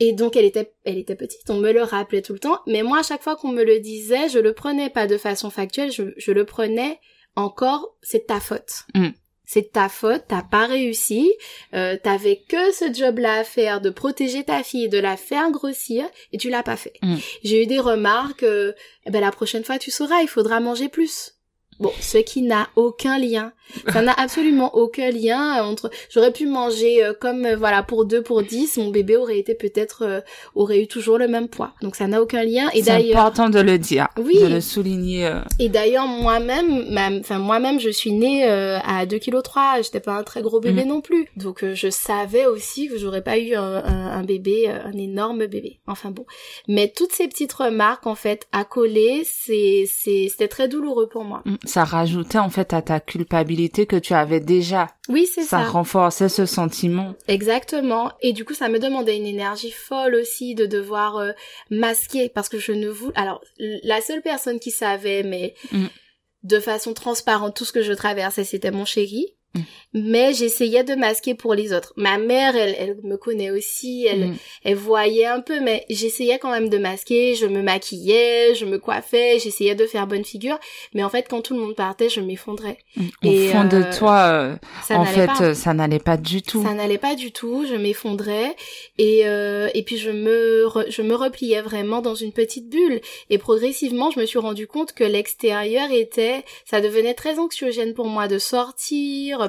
Et 0.00 0.12
donc 0.12 0.36
elle 0.36 0.44
était, 0.44 0.72
elle 0.84 0.98
était 0.98 1.14
petite, 1.14 1.48
on 1.48 1.58
me 1.58 1.72
le 1.72 1.82
rappelait 1.82 2.22
tout 2.22 2.32
le 2.32 2.40
temps. 2.40 2.58
Mais 2.66 2.82
moi, 2.82 2.98
à 2.98 3.02
chaque 3.04 3.22
fois 3.22 3.36
qu'on 3.36 3.52
me 3.52 3.62
le 3.62 3.78
disait, 3.78 4.28
je 4.28 4.40
le 4.40 4.52
prenais 4.52 4.90
pas 4.90 5.06
de 5.06 5.16
façon 5.16 5.50
factuelle, 5.50 5.92
je, 5.92 6.02
je 6.16 6.32
le 6.32 6.44
prenais 6.44 6.98
encore, 7.36 7.96
c'est 8.02 8.26
ta 8.26 8.40
faute. 8.40 8.84
Mm 8.94 9.10
c'est 9.54 9.70
ta 9.70 9.88
faute, 9.88 10.24
t'as 10.26 10.42
pas 10.42 10.66
réussi, 10.66 11.32
euh, 11.74 11.96
t'avais 12.02 12.42
que 12.48 12.72
ce 12.72 12.92
job-là 12.92 13.34
à 13.34 13.44
faire 13.44 13.80
de 13.80 13.88
protéger 13.88 14.42
ta 14.42 14.64
fille, 14.64 14.88
de 14.88 14.98
la 14.98 15.16
faire 15.16 15.48
grossir, 15.52 16.06
et 16.32 16.38
tu 16.38 16.50
l'as 16.50 16.64
pas 16.64 16.74
fait. 16.76 16.94
Mm. 17.02 17.16
J'ai 17.44 17.62
eu 17.62 17.66
des 17.66 17.78
remarques, 17.78 18.42
euh, 18.42 18.72
eh 19.06 19.12
ben 19.12 19.20
la 19.20 19.30
prochaine 19.30 19.62
fois 19.62 19.78
tu 19.78 19.92
sauras, 19.92 20.22
il 20.22 20.28
faudra 20.28 20.58
manger 20.58 20.88
plus. 20.88 21.36
Bon, 21.78 21.92
ce 22.00 22.18
qui 22.18 22.42
n'a 22.42 22.68
aucun 22.74 23.16
lien. 23.16 23.52
Ça 23.90 24.02
n'a 24.02 24.12
absolument 24.12 24.74
aucun 24.74 25.10
lien 25.10 25.62
entre. 25.64 25.90
J'aurais 26.10 26.32
pu 26.32 26.46
manger 26.46 27.04
euh, 27.04 27.12
comme 27.18 27.44
euh, 27.44 27.56
voilà 27.56 27.82
pour 27.82 28.04
deux 28.04 28.22
pour 28.22 28.42
dix, 28.42 28.76
mon 28.76 28.90
bébé 28.90 29.16
aurait 29.16 29.38
été 29.38 29.54
peut-être 29.54 30.04
euh, 30.04 30.20
aurait 30.54 30.80
eu 30.80 30.86
toujours 30.86 31.18
le 31.18 31.28
même 31.28 31.48
poids. 31.48 31.72
Donc 31.82 31.96
ça 31.96 32.06
n'a 32.06 32.22
aucun 32.22 32.44
lien. 32.44 32.68
Et 32.74 32.82
d'ailleurs, 32.82 33.12
c'est 33.12 33.18
important 33.18 33.48
de 33.50 33.60
le 33.60 33.78
dire, 33.78 34.08
oui, 34.18 34.40
de 34.40 34.46
le 34.46 34.60
souligner. 34.60 35.30
Et 35.58 35.68
d'ailleurs 35.68 36.06
moi-même, 36.06 36.96
enfin 37.20 37.38
moi-même, 37.38 37.80
je 37.80 37.90
suis 37.90 38.12
née 38.12 38.44
à 38.44 39.06
2 39.06 39.18
kg 39.18 39.42
3, 39.42 39.82
j'étais 39.82 40.00
pas 40.00 40.14
un 40.14 40.22
très 40.22 40.42
gros 40.42 40.60
bébé 40.60 40.84
mm. 40.84 40.88
non 40.88 41.00
plus. 41.00 41.26
Donc 41.36 41.64
je 41.64 41.90
savais 41.90 42.46
aussi 42.46 42.88
que 42.88 42.98
j'aurais 42.98 43.22
pas 43.22 43.38
eu 43.38 43.54
un, 43.54 43.82
un, 43.84 44.22
bébé, 44.22 44.68
un 44.68 44.96
énorme 44.96 45.46
bébé. 45.46 45.80
Enfin 45.86 46.10
bon, 46.10 46.26
mais 46.68 46.92
toutes 46.94 47.12
ces 47.12 47.28
petites 47.28 47.52
remarques 47.52 48.06
en 48.06 48.14
fait 48.14 48.46
à 48.52 48.64
coller, 48.64 49.22
c'est 49.24 49.84
c'est 49.88 50.28
c'était 50.30 50.48
très 50.48 50.68
douloureux 50.68 51.08
pour 51.08 51.24
moi. 51.24 51.42
Mm 51.44 51.54
ça 51.64 51.84
rajoutait 51.84 52.38
en 52.38 52.50
fait 52.50 52.72
à 52.72 52.82
ta 52.82 53.00
culpabilité 53.00 53.53
que 53.86 53.96
tu 53.96 54.14
avais 54.14 54.40
déjà. 54.40 54.88
Oui, 55.08 55.26
c'est 55.26 55.42
ça. 55.42 55.58
Ça 55.58 55.64
renforçait 55.64 56.28
ce 56.28 56.46
sentiment. 56.46 57.14
Exactement. 57.28 58.12
Et 58.20 58.32
du 58.32 58.44
coup, 58.44 58.54
ça 58.54 58.68
me 58.68 58.78
demandait 58.78 59.16
une 59.16 59.26
énergie 59.26 59.70
folle 59.70 60.14
aussi 60.14 60.54
de 60.54 60.66
devoir 60.66 61.16
euh, 61.16 61.32
masquer 61.70 62.28
parce 62.28 62.48
que 62.48 62.58
je 62.58 62.72
ne 62.72 62.88
voulais... 62.88 63.16
Alors, 63.16 63.40
la 63.58 64.00
seule 64.00 64.22
personne 64.22 64.60
qui 64.60 64.70
savait, 64.70 65.22
mais 65.22 65.54
mm. 65.72 65.86
de 66.42 66.60
façon 66.60 66.94
transparente, 66.94 67.56
tout 67.56 67.64
ce 67.64 67.72
que 67.72 67.82
je 67.82 67.92
traversais, 67.92 68.44
c'était 68.44 68.70
mon 68.70 68.84
chéri. 68.84 69.34
Mm. 69.54 69.60
Mais 69.94 70.34
j'essayais 70.34 70.82
de 70.82 70.94
masquer 70.94 71.34
pour 71.34 71.54
les 71.54 71.72
autres. 71.72 71.92
Ma 71.96 72.18
mère, 72.18 72.56
elle, 72.56 72.74
elle 72.78 72.96
me 73.04 73.16
connaît 73.16 73.50
aussi, 73.50 74.06
elle, 74.06 74.28
mm. 74.28 74.36
elle 74.64 74.74
voyait 74.74 75.26
un 75.26 75.40
peu, 75.40 75.60
mais 75.60 75.84
j'essayais 75.88 76.38
quand 76.38 76.50
même 76.50 76.68
de 76.68 76.78
masquer. 76.78 77.34
Je 77.34 77.46
me 77.46 77.62
maquillais, 77.62 78.54
je 78.54 78.64
me 78.64 78.78
coiffais, 78.78 79.38
j'essayais 79.38 79.74
de 79.74 79.86
faire 79.86 80.06
bonne 80.06 80.24
figure. 80.24 80.58
Mais 80.94 81.04
en 81.04 81.10
fait, 81.10 81.26
quand 81.28 81.42
tout 81.42 81.54
le 81.54 81.60
monde 81.60 81.76
partait, 81.76 82.08
je 82.08 82.20
m'effondrais. 82.20 82.78
Mm. 82.96 83.02
Au 83.24 83.48
fond 83.50 83.64
de 83.64 83.76
euh, 83.76 83.98
toi, 83.98 84.18
euh, 84.26 84.56
en 84.90 85.04
fait, 85.04 85.30
euh, 85.40 85.54
ça 85.54 85.74
n'allait 85.74 85.98
pas 85.98 86.16
du 86.16 86.42
tout. 86.42 86.62
Ça 86.62 86.74
n'allait 86.74 86.98
pas 86.98 87.14
du 87.14 87.30
tout. 87.30 87.64
Je 87.68 87.76
m'effondrais 87.76 88.56
et 88.98 89.24
et 89.74 89.82
puis 89.84 89.96
je 89.96 90.10
me 90.10 90.68
je 90.88 91.02
me 91.02 91.14
repliais 91.14 91.62
vraiment 91.62 92.00
dans 92.00 92.14
une 92.14 92.32
petite 92.32 92.68
bulle. 92.68 93.00
Et 93.30 93.38
progressivement, 93.38 94.10
je 94.10 94.20
me 94.20 94.26
suis 94.26 94.38
rendu 94.38 94.66
compte 94.66 94.92
que 94.92 95.04
l'extérieur 95.04 95.90
était, 95.90 96.44
ça 96.64 96.80
devenait 96.80 97.14
très 97.14 97.38
anxiogène 97.38 97.94
pour 97.94 98.06
moi 98.06 98.28
de 98.28 98.38
sortir 98.38 99.43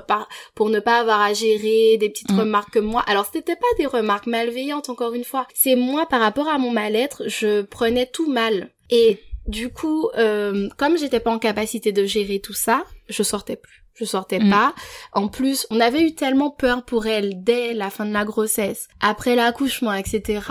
pour 0.54 0.70
ne 0.70 0.80
pas 0.80 1.00
avoir 1.00 1.22
à 1.22 1.34
gérer 1.34 1.98
des 1.98 2.10
petites 2.10 2.32
mm. 2.32 2.40
remarques 2.40 2.74
que 2.74 2.80
moi. 2.80 3.04
Alors 3.08 3.28
c'était 3.32 3.56
pas 3.56 3.68
des 3.78 3.86
remarques 3.86 4.28
malveillantes 4.28 4.90
encore 4.90 5.14
une 5.14 5.24
fois. 5.24 5.48
C'est 5.54 5.76
moi 5.76 6.06
par 6.06 6.22
rapport 6.22 6.48
à 6.48 6.58
mon 6.58 6.72
mal-être, 6.72 7.24
je 7.28 7.62
prenais 7.62 8.06
tout 8.06 8.32
mal. 8.32 8.72
Et 8.90 9.20
du 9.48 9.70
coup, 9.70 10.10
euh, 10.18 10.70
comme 10.78 10.98
j'étais 10.98 11.20
pas 11.20 11.32
en 11.32 11.40
capacité 11.40 11.92
de 11.92 12.06
gérer 12.06 12.40
tout 12.40 12.54
ça, 12.54 12.84
je 13.10 13.24
sortais 13.24 13.56
plus. 13.56 13.84
Je 13.94 14.06
sortais 14.06 14.40
mm. 14.40 14.50
pas. 14.50 14.76
En 15.14 15.28
plus, 15.28 15.68
on 15.70 15.80
avait 15.80 16.02
eu 16.02 16.16
tellement 16.16 16.50
peur 16.50 16.84
pour 16.84 17.08
elle 17.08 17.44
dès 17.44 17.74
la 17.74 17.90
fin 17.90 18.06
de 18.06 18.14
la 18.14 18.26
grossesse, 18.26 18.88
après 19.00 19.36
l'accouchement, 19.36 19.94
etc 19.94 20.42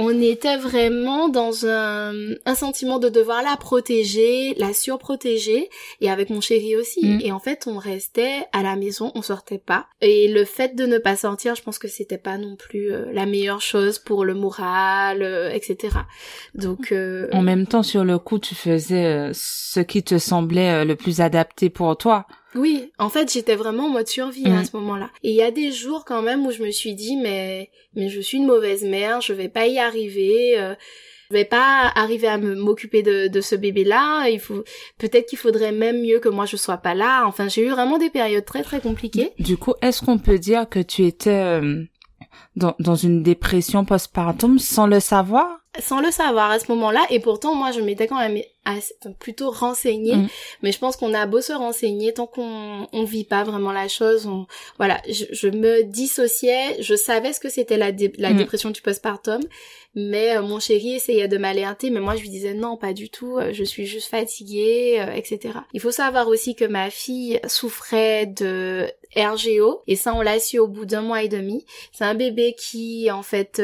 on 0.00 0.20
était 0.20 0.56
vraiment 0.56 1.28
dans 1.28 1.66
un, 1.66 2.14
un, 2.46 2.54
sentiment 2.54 2.98
de 2.98 3.08
devoir 3.08 3.42
la 3.42 3.56
protéger, 3.56 4.54
la 4.56 4.72
surprotéger, 4.72 5.68
et 6.00 6.10
avec 6.10 6.30
mon 6.30 6.40
chéri 6.40 6.74
aussi. 6.74 7.04
Mm. 7.04 7.20
Et 7.22 7.32
en 7.32 7.38
fait, 7.38 7.66
on 7.66 7.76
restait 7.76 8.46
à 8.52 8.62
la 8.62 8.76
maison, 8.76 9.12
on 9.14 9.22
sortait 9.22 9.58
pas. 9.58 9.86
Et 10.00 10.28
le 10.28 10.44
fait 10.44 10.74
de 10.74 10.86
ne 10.86 10.98
pas 10.98 11.16
sortir, 11.16 11.54
je 11.54 11.62
pense 11.62 11.78
que 11.78 11.88
c'était 11.88 12.18
pas 12.18 12.38
non 12.38 12.56
plus 12.56 12.92
euh, 12.92 13.12
la 13.12 13.26
meilleure 13.26 13.60
chose 13.60 13.98
pour 13.98 14.24
le 14.24 14.34
moral, 14.34 15.22
euh, 15.22 15.50
etc. 15.50 15.98
Donc. 16.54 16.92
Euh, 16.92 17.28
en 17.32 17.42
même 17.42 17.66
temps, 17.66 17.82
sur 17.82 18.04
le 18.04 18.18
coup, 18.18 18.38
tu 18.38 18.54
faisais 18.54 19.30
ce 19.34 19.80
qui 19.80 20.02
te 20.02 20.18
semblait 20.18 20.84
le 20.84 20.96
plus 20.96 21.20
adapté 21.20 21.68
pour 21.68 21.96
toi. 21.96 22.26
Oui, 22.54 22.90
en 22.98 23.08
fait, 23.08 23.32
j'étais 23.32 23.54
vraiment 23.54 23.86
en 23.86 23.90
mode 23.90 24.08
survie 24.08 24.46
à 24.46 24.60
mm. 24.60 24.64
ce 24.64 24.76
moment-là. 24.76 25.10
Et 25.22 25.30
il 25.30 25.36
y 25.36 25.42
a 25.42 25.50
des 25.50 25.70
jours 25.72 26.04
quand 26.04 26.22
même 26.22 26.46
où 26.46 26.50
je 26.50 26.62
me 26.62 26.70
suis 26.70 26.94
dit 26.94 27.16
mais 27.16 27.70
mais 27.94 28.08
je 28.08 28.20
suis 28.20 28.38
une 28.38 28.46
mauvaise 28.46 28.84
mère, 28.84 29.20
je 29.20 29.32
vais 29.32 29.48
pas 29.48 29.66
y 29.66 29.78
arriver. 29.78 30.58
Euh, 30.58 30.74
je 31.30 31.36
vais 31.36 31.44
pas 31.44 31.92
arriver 31.94 32.26
à 32.26 32.38
m'occuper 32.38 33.02
de, 33.02 33.28
de 33.28 33.40
ce 33.40 33.54
bébé 33.54 33.84
là 33.84 34.28
il 34.28 34.40
faut 34.40 34.64
peut-être 34.98 35.28
qu'il 35.28 35.38
faudrait 35.38 35.70
même 35.70 36.02
mieux 36.02 36.18
que 36.18 36.28
moi 36.28 36.44
je 36.44 36.56
sois 36.56 36.78
pas 36.78 36.94
là 36.94 37.24
enfin 37.24 37.48
j'ai 37.48 37.64
eu 37.64 37.70
vraiment 37.70 37.98
des 37.98 38.10
périodes 38.10 38.44
très 38.44 38.64
très 38.64 38.80
compliquées 38.80 39.30
du 39.38 39.56
coup 39.56 39.74
est-ce 39.80 40.02
qu'on 40.02 40.18
peut 40.18 40.40
dire 40.40 40.68
que 40.68 40.80
tu 40.80 41.04
étais 41.04 41.30
euh, 41.30 41.84
dans, 42.56 42.74
dans 42.78 42.94
une 42.94 43.22
dépression 43.22 43.84
postpartum 43.84 44.58
sans 44.58 44.86
le 44.86 45.00
savoir? 45.00 45.60
Sans 45.78 46.00
le 46.00 46.10
savoir 46.10 46.50
à 46.50 46.58
ce 46.58 46.70
moment-là. 46.72 47.06
Et 47.10 47.20
pourtant 47.20 47.54
moi 47.54 47.70
je 47.70 47.80
m'étais 47.80 48.08
quand 48.08 48.18
même 48.18 48.42
plutôt 49.18 49.50
renseignée. 49.50 50.16
Mm. 50.16 50.28
mais 50.62 50.72
je 50.72 50.78
pense 50.78 50.96
qu'on 50.96 51.14
a 51.14 51.26
beau 51.26 51.40
se 51.40 51.52
renseigner 51.52 52.12
tant 52.12 52.26
qu'on 52.26 52.88
on 52.92 53.04
vit 53.04 53.24
pas 53.24 53.44
vraiment 53.44 53.72
la 53.72 53.88
chose 53.88 54.26
on 54.26 54.46
voilà. 54.78 55.00
Je, 55.08 55.24
je 55.30 55.48
me 55.48 55.84
dissociais. 55.84 56.82
Je 56.82 56.94
savais 56.94 57.32
ce 57.32 57.40
que 57.40 57.48
c'était 57.48 57.76
la, 57.78 57.92
la 58.18 58.30
mm. 58.30 58.36
dépression 58.36 58.70
du 58.70 58.82
postpartum. 58.82 59.40
Mais 59.94 60.36
euh, 60.36 60.42
mon 60.42 60.60
chéri 60.60 60.94
essayait 60.94 61.28
de 61.28 61.38
m'alerter. 61.38 61.90
Mais 61.90 62.00
moi 62.00 62.16
je 62.16 62.22
lui 62.22 62.30
disais 62.30 62.54
non 62.54 62.76
pas 62.76 62.92
du 62.92 63.08
tout. 63.08 63.38
Euh, 63.38 63.52
je 63.52 63.64
suis 63.64 63.86
juste 63.86 64.08
fatiguée 64.08 64.98
euh, 65.00 65.12
etc 65.12 65.50
il 65.72 65.80
faut 65.80 65.90
savoir 65.90 66.28
aussi 66.28 66.54
que 66.54 66.64
ma 66.64 66.90
fille 66.90 67.40
souffrait 67.46 68.26
de 68.26 68.90
RGO 69.16 69.82
et 69.86 69.96
ça 69.96 70.14
on 70.14 70.20
l'a 70.20 70.38
su 70.38 70.58
au 70.58 70.68
bout 70.68 70.86
d'un 70.86 71.02
mois 71.02 71.22
et 71.22 71.28
demi. 71.28 71.64
C'est 71.92 72.04
un 72.04 72.14
bébé 72.14 72.49
qui 72.54 73.10
en 73.10 73.22
fait 73.22 73.62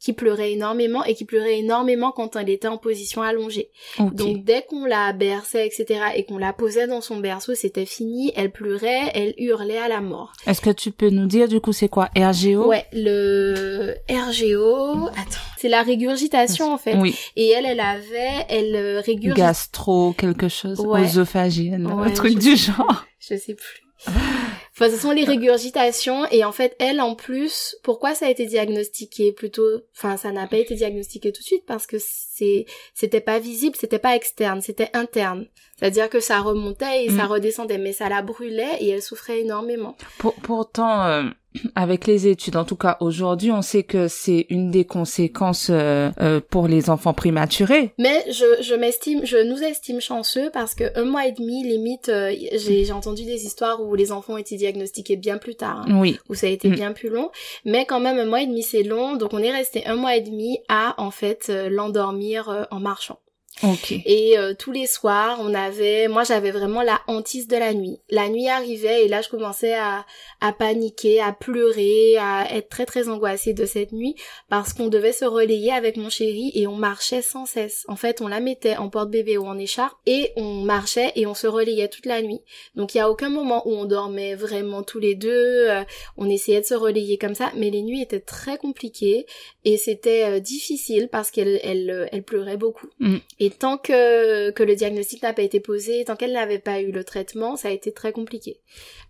qui 0.00 0.14
pleurait 0.14 0.52
énormément 0.52 1.04
et 1.04 1.14
qui 1.14 1.24
pleurait 1.24 1.58
énormément 1.58 2.10
quand 2.10 2.34
elle 2.36 2.48
était 2.48 2.68
en 2.68 2.78
position 2.78 3.22
allongée. 3.22 3.70
Donc 3.98 4.44
dès 4.44 4.62
qu'on 4.62 4.86
la 4.86 5.12
berçait, 5.12 5.66
etc., 5.66 6.00
et 6.16 6.24
qu'on 6.24 6.38
la 6.38 6.52
posait 6.52 6.86
dans 6.86 7.00
son 7.00 7.18
berceau, 7.18 7.54
c'était 7.54 7.86
fini, 7.86 8.32
elle 8.34 8.50
pleurait, 8.50 9.10
elle 9.14 9.34
hurlait 9.36 9.78
à 9.78 9.88
la 9.88 10.00
mort. 10.00 10.32
Est-ce 10.46 10.60
que 10.60 10.70
tu 10.70 10.90
peux 10.90 11.10
nous 11.10 11.26
dire 11.26 11.48
du 11.48 11.60
coup 11.60 11.72
c'est 11.72 11.88
quoi 11.88 12.08
RGO 12.16 12.66
Ouais, 12.66 12.86
le 12.92 13.94
RGO, 14.08 15.08
attends, 15.08 15.40
c'est 15.58 15.68
la 15.68 15.82
régurgitation 15.82 16.72
en 16.72 16.78
fait. 16.78 16.96
Oui. 16.96 17.14
Et 17.36 17.50
elle, 17.50 17.66
elle 17.66 17.80
avait, 17.80 18.46
elle 18.48 18.74
euh, 18.74 19.00
régurgite... 19.00 19.36
Gastro, 19.36 20.12
quelque 20.12 20.48
chose, 20.48 20.80
ouais. 20.80 21.02
un 21.06 22.10
truc 22.10 22.38
du 22.38 22.56
genre. 22.56 23.04
Je 23.18 23.36
sais 23.36 23.54
plus. 23.54 23.82
Enfin, 24.80 24.90
ce 24.90 24.96
sont 24.96 25.10
les 25.10 25.24
régurgitations 25.24 26.24
et 26.30 26.42
en 26.42 26.52
fait, 26.52 26.74
elle 26.78 27.02
en 27.02 27.14
plus, 27.14 27.76
pourquoi 27.82 28.14
ça 28.14 28.24
a 28.24 28.30
été 28.30 28.46
diagnostiqué 28.46 29.30
plutôt, 29.30 29.82
enfin, 29.94 30.16
ça 30.16 30.32
n'a 30.32 30.46
pas 30.46 30.56
été 30.56 30.74
diagnostiqué 30.74 31.32
tout 31.32 31.42
de 31.42 31.46
suite 31.46 31.66
parce 31.66 31.86
que 31.86 31.98
c'est, 31.98 32.64
c'était 32.94 33.20
pas 33.20 33.38
visible, 33.38 33.76
c'était 33.78 33.98
pas 33.98 34.16
externe, 34.16 34.62
c'était 34.62 34.88
interne. 34.94 35.46
C'est-à-dire 35.78 36.08
que 36.08 36.20
ça 36.20 36.40
remontait 36.40 37.04
et 37.04 37.10
ça 37.10 37.24
mm. 37.24 37.30
redescendait, 37.30 37.76
mais 37.76 37.92
ça 37.92 38.08
la 38.08 38.22
brûlait 38.22 38.78
et 38.80 38.88
elle 38.88 39.02
souffrait 39.02 39.40
énormément. 39.40 39.98
Pour, 40.16 40.32
pourtant, 40.36 41.04
euh, 41.04 41.24
avec 41.74 42.06
les 42.06 42.28
études, 42.28 42.56
en 42.56 42.64
tout 42.64 42.76
cas 42.76 42.96
aujourd'hui, 43.00 43.50
on 43.50 43.62
sait 43.62 43.82
que 43.82 44.06
c'est 44.08 44.46
une 44.50 44.70
des 44.70 44.84
conséquences 44.84 45.68
euh, 45.70 46.10
euh, 46.20 46.40
pour 46.40 46.68
les 46.68 46.90
enfants 46.90 47.12
prématurés. 47.12 47.92
Mais 47.98 48.24
je, 48.30 48.62
je 48.62 48.74
m'estime, 48.74 49.24
je 49.24 49.36
nous 49.36 49.58
estime 49.62 50.00
chanceux 50.00 50.50
parce 50.52 50.74
que 50.74 50.84
un 50.98 51.04
mois 51.04 51.26
et 51.26 51.32
demi, 51.32 51.64
limite, 51.64 52.08
euh, 52.08 52.32
j'ai 52.54 52.92
entendu 52.92 53.24
des 53.24 53.44
histoires 53.44 53.82
où 53.82 53.94
les 53.94 54.12
enfants 54.12 54.34
ont 54.34 54.38
été 54.38 54.56
diagnostiqués 54.56 55.16
bien 55.16 55.38
plus 55.38 55.56
tard, 55.56 55.84
hein, 55.88 56.00
oui, 56.00 56.18
où 56.28 56.34
ça 56.34 56.46
a 56.46 56.50
été 56.50 56.68
mm. 56.68 56.74
bien 56.74 56.92
plus 56.92 57.08
long. 57.08 57.30
Mais 57.64 57.84
quand 57.84 58.00
même, 58.00 58.18
un 58.18 58.26
mois 58.26 58.42
et 58.42 58.46
demi, 58.46 58.62
c'est 58.62 58.84
long, 58.84 59.16
donc 59.16 59.34
on 59.34 59.38
est 59.38 59.52
resté 59.52 59.84
un 59.86 59.96
mois 59.96 60.16
et 60.16 60.20
demi 60.20 60.60
à 60.68 60.94
en 60.98 61.10
fait 61.10 61.52
l'endormir 61.68 62.66
en 62.70 62.78
marchant. 62.78 63.18
Et 64.06 64.38
euh, 64.38 64.54
tous 64.58 64.72
les 64.72 64.86
soirs, 64.86 65.38
on 65.40 65.54
avait, 65.54 66.08
moi 66.08 66.24
j'avais 66.24 66.50
vraiment 66.50 66.82
la 66.82 67.00
hantise 67.06 67.46
de 67.46 67.56
la 67.56 67.74
nuit. 67.74 67.98
La 68.10 68.28
nuit 68.28 68.48
arrivait 68.48 69.04
et 69.04 69.08
là 69.08 69.20
je 69.20 69.28
commençais 69.28 69.74
à, 69.74 70.06
à 70.40 70.52
paniquer, 70.52 71.20
à 71.20 71.32
pleurer, 71.32 72.16
à 72.18 72.46
être 72.54 72.68
très 72.68 72.86
très 72.86 73.08
angoissée 73.08 73.52
de 73.52 73.66
cette 73.66 73.92
nuit 73.92 74.14
parce 74.48 74.72
qu'on 74.72 74.88
devait 74.88 75.12
se 75.12 75.24
relayer 75.24 75.72
avec 75.72 75.96
mon 75.96 76.08
chéri 76.08 76.52
et 76.54 76.66
on 76.66 76.76
marchait 76.76 77.22
sans 77.22 77.46
cesse. 77.46 77.84
En 77.88 77.96
fait, 77.96 78.20
on 78.20 78.28
la 78.28 78.40
mettait 78.40 78.76
en 78.76 78.88
porte-bébé 78.88 79.36
ou 79.36 79.46
en 79.46 79.58
écharpe 79.58 79.96
et 80.06 80.32
on 80.36 80.62
marchait 80.62 81.12
et 81.16 81.26
on 81.26 81.34
se 81.34 81.46
relayait 81.46 81.88
toute 81.88 82.06
la 82.06 82.22
nuit. 82.22 82.40
Donc 82.76 82.94
il 82.94 82.98
y 82.98 83.00
a 83.00 83.10
aucun 83.10 83.28
moment 83.28 83.66
où 83.68 83.72
on 83.72 83.84
dormait 83.84 84.34
vraiment 84.34 84.82
tous 84.82 84.98
les 84.98 85.14
deux. 85.14 85.68
Euh, 85.68 85.84
on 86.16 86.28
essayait 86.28 86.60
de 86.60 86.66
se 86.66 86.74
relayer 86.74 87.18
comme 87.18 87.34
ça, 87.34 87.52
mais 87.56 87.70
les 87.70 87.82
nuits 87.82 88.02
étaient 88.02 88.20
très 88.20 88.56
compliquées 88.56 89.26
et 89.64 89.76
c'était 89.76 90.24
euh, 90.24 90.40
difficile 90.40 91.08
parce 91.10 91.30
qu'elle 91.30 91.60
elle, 91.62 92.08
elle 92.10 92.22
pleurait 92.22 92.56
beaucoup. 92.56 92.88
Mm. 92.98 93.18
Et 93.38 93.49
tant 93.50 93.78
que, 93.78 94.50
que 94.50 94.62
le 94.62 94.74
diagnostic 94.74 95.22
n'a 95.22 95.32
pas 95.32 95.42
été 95.42 95.60
posé, 95.60 96.04
tant 96.04 96.16
qu'elle 96.16 96.32
n'avait 96.32 96.58
pas 96.58 96.80
eu 96.80 96.92
le 96.92 97.04
traitement, 97.04 97.56
ça 97.56 97.68
a 97.68 97.70
été 97.70 97.92
très 97.92 98.12
compliqué 98.12 98.60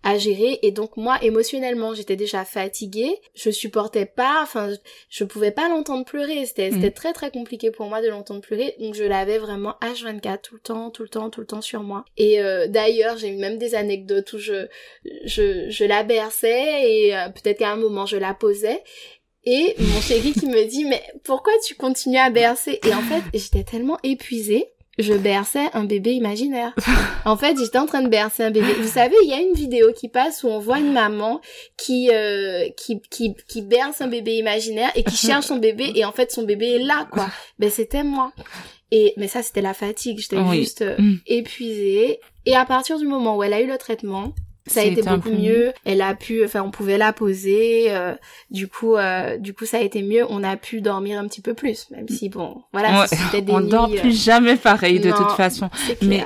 à 0.03 0.17
gérer. 0.17 0.59
Et 0.63 0.71
donc 0.71 0.97
moi, 0.97 1.17
émotionnellement, 1.21 1.93
j'étais 1.93 2.15
déjà 2.15 2.45
fatiguée. 2.45 3.15
Je 3.35 3.49
supportais 3.49 4.05
pas, 4.05 4.39
enfin, 4.41 4.69
je 5.09 5.23
pouvais 5.23 5.51
pas 5.51 5.69
l'entendre 5.69 6.05
pleurer. 6.05 6.45
C'était 6.45 6.71
mm. 6.71 6.91
très 6.91 7.13
très 7.13 7.31
compliqué 7.31 7.71
pour 7.71 7.87
moi 7.87 8.01
de 8.01 8.07
l'entendre 8.07 8.41
pleurer. 8.41 8.75
Donc 8.79 8.95
je 8.95 9.03
l'avais 9.03 9.37
vraiment 9.37 9.75
H24 9.81 10.41
tout 10.41 10.55
le 10.55 10.61
temps, 10.61 10.89
tout 10.89 11.03
le 11.03 11.09
temps, 11.09 11.29
tout 11.29 11.41
le 11.41 11.47
temps 11.47 11.61
sur 11.61 11.83
moi. 11.83 12.05
Et 12.17 12.41
euh, 12.41 12.67
d'ailleurs, 12.67 13.17
j'ai 13.17 13.29
eu 13.29 13.37
même 13.37 13.57
des 13.57 13.75
anecdotes 13.75 14.33
où 14.33 14.37
je 14.37 14.67
je, 15.25 15.69
je 15.69 15.85
la 15.85 16.03
berçais 16.03 16.89
et 16.89 17.15
euh, 17.15 17.29
peut-être 17.29 17.59
qu'à 17.59 17.71
un 17.71 17.75
moment 17.75 18.05
je 18.05 18.17
la 18.17 18.33
posais 18.33 18.83
et 19.43 19.75
mon 19.79 20.01
chéri 20.01 20.33
qui 20.33 20.45
me 20.47 20.65
dit, 20.65 20.85
mais 20.85 21.01
pourquoi 21.23 21.53
tu 21.65 21.75
continues 21.75 22.17
à 22.17 22.29
bercer? 22.29 22.79
Et 22.85 22.93
en 22.93 23.01
fait, 23.01 23.23
j'étais 23.33 23.63
tellement 23.63 23.97
épuisée, 24.03 24.67
je 24.99 25.13
berçais 25.13 25.69
un 25.73 25.85
bébé 25.85 26.13
imaginaire. 26.13 26.73
En 27.23 27.37
fait, 27.37 27.55
j'étais 27.55 27.77
en 27.77 27.85
train 27.85 28.01
de 28.01 28.09
bercer 28.09 28.41
un 28.41 28.49
bébé. 28.49 28.73
Vous 28.79 28.87
savez, 28.87 29.15
il 29.21 29.29
y 29.29 29.33
a 29.33 29.39
une 29.39 29.53
vidéo 29.53 29.93
qui 29.93 30.07
passe 30.07 30.43
où 30.43 30.47
on 30.47 30.57
voit 30.57 30.79
une 30.79 30.91
maman 30.91 31.39
qui, 31.77 32.09
euh, 32.11 32.67
qui, 32.75 32.99
qui, 33.11 33.35
qui 33.47 33.61
berce 33.61 34.01
un 34.01 34.07
bébé 34.07 34.37
imaginaire 34.37 34.89
et 34.95 35.03
qui 35.03 35.15
cherche 35.27 35.45
son 35.45 35.57
bébé 35.57 35.91
et 35.93 36.03
en 36.03 36.11
fait, 36.11 36.31
son 36.31 36.41
bébé 36.41 36.77
est 36.77 36.83
là, 36.83 37.07
quoi. 37.11 37.27
Ben, 37.59 37.69
c'était 37.69 38.03
moi. 38.03 38.33
Et, 38.89 39.13
mais 39.17 39.27
ça, 39.27 39.43
c'était 39.43 39.61
la 39.61 39.75
fatigue. 39.75 40.17
J'étais 40.17 40.43
juste 40.55 40.81
euh, 40.81 40.97
mm. 40.97 41.19
épuisée. 41.27 42.19
Et 42.47 42.55
à 42.55 42.65
partir 42.65 42.97
du 42.97 43.05
moment 43.05 43.37
où 43.37 43.43
elle 43.43 43.53
a 43.53 43.61
eu 43.61 43.67
le 43.67 43.77
traitement, 43.77 44.33
ça 44.71 44.81
a 44.81 44.83
été 44.83 45.01
beaucoup 45.01 45.31
mieux. 45.31 45.73
Elle 45.85 46.01
a 46.01 46.15
pu, 46.15 46.43
enfin, 46.43 46.61
on 46.61 46.71
pouvait 46.71 46.97
la 46.97 47.13
poser. 47.13 47.93
Euh, 47.93 48.15
du 48.49 48.67
coup, 48.67 48.95
euh, 48.95 49.37
du 49.37 49.53
coup, 49.53 49.65
ça 49.65 49.77
a 49.77 49.81
été 49.81 50.01
mieux. 50.01 50.25
On 50.29 50.43
a 50.43 50.57
pu 50.57 50.81
dormir 50.81 51.19
un 51.19 51.27
petit 51.27 51.41
peu 51.41 51.53
plus, 51.53 51.89
même 51.91 52.07
si 52.07 52.29
bon, 52.29 52.63
voilà, 52.73 53.05
des 53.31 53.43
on 53.51 53.61
dort 53.61 53.89
plus 53.89 54.09
euh, 54.09 54.11
jamais 54.11 54.55
pareil 54.55 54.99
de 54.99 55.11
toute 55.11 55.31
façon. 55.31 55.69
Mais 56.01 56.23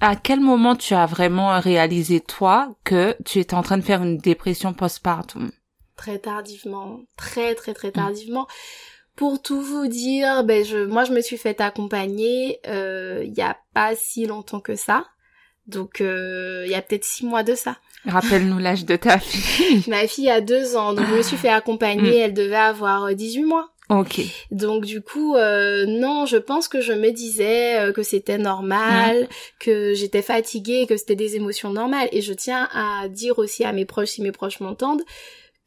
à 0.00 0.16
quel 0.16 0.40
moment 0.40 0.76
tu 0.76 0.94
as 0.94 1.06
vraiment 1.06 1.58
réalisé 1.60 2.20
toi 2.20 2.74
que 2.84 3.16
tu 3.24 3.38
étais 3.38 3.54
en 3.54 3.62
train 3.62 3.78
de 3.78 3.82
faire 3.82 4.02
une 4.02 4.18
dépression 4.18 4.72
postpartum? 4.72 5.50
Très 5.96 6.18
tardivement, 6.18 7.00
très 7.16 7.54
très 7.54 7.74
très 7.74 7.92
tardivement. 7.92 8.46
Pour 9.14 9.42
tout 9.42 9.60
vous 9.60 9.88
dire, 9.88 10.42
ben 10.42 10.64
je, 10.64 10.86
moi 10.86 11.04
je 11.04 11.12
me 11.12 11.20
suis 11.20 11.36
fait 11.36 11.60
accompagner 11.60 12.60
il 12.66 13.34
y 13.36 13.42
a 13.42 13.56
pas 13.74 13.94
si 13.94 14.26
longtemps 14.26 14.60
que 14.60 14.74
ça. 14.74 15.04
Donc 15.66 16.00
euh, 16.00 16.64
il 16.66 16.72
y 16.72 16.74
a 16.74 16.82
peut-être 16.82 17.04
six 17.04 17.24
mois 17.24 17.42
de 17.42 17.54
ça. 17.54 17.76
Rappelle-nous 18.06 18.58
l'âge 18.58 18.84
de 18.84 18.96
ta 18.96 19.18
fille. 19.18 19.84
Ma 19.88 20.06
fille 20.08 20.28
a 20.28 20.40
deux 20.40 20.76
ans, 20.76 20.92
donc 20.92 21.06
je 21.08 21.14
me 21.14 21.22
suis 21.22 21.36
fait 21.36 21.48
accompagner, 21.48 22.18
mm. 22.18 22.22
elle 22.24 22.34
devait 22.34 22.56
avoir 22.56 23.14
18 23.14 23.42
euh, 23.42 23.46
mois. 23.46 23.72
Ok. 23.88 24.20
Donc 24.50 24.84
du 24.84 25.02
coup, 25.02 25.36
euh, 25.36 25.84
non, 25.86 26.26
je 26.26 26.36
pense 26.36 26.66
que 26.66 26.80
je 26.80 26.92
me 26.92 27.10
disais 27.10 27.78
euh, 27.78 27.92
que 27.92 28.02
c'était 28.02 28.38
normal, 28.38 29.24
mm. 29.24 29.28
que 29.60 29.94
j'étais 29.94 30.22
fatiguée, 30.22 30.86
que 30.88 30.96
c'était 30.96 31.14
des 31.14 31.36
émotions 31.36 31.70
normales. 31.70 32.08
Et 32.10 32.22
je 32.22 32.32
tiens 32.32 32.68
à 32.72 33.08
dire 33.08 33.38
aussi 33.38 33.64
à 33.64 33.72
mes 33.72 33.84
proches, 33.84 34.10
si 34.10 34.22
mes 34.22 34.32
proches 34.32 34.60
m'entendent, 34.60 35.02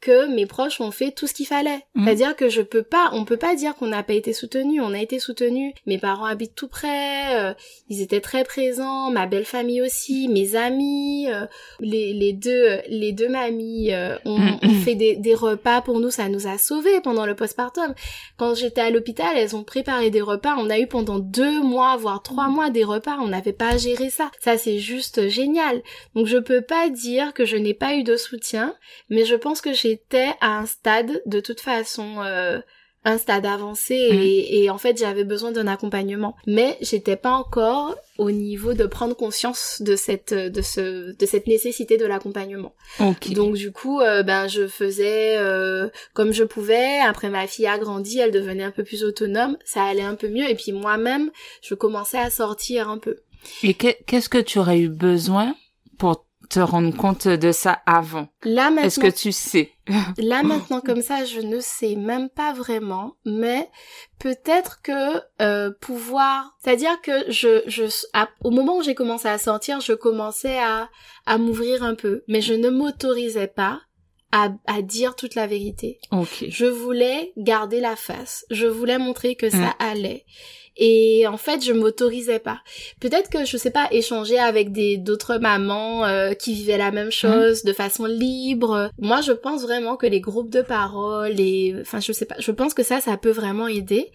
que 0.00 0.26
mes 0.26 0.46
proches 0.46 0.80
ont 0.80 0.90
fait 0.90 1.10
tout 1.10 1.26
ce 1.26 1.34
qu'il 1.34 1.46
fallait. 1.46 1.80
Mm. 1.94 2.04
C'est-à-dire 2.04 2.36
que 2.36 2.48
je 2.48 2.62
peux 2.62 2.82
pas, 2.82 3.10
on 3.12 3.24
peut 3.24 3.36
pas 3.36 3.54
dire 3.54 3.74
qu'on 3.74 3.86
n'a 3.86 4.02
pas 4.02 4.12
été 4.12 4.32
soutenu, 4.32 4.80
on 4.80 4.92
a 4.92 5.00
été 5.00 5.18
soutenu. 5.18 5.72
Mes 5.86 5.98
parents 5.98 6.26
habitent 6.26 6.54
tout 6.54 6.68
près, 6.68 7.34
euh, 7.36 7.54
ils 7.88 8.02
étaient 8.02 8.20
très 8.20 8.44
présents, 8.44 9.10
ma 9.10 9.26
belle 9.26 9.44
famille 9.44 9.82
aussi, 9.82 10.28
mes 10.28 10.54
amis, 10.54 11.28
euh, 11.30 11.46
les, 11.80 12.12
les 12.12 12.32
deux 12.32 12.80
les 12.88 13.12
deux 13.12 13.28
mamies 13.28 13.92
euh, 13.92 14.16
ont, 14.24 14.38
mm, 14.38 14.58
ont, 14.62 14.80
fait 14.84 14.94
des, 14.94 15.16
des, 15.16 15.34
repas 15.34 15.80
pour 15.80 15.98
nous, 15.98 16.10
ça 16.10 16.28
nous 16.28 16.46
a 16.46 16.58
sauvés 16.58 17.00
pendant 17.00 17.26
le 17.26 17.34
postpartum. 17.34 17.94
Quand 18.36 18.54
j'étais 18.54 18.82
à 18.82 18.90
l'hôpital, 18.90 19.36
elles 19.36 19.56
ont 19.56 19.64
préparé 19.64 20.10
des 20.10 20.20
repas, 20.20 20.56
on 20.58 20.70
a 20.70 20.78
eu 20.78 20.86
pendant 20.86 21.18
deux 21.18 21.62
mois 21.62 21.96
voire 21.96 22.22
trois 22.22 22.48
mois 22.48 22.70
des 22.70 22.84
repas, 22.84 23.16
on 23.20 23.28
n'avait 23.28 23.52
pas 23.52 23.70
à 23.70 23.76
gérer 23.76 24.10
ça. 24.10 24.30
Ça 24.40 24.58
c'est 24.58 24.78
juste 24.78 25.28
génial. 25.28 25.82
Donc 26.14 26.26
je 26.26 26.38
peux 26.38 26.62
pas 26.62 26.90
dire 26.90 27.32
que 27.32 27.44
je 27.44 27.56
n'ai 27.56 27.74
pas 27.74 27.94
eu 27.94 28.02
de 28.02 28.16
soutien, 28.16 28.74
mais 29.08 29.24
je 29.24 29.34
pense 29.34 29.60
que 29.60 29.72
j'ai 29.72 29.85
j'étais 29.86 30.34
à 30.40 30.58
un 30.58 30.66
stade 30.66 31.22
de 31.26 31.40
toute 31.40 31.60
façon 31.60 32.22
euh, 32.22 32.60
un 33.04 33.18
stade 33.18 33.46
avancé 33.46 33.94
et, 33.94 34.64
et 34.64 34.68
en 34.68 34.78
fait 34.78 34.98
j'avais 34.98 35.22
besoin 35.22 35.52
d'un 35.52 35.68
accompagnement. 35.68 36.34
Mais 36.46 36.76
j'étais 36.80 37.14
pas 37.14 37.30
encore 37.30 37.94
au 38.18 38.32
niveau 38.32 38.74
de 38.74 38.84
prendre 38.84 39.14
conscience 39.14 39.80
de 39.80 39.94
cette 39.94 40.34
de 40.34 40.60
ce 40.60 41.16
de 41.16 41.26
cette 41.26 41.46
nécessité 41.46 41.98
de 41.98 42.04
l'accompagnement. 42.04 42.74
Donc 42.98 43.54
du 43.54 43.70
coup 43.70 44.00
euh, 44.00 44.24
ben 44.24 44.48
je 44.48 44.66
faisais 44.66 45.38
euh, 45.38 45.88
comme 46.14 46.32
je 46.32 46.42
pouvais. 46.42 46.98
Après 46.98 47.30
ma 47.30 47.46
fille 47.46 47.68
a 47.68 47.78
grandi 47.78 48.18
elle 48.18 48.32
devenait 48.32 48.64
un 48.64 48.72
peu 48.72 48.82
plus 48.82 49.04
autonome. 49.04 49.56
Ça 49.64 49.84
allait 49.84 50.02
un 50.02 50.16
peu 50.16 50.28
mieux. 50.28 50.50
Et 50.50 50.56
puis 50.56 50.72
moi-même 50.72 51.30
je 51.62 51.74
commençais 51.76 52.18
à 52.18 52.30
sortir 52.30 52.90
un 52.90 52.98
peu. 52.98 53.18
Et 53.62 53.74
qu'est-ce 53.74 54.28
que 54.28 54.38
tu 54.38 54.58
aurais 54.58 54.80
eu 54.80 54.88
besoin 54.88 55.54
pour 55.96 56.25
te 56.48 56.60
rendre 56.60 56.96
compte 56.96 57.28
de 57.28 57.52
ça 57.52 57.78
avant 57.86 58.28
Là 58.44 58.70
maintenant. 58.70 58.82
Est-ce 58.82 59.00
que 59.00 59.10
tu 59.10 59.32
sais? 59.32 59.72
Là 60.18 60.42
maintenant 60.42 60.80
comme 60.80 61.02
ça, 61.02 61.24
je 61.24 61.40
ne 61.40 61.60
sais 61.60 61.96
même 61.96 62.28
pas 62.28 62.52
vraiment, 62.52 63.16
mais 63.24 63.68
peut-être 64.18 64.82
que 64.82 65.20
euh, 65.40 65.70
pouvoir, 65.80 66.56
c'est-à-dire 66.62 67.00
que 67.02 67.30
je, 67.30 67.62
je, 67.66 67.84
au 68.42 68.50
moment 68.50 68.78
où 68.78 68.82
j'ai 68.82 68.94
commencé 68.94 69.28
à 69.28 69.38
sortir, 69.38 69.80
je 69.80 69.92
commençais 69.92 70.58
à 70.58 70.88
à 71.26 71.38
m'ouvrir 71.38 71.82
un 71.82 71.94
peu, 71.94 72.22
mais 72.28 72.40
je 72.40 72.54
ne 72.54 72.70
m'autorisais 72.70 73.48
pas 73.48 73.80
à, 74.32 74.50
à 74.66 74.82
dire 74.82 75.16
toute 75.16 75.34
la 75.34 75.46
vérité. 75.46 75.98
Ok. 76.10 76.44
Je 76.48 76.66
voulais 76.66 77.32
garder 77.36 77.80
la 77.80 77.96
face. 77.96 78.44
Je 78.50 78.66
voulais 78.66 78.98
montrer 78.98 79.34
que 79.34 79.50
ça 79.50 79.74
allait. 79.78 80.24
Et 80.76 81.26
en 81.26 81.38
fait, 81.38 81.64
je 81.64 81.72
m'autorisais 81.72 82.38
pas. 82.38 82.60
Peut-être 83.00 83.30
que 83.30 83.46
je 83.46 83.56
sais 83.56 83.70
pas 83.70 83.88
échanger 83.92 84.38
avec 84.38 84.72
des 84.72 84.98
d'autres 84.98 85.38
mamans 85.38 86.04
euh, 86.04 86.34
qui 86.34 86.52
vivaient 86.52 86.76
la 86.76 86.90
même 86.90 87.10
chose 87.10 87.64
de 87.64 87.72
façon 87.72 88.04
libre. 88.04 88.90
Moi, 88.98 89.22
je 89.22 89.32
pense 89.32 89.62
vraiment 89.62 89.96
que 89.96 90.06
les 90.06 90.20
groupes 90.20 90.50
de 90.50 90.60
parole 90.60 91.40
et 91.40 91.74
enfin, 91.80 92.00
je 92.00 92.12
sais 92.12 92.26
pas, 92.26 92.36
je 92.38 92.50
pense 92.50 92.74
que 92.74 92.82
ça 92.82 93.00
ça 93.00 93.16
peut 93.16 93.30
vraiment 93.30 93.68
aider. 93.68 94.10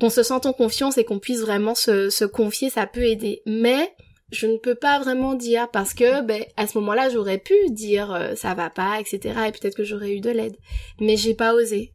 Qu'on 0.00 0.08
se 0.10 0.22
sente 0.22 0.46
en 0.46 0.52
confiance 0.52 0.96
et 0.96 1.04
qu'on 1.04 1.18
puisse 1.18 1.40
vraiment 1.40 1.74
se, 1.74 2.08
se 2.10 2.24
confier, 2.24 2.70
ça 2.70 2.86
peut 2.86 3.02
aider. 3.02 3.42
Mais 3.44 3.92
je 4.30 4.46
ne 4.46 4.56
peux 4.56 4.74
pas 4.74 4.98
vraiment 5.00 5.34
dire 5.34 5.68
parce 5.70 5.94
que 5.94 6.22
ben 6.22 6.44
à 6.56 6.66
ce 6.66 6.78
moment-là 6.78 7.08
j'aurais 7.10 7.38
pu 7.38 7.54
dire 7.70 8.12
euh, 8.12 8.34
ça 8.34 8.54
va 8.54 8.70
pas 8.70 9.00
etc 9.00 9.34
et 9.48 9.52
peut-être 9.52 9.76
que 9.76 9.84
j'aurais 9.84 10.12
eu 10.12 10.20
de 10.20 10.30
l'aide. 10.30 10.56
Mais 11.00 11.16
j'ai 11.16 11.34
pas 11.34 11.54
osé. 11.54 11.92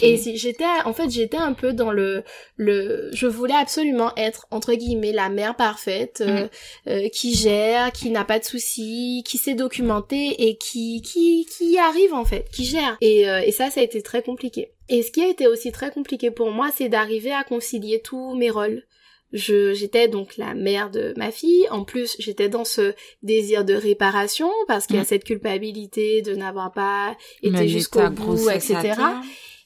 Et 0.00 0.16
si 0.16 0.38
j'étais 0.38 0.64
en 0.86 0.94
fait 0.94 1.10
j'étais 1.10 1.36
un 1.36 1.52
peu 1.52 1.72
dans 1.74 1.92
le 1.92 2.24
le 2.56 3.10
je 3.12 3.26
voulais 3.26 3.54
absolument 3.54 4.12
être 4.16 4.46
entre 4.50 4.72
guillemets 4.74 5.12
la 5.12 5.28
mère 5.28 5.56
parfaite 5.56 6.22
euh, 6.26 6.44
Mm. 6.44 6.48
euh, 6.88 7.08
qui 7.10 7.34
gère 7.34 7.92
qui 7.92 8.10
n'a 8.10 8.24
pas 8.24 8.38
de 8.38 8.44
soucis 8.44 9.22
qui 9.26 9.36
sait 9.36 9.54
documenter 9.54 10.48
et 10.48 10.56
qui 10.56 11.02
qui 11.02 11.46
qui 11.46 11.72
y 11.72 11.78
arrive 11.78 12.14
en 12.14 12.24
fait 12.24 12.46
qui 12.50 12.64
gère. 12.64 12.96
Et 13.00 13.28
euh, 13.28 13.40
et 13.44 13.52
ça 13.52 13.70
ça 13.70 13.80
a 13.80 13.82
été 13.82 14.00
très 14.02 14.22
compliqué. 14.22 14.72
Et 14.88 15.02
ce 15.02 15.10
qui 15.10 15.22
a 15.22 15.28
été 15.28 15.46
aussi 15.46 15.70
très 15.70 15.90
compliqué 15.90 16.30
pour 16.30 16.50
moi 16.50 16.70
c'est 16.74 16.88
d'arriver 16.88 17.32
à 17.32 17.44
concilier 17.44 18.00
tous 18.00 18.34
mes 18.34 18.50
rôles 18.50 18.84
j'étais 19.32 20.08
donc 20.08 20.36
la 20.38 20.54
mère 20.54 20.90
de 20.90 21.12
ma 21.16 21.30
fille 21.30 21.68
en 21.70 21.84
plus 21.84 22.16
j'étais 22.18 22.48
dans 22.48 22.64
ce 22.64 22.94
désir 23.22 23.64
de 23.64 23.74
réparation 23.74 24.50
parce 24.66 24.86
qu'il 24.86 24.96
y 24.96 24.98
a 24.98 25.02
Mm. 25.02 25.06
cette 25.06 25.24
culpabilité 25.24 26.22
de 26.22 26.34
n'avoir 26.34 26.72
pas 26.72 27.16
été 27.42 27.52
jusqu'au 27.68 28.00
bout 28.10 28.36
etc 28.50 28.94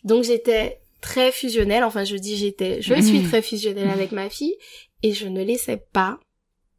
donc 0.04 0.24
j'étais 0.24 0.80
très 1.00 1.32
fusionnelle, 1.32 1.82
enfin 1.84 2.04
je 2.04 2.16
dis 2.16 2.36
j'étais, 2.36 2.80
je 2.82 2.94
Mhm. 2.94 3.02
suis 3.02 3.22
très 3.22 3.42
fusionnelle 3.42 3.90
avec 3.90 4.12
ma 4.12 4.28
fille 4.30 4.56
et 5.02 5.12
je 5.12 5.26
ne 5.26 5.42
laissais 5.42 5.82
pas 5.92 6.18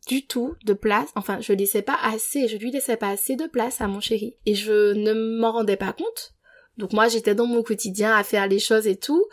du 0.08 0.26
tout 0.26 0.56
de 0.66 0.74
place, 0.74 1.10
enfin 1.16 1.40
je 1.42 1.54
laissais 1.54 1.82
pas 1.82 1.98
assez, 2.04 2.48
je 2.50 2.58
lui 2.58 2.72
laissais 2.72 2.98
pas 2.98 3.10
assez 3.10 3.36
de 3.38 3.48
place 3.48 3.80
à 3.82 3.88
mon 3.88 4.00
chéri 4.02 4.36
et 4.46 4.56
je 4.56 4.94
ne 4.94 5.14
m'en 5.14 5.52
rendais 5.54 5.78
pas 5.78 5.94
compte. 5.94 6.34
Donc 6.78 6.92
moi 6.94 7.08
j'étais 7.08 7.36
dans 7.36 7.46
mon 7.48 7.64
quotidien 7.64 8.14
à 8.14 8.24
faire 8.24 8.48
les 8.48 8.60
choses 8.60 8.88
et 8.88 8.96
tout. 8.98 9.26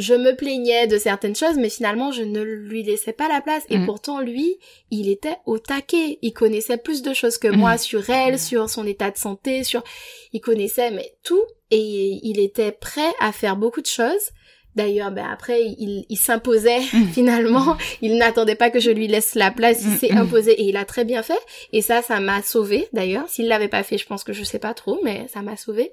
Je 0.00 0.14
me 0.14 0.34
plaignais 0.34 0.86
de 0.86 0.96
certaines 0.96 1.36
choses, 1.36 1.56
mais 1.56 1.68
finalement, 1.68 2.10
je 2.10 2.22
ne 2.22 2.40
lui 2.42 2.82
laissais 2.82 3.12
pas 3.12 3.28
la 3.28 3.40
place. 3.42 3.64
Et 3.68 3.76
Mm. 3.78 3.84
pourtant, 3.86 4.20
lui, 4.20 4.56
il 4.90 5.08
était 5.10 5.36
au 5.46 5.58
taquet. 5.58 6.18
Il 6.22 6.32
connaissait 6.32 6.78
plus 6.78 7.02
de 7.02 7.12
choses 7.12 7.36
que 7.38 7.48
moi 7.48 7.76
sur 7.76 8.08
elle, 8.08 8.38
sur 8.38 8.70
son 8.70 8.86
état 8.86 9.10
de 9.10 9.18
santé, 9.18 9.62
sur... 9.62 9.82
Il 10.32 10.40
connaissait, 10.40 10.90
mais 10.90 11.12
tout. 11.22 11.42
Et 11.70 12.18
il 12.22 12.40
était 12.40 12.72
prêt 12.72 13.12
à 13.20 13.30
faire 13.32 13.56
beaucoup 13.56 13.82
de 13.82 13.86
choses. 13.86 14.30
D'ailleurs, 14.76 15.10
ben 15.10 15.26
après, 15.30 15.62
il, 15.64 16.06
il 16.08 16.16
s'imposait 16.16 16.80
finalement. 17.12 17.76
Il 18.02 18.16
n'attendait 18.16 18.54
pas 18.54 18.70
que 18.70 18.78
je 18.80 18.90
lui 18.90 19.06
laisse 19.08 19.34
la 19.34 19.50
place. 19.50 19.80
Il 19.82 19.88
Mm, 19.90 19.96
s'est 19.98 20.12
mm. 20.12 20.18
imposé 20.18 20.52
et 20.52 20.62
il 20.64 20.76
a 20.76 20.84
très 20.84 21.04
bien 21.04 21.22
fait. 21.22 21.38
Et 21.72 21.82
ça, 21.82 22.02
ça 22.02 22.20
m'a 22.20 22.40
sauvé. 22.42 22.88
D'ailleurs, 22.92 23.28
s'il 23.28 23.48
l'avait 23.48 23.68
pas 23.68 23.82
fait, 23.82 23.98
je 23.98 24.06
pense 24.06 24.24
que 24.24 24.32
je 24.32 24.44
sais 24.44 24.60
pas 24.60 24.72
trop, 24.72 24.98
mais 25.02 25.26
ça 25.32 25.42
m'a 25.42 25.56
sauvé. 25.56 25.90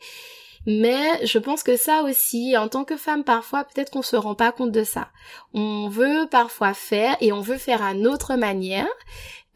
Mais 0.65 1.25
je 1.25 1.39
pense 1.39 1.63
que 1.63 1.77
ça 1.77 2.03
aussi, 2.03 2.57
en 2.57 2.67
tant 2.67 2.83
que 2.83 2.97
femme, 2.97 3.23
parfois, 3.23 3.63
peut-être 3.63 3.91
qu'on 3.91 4.01
se 4.01 4.15
rend 4.15 4.35
pas 4.35 4.51
compte 4.51 4.71
de 4.71 4.83
ça. 4.83 5.09
On 5.53 5.87
veut 5.89 6.27
parfois 6.29 6.73
faire 6.73 7.15
et 7.21 7.31
on 7.31 7.41
veut 7.41 7.57
faire 7.57 7.83
à 7.83 7.93
notre 7.93 8.35
manière 8.35 8.87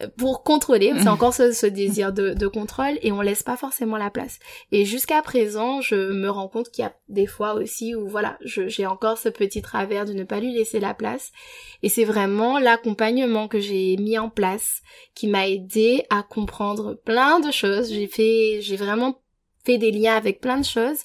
euh, 0.02 0.08
pour 0.18 0.44
contrôler. 0.44 0.94
C'est 0.98 1.08
encore 1.10 1.34
ce, 1.34 1.52
ce 1.52 1.66
désir 1.66 2.14
de, 2.14 2.34
de 2.34 2.48
contrôle 2.48 2.98
et 3.02 3.12
on 3.12 3.22
laisse 3.22 3.44
pas 3.44 3.58
forcément 3.58 3.98
la 3.98 4.10
place. 4.10 4.40
Et 4.72 4.86
jusqu'à 4.86 5.22
présent, 5.22 5.82
je 5.82 5.96
me 5.96 6.30
rends 6.30 6.48
compte 6.48 6.70
qu'il 6.70 6.84
y 6.84 6.88
a 6.88 6.94
des 7.10 7.28
fois 7.28 7.54
aussi 7.54 7.96
où 7.96 8.08
voilà, 8.08 8.38
j'ai 8.44 8.86
encore 8.86 9.18
ce 9.18 9.30
petit 9.30 9.62
travers 9.62 10.06
de 10.06 10.14
ne 10.14 10.24
pas 10.24 10.40
lui 10.40 10.54
laisser 10.54 10.80
la 10.80 10.94
place. 10.94 11.32
Et 11.84 11.90
c'est 11.90 12.06
vraiment 12.06 12.60
l'accompagnement 12.60 13.48
que 13.48 13.60
j'ai 13.60 13.98
mis 13.98 14.18
en 14.18 14.30
place 14.30 14.82
qui 15.16 15.28
m'a 15.28 15.48
aidé 15.48 16.06
à 16.10 16.24
comprendre 16.24 16.94
plein 17.06 17.40
de 17.40 17.52
choses. 17.52 17.92
J'ai 17.92 18.08
fait, 18.08 18.60
j'ai 18.62 18.78
vraiment 18.78 19.21
fait 19.66 19.78
des 19.78 19.92
liens 19.92 20.16
avec 20.16 20.42
plein 20.42 20.58
de 20.58 20.66
choses 20.66 21.00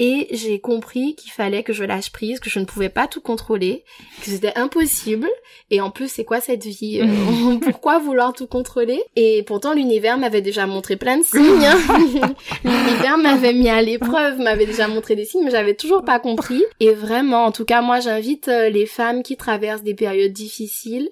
et 0.00 0.28
j'ai 0.30 0.60
compris 0.60 1.16
qu'il 1.16 1.32
fallait 1.32 1.64
que 1.64 1.72
je 1.72 1.82
lâche 1.82 2.12
prise, 2.12 2.38
que 2.38 2.48
je 2.48 2.60
ne 2.60 2.64
pouvais 2.64 2.88
pas 2.88 3.08
tout 3.08 3.20
contrôler, 3.20 3.84
que 4.22 4.30
c'était 4.30 4.56
impossible. 4.56 5.28
Et 5.70 5.80
en 5.80 5.90
plus, 5.90 6.08
c'est 6.08 6.24
quoi 6.24 6.40
cette 6.40 6.64
vie 6.64 7.00
euh, 7.00 7.58
Pourquoi 7.60 7.98
vouloir 7.98 8.32
tout 8.32 8.46
contrôler? 8.46 9.02
Et 9.16 9.42
pourtant, 9.42 9.74
l'univers 9.74 10.16
m'avait 10.16 10.40
déjà 10.40 10.66
montré 10.66 10.96
plein 10.96 11.18
de 11.18 11.24
signes. 11.24 11.64
hein. 11.64 12.34
l'univers 12.64 13.18
m'avait 13.18 13.52
mis 13.52 13.68
à 13.68 13.82
l'épreuve, 13.82 14.38
m'avait 14.38 14.66
déjà 14.66 14.86
montré 14.86 15.16
des 15.16 15.24
signes, 15.24 15.44
mais 15.44 15.50
j'avais 15.50 15.74
toujours 15.74 16.04
pas 16.04 16.20
compris. 16.20 16.62
Et 16.78 16.92
vraiment, 16.92 17.44
en 17.46 17.52
tout 17.52 17.64
cas, 17.64 17.82
moi, 17.82 17.98
j'invite 17.98 18.46
euh, 18.46 18.68
les 18.68 18.86
femmes 18.86 19.24
qui 19.24 19.36
traversent 19.36 19.82
des 19.82 19.94
périodes 19.94 20.32
difficiles 20.32 21.10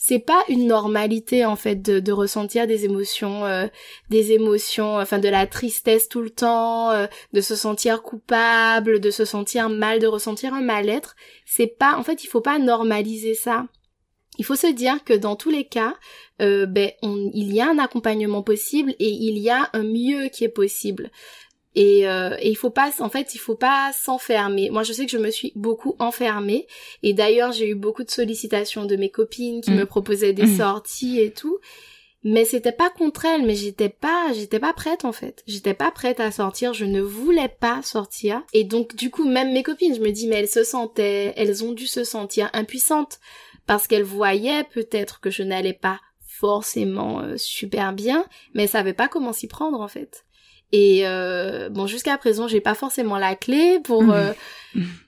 c'est 0.00 0.20
pas 0.20 0.44
une 0.48 0.68
normalité 0.68 1.44
en 1.44 1.56
fait 1.56 1.82
de, 1.82 2.12
ressentir 2.12 2.68
des 2.68 2.84
émotions 2.84 3.44
euh, 3.44 3.66
des 4.10 4.32
émotions 4.32 4.96
enfin 4.96 5.18
de 5.18 5.28
la 5.28 5.46
tristesse 5.48 6.08
tout 6.08 6.22
le 6.22 6.30
temps 6.30 6.92
euh, 6.92 7.06
de 7.32 7.40
se 7.40 7.56
sentir 7.56 8.02
coupable 8.02 9.00
de 9.00 9.10
se 9.10 9.24
sentir 9.24 9.68
mal 9.68 9.98
de 9.98 10.06
ressentir 10.06 10.54
un 10.54 10.62
mal-être. 10.62 11.16
C'est 11.44 11.66
pas 11.66 11.96
en 11.98 12.04
fait 12.04 12.22
il 12.22 12.28
faut 12.28 12.40
pas 12.40 12.58
normaliser 12.60 13.34
ça. 13.34 13.66
Il 14.38 14.44
faut 14.44 14.54
se 14.54 14.68
dire 14.68 15.02
que 15.02 15.14
dans 15.14 15.34
tous 15.34 15.50
les 15.50 15.64
cas 15.64 15.96
euh, 16.40 16.66
ben 16.66 16.92
il 17.02 17.52
y 17.52 17.60
a 17.60 17.68
un 17.68 17.78
accompagnement 17.78 18.42
possible 18.42 18.94
et 19.00 19.10
il 19.10 19.38
y 19.38 19.50
a 19.50 19.68
un 19.72 19.82
mieux 19.82 20.28
qui 20.28 20.44
est 20.44 20.48
possible 20.48 21.10
et, 21.80 22.08
euh, 22.08 22.36
et 22.40 22.48
il 22.50 22.56
faut 22.56 22.70
pas 22.70 22.90
en 22.98 23.08
fait 23.08 23.34
il 23.36 23.38
faut 23.38 23.54
pas 23.54 23.92
s'enfermer. 23.92 24.68
Moi 24.70 24.82
je 24.82 24.92
sais 24.92 25.04
que 25.06 25.12
je 25.12 25.18
me 25.18 25.30
suis 25.30 25.52
beaucoup 25.54 25.94
enfermée. 26.00 26.66
Et 27.04 27.12
d'ailleurs 27.14 27.52
j'ai 27.52 27.68
eu 27.68 27.76
beaucoup 27.76 28.02
de 28.02 28.10
sollicitations 28.10 28.84
de 28.84 28.96
mes 28.96 29.10
copines 29.10 29.60
qui 29.60 29.70
Mm. 29.70 29.76
me 29.76 29.86
proposaient 29.86 30.32
des 30.32 30.46
Mm. 30.46 30.56
sorties 30.56 31.20
et 31.20 31.30
tout. 31.32 31.58
Mais 32.24 32.44
c'était 32.44 32.72
pas 32.72 32.90
contre 32.90 33.26
elles 33.26 33.46
mais 33.46 33.54
j'étais 33.54 33.90
pas 33.90 34.32
j'étais 34.34 34.58
pas 34.58 34.72
prête 34.72 35.04
en 35.04 35.12
fait. 35.12 35.44
J'étais 35.46 35.72
pas 35.74 35.92
prête 35.92 36.18
à 36.18 36.32
sortir. 36.32 36.74
Je 36.74 36.84
ne 36.84 37.00
voulais 37.00 37.48
pas 37.60 37.80
sortir. 37.82 38.42
Et 38.52 38.64
donc 38.64 38.96
du 38.96 39.10
coup 39.10 39.24
même 39.24 39.52
mes 39.52 39.62
copines 39.62 39.94
je 39.94 40.00
me 40.00 40.10
dis 40.10 40.26
mais 40.26 40.36
elles 40.40 40.48
se 40.48 40.64
sentaient 40.64 41.32
elles 41.36 41.62
ont 41.64 41.72
dû 41.72 41.86
se 41.86 42.02
sentir 42.02 42.50
impuissantes. 42.54 43.20
Parce 43.68 43.86
qu'elles 43.86 44.02
voyaient 44.02 44.64
peut-être 44.64 45.20
que 45.20 45.30
je 45.30 45.44
n'allais 45.44 45.74
pas 45.74 46.00
forcément 46.26 47.20
euh, 47.20 47.36
super 47.36 47.92
bien 47.92 48.24
mais 48.52 48.64
elles 48.64 48.68
savaient 48.68 48.94
pas 48.94 49.06
comment 49.08 49.32
s'y 49.32 49.46
prendre 49.46 49.80
en 49.80 49.88
fait 49.88 50.24
et 50.72 51.02
euh, 51.04 51.68
bon, 51.70 51.86
jusqu'à 51.86 52.18
présent, 52.18 52.46
j'ai 52.46 52.60
pas 52.60 52.74
forcément 52.74 53.16
la 53.16 53.34
clé 53.34 53.80
pour, 53.82 54.12
euh, 54.12 54.32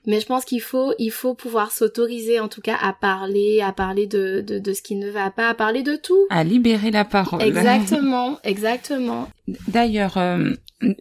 mais 0.07 0.19
je 0.19 0.25
pense 0.25 0.43
qu'il 0.43 0.61
faut, 0.61 0.93
il 0.97 1.11
faut 1.11 1.35
pouvoir 1.35 1.71
s'autoriser, 1.71 2.39
en 2.39 2.47
tout 2.47 2.61
cas, 2.61 2.77
à 2.81 2.93
parler, 2.93 3.61
à 3.61 3.71
parler 3.71 4.07
de, 4.07 4.41
de, 4.41 4.57
de 4.57 4.73
ce 4.73 4.81
qui 4.81 4.95
ne 4.95 5.09
va 5.09 5.29
pas, 5.29 5.49
à 5.49 5.53
parler 5.53 5.83
de 5.83 5.95
tout. 5.95 6.25
À 6.31 6.43
libérer 6.43 6.89
la 6.89 7.05
parole. 7.05 7.43
Exactement, 7.43 8.39
exactement. 8.43 9.29
D'ailleurs, 9.67 10.17
euh, 10.17 10.49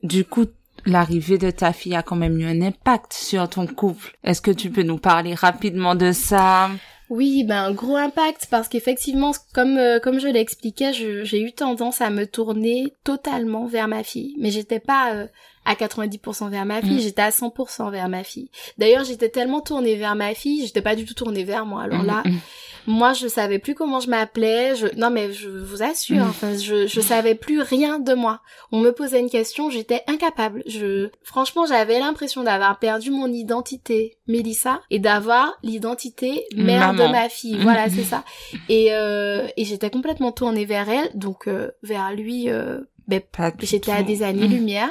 du 0.02 0.24
coup, 0.24 0.44
l'arrivée 0.84 1.38
de 1.38 1.50
ta 1.50 1.72
fille 1.72 1.94
a 1.94 2.02
quand 2.02 2.16
même 2.16 2.38
eu 2.38 2.44
un 2.44 2.60
impact 2.60 3.14
sur 3.14 3.48
ton 3.48 3.66
couple. 3.66 4.14
Est-ce 4.24 4.42
que 4.42 4.50
tu 4.50 4.70
peux 4.70 4.82
nous 4.82 4.98
parler 4.98 5.34
rapidement 5.34 5.94
de 5.94 6.12
ça? 6.12 6.70
Oui, 7.10 7.42
ben 7.42 7.64
un 7.64 7.72
gros 7.72 7.96
impact 7.96 8.46
parce 8.52 8.68
qu'effectivement, 8.68 9.32
comme 9.52 9.78
euh, 9.78 9.98
comme 9.98 10.20
je 10.20 10.28
l'expliquais, 10.28 10.92
j'ai 10.92 11.42
eu 11.42 11.52
tendance 11.52 12.00
à 12.00 12.08
me 12.08 12.24
tourner 12.24 12.94
totalement 13.02 13.66
vers 13.66 13.88
ma 13.88 14.04
fille, 14.04 14.36
mais 14.38 14.52
j'étais 14.52 14.78
pas 14.78 15.14
euh, 15.14 15.26
à 15.64 15.74
90% 15.74 16.48
vers 16.48 16.64
ma 16.64 16.80
fille, 16.80 16.96
Mm. 16.96 17.00
j'étais 17.00 17.22
à 17.22 17.30
100% 17.30 17.90
vers 17.90 18.08
ma 18.08 18.24
fille. 18.24 18.50
D'ailleurs, 18.78 19.04
j'étais 19.04 19.28
tellement 19.28 19.60
tournée 19.60 19.94
vers 19.96 20.14
ma 20.16 20.34
fille, 20.34 20.64
j'étais 20.66 20.82
pas 20.82 20.96
du 20.96 21.04
tout 21.04 21.14
tournée 21.14 21.44
vers 21.44 21.66
moi. 21.66 21.82
Alors 21.82 22.02
là, 22.02 22.22
Mhm. 22.24 22.38
moi, 22.86 23.12
je 23.12 23.28
savais 23.28 23.58
plus 23.58 23.74
comment 23.74 24.00
je 24.00 24.08
m'appelais. 24.08 24.74
Je... 24.74 24.86
Non, 24.96 25.10
mais 25.10 25.32
je 25.32 25.48
vous 25.50 25.82
assure, 25.82 26.24
Mm. 26.24 26.28
enfin, 26.28 26.56
je, 26.56 26.86
je 26.86 27.00
savais 27.00 27.34
plus 27.34 27.60
rien 27.60 27.98
de 27.98 28.14
moi. 28.14 28.40
On 28.72 28.80
me 28.80 28.90
posait 28.90 29.20
une 29.20 29.28
question, 29.30 29.68
j'étais 29.70 30.02
incapable. 30.06 30.62
Je, 30.66 31.10
franchement, 31.22 31.66
j'avais 31.66 31.98
l'impression 32.00 32.42
d'avoir 32.42 32.78
perdu 32.78 33.10
mon 33.10 33.26
identité, 33.30 34.16
Mélissa, 34.28 34.80
et 34.90 34.98
d'avoir 34.98 35.52
l'identité 35.62 36.46
mère 36.56 36.92
Maman. 36.92 37.06
de 37.08 37.12
ma 37.12 37.28
fille. 37.28 37.56
Mm. 37.56 37.62
Voilà, 37.62 37.88
c'est 37.90 38.04
ça. 38.04 38.24
Et, 38.68 38.92
euh, 38.94 39.46
et 39.56 39.64
j'étais 39.64 39.90
complètement 39.90 40.32
tournée 40.32 40.64
vers 40.64 40.88
elle, 40.88 41.10
donc 41.14 41.48
euh, 41.48 41.70
vers 41.82 42.12
lui. 42.12 42.48
Euh, 42.48 42.80
ben, 43.10 43.20
Pas 43.20 43.52
J'étais 43.60 43.92
à 43.92 44.02
des 44.02 44.22
années-lumière. 44.22 44.90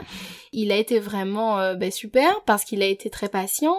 Il 0.52 0.72
a 0.72 0.78
été 0.78 1.00
vraiment 1.00 1.60
euh, 1.60 1.76
ben, 1.76 1.92
super 1.92 2.42
parce 2.46 2.64
qu'il 2.64 2.82
a 2.84 2.88
été 2.88 3.10
très 3.10 3.30
patient. 3.30 3.78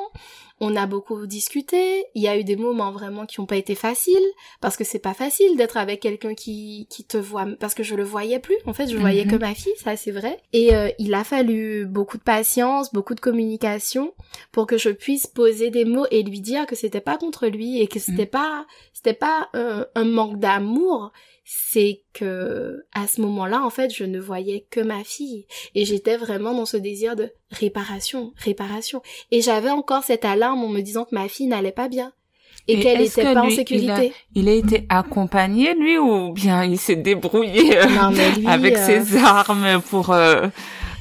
On 0.62 0.76
a 0.76 0.84
beaucoup 0.86 1.26
discuté. 1.26 2.04
Il 2.14 2.22
y 2.22 2.28
a 2.28 2.38
eu 2.38 2.44
des 2.44 2.54
moments 2.54 2.92
vraiment 2.92 3.24
qui 3.24 3.40
n'ont 3.40 3.46
pas 3.46 3.56
été 3.56 3.74
faciles 3.74 4.14
parce 4.60 4.76
que 4.76 4.84
c'est 4.84 4.98
pas 4.98 5.14
facile 5.14 5.56
d'être 5.56 5.78
avec 5.78 6.00
quelqu'un 6.00 6.34
qui 6.34 6.86
qui 6.90 7.02
te 7.04 7.16
voit 7.16 7.46
parce 7.58 7.72
que 7.74 7.82
je 7.82 7.94
le 7.94 8.04
voyais 8.04 8.38
plus. 8.40 8.58
En 8.66 8.74
fait, 8.74 8.86
je 8.88 8.96
voyais 8.98 9.24
Mhm. 9.24 9.30
que 9.30 9.36
ma 9.36 9.54
fille, 9.54 9.72
ça 9.82 9.96
c'est 9.96 10.10
vrai. 10.10 10.38
Et 10.52 10.74
euh, 10.74 10.90
il 10.98 11.14
a 11.14 11.24
fallu 11.24 11.86
beaucoup 11.86 12.18
de 12.18 12.22
patience, 12.22 12.92
beaucoup 12.92 13.14
de 13.14 13.20
communication 13.20 14.12
pour 14.52 14.66
que 14.66 14.76
je 14.76 14.90
puisse 14.90 15.26
poser 15.26 15.70
des 15.70 15.86
mots 15.86 16.06
et 16.10 16.22
lui 16.22 16.40
dire 16.42 16.66
que 16.66 16.76
c'était 16.76 17.00
pas 17.00 17.16
contre 17.16 17.46
lui 17.46 17.80
et 17.80 17.86
que 17.86 17.98
c'était 17.98 18.26
pas 18.26 18.66
c'était 18.92 19.14
pas 19.14 19.48
euh, 19.56 19.86
un 19.94 20.04
manque 20.04 20.38
d'amour 20.38 21.10
c'est 21.52 22.02
que 22.12 22.84
à 22.92 23.08
ce 23.08 23.20
moment-là, 23.22 23.64
en 23.64 23.70
fait, 23.70 23.92
je 23.92 24.04
ne 24.04 24.20
voyais 24.20 24.66
que 24.70 24.78
ma 24.78 25.02
fille 25.02 25.46
et 25.74 25.84
j'étais 25.84 26.16
vraiment 26.16 26.54
dans 26.54 26.64
ce 26.64 26.76
désir 26.76 27.16
de 27.16 27.32
réparation, 27.50 28.32
réparation. 28.36 29.02
Et 29.32 29.42
j'avais 29.42 29.70
encore 29.70 30.04
cette 30.04 30.24
alarme 30.24 30.62
en 30.62 30.68
me 30.68 30.80
disant 30.80 31.06
que 31.06 31.14
ma 31.14 31.26
fille 31.26 31.48
n'allait 31.48 31.72
pas 31.72 31.88
bien 31.88 32.12
et, 32.68 32.78
qu'elle 32.78 33.00
n'était 33.00 33.34
pas 33.34 33.42
en 33.42 33.50
sécurité. 33.50 34.12
Il 34.36 34.48
a, 34.48 34.52
été 34.52 34.86
accompagné 34.88 35.74
lui 35.74 35.98
ou 35.98 36.32
bien 36.32 36.62
il 36.62 36.78
s'est 36.78 36.94
débrouillé 36.94 37.78
euh, 37.78 37.84
avec 38.46 38.76
euh, 38.76 38.86
ses 38.86 39.16
armes 39.16 39.82
pour 39.90 40.10
euh, 40.10 40.46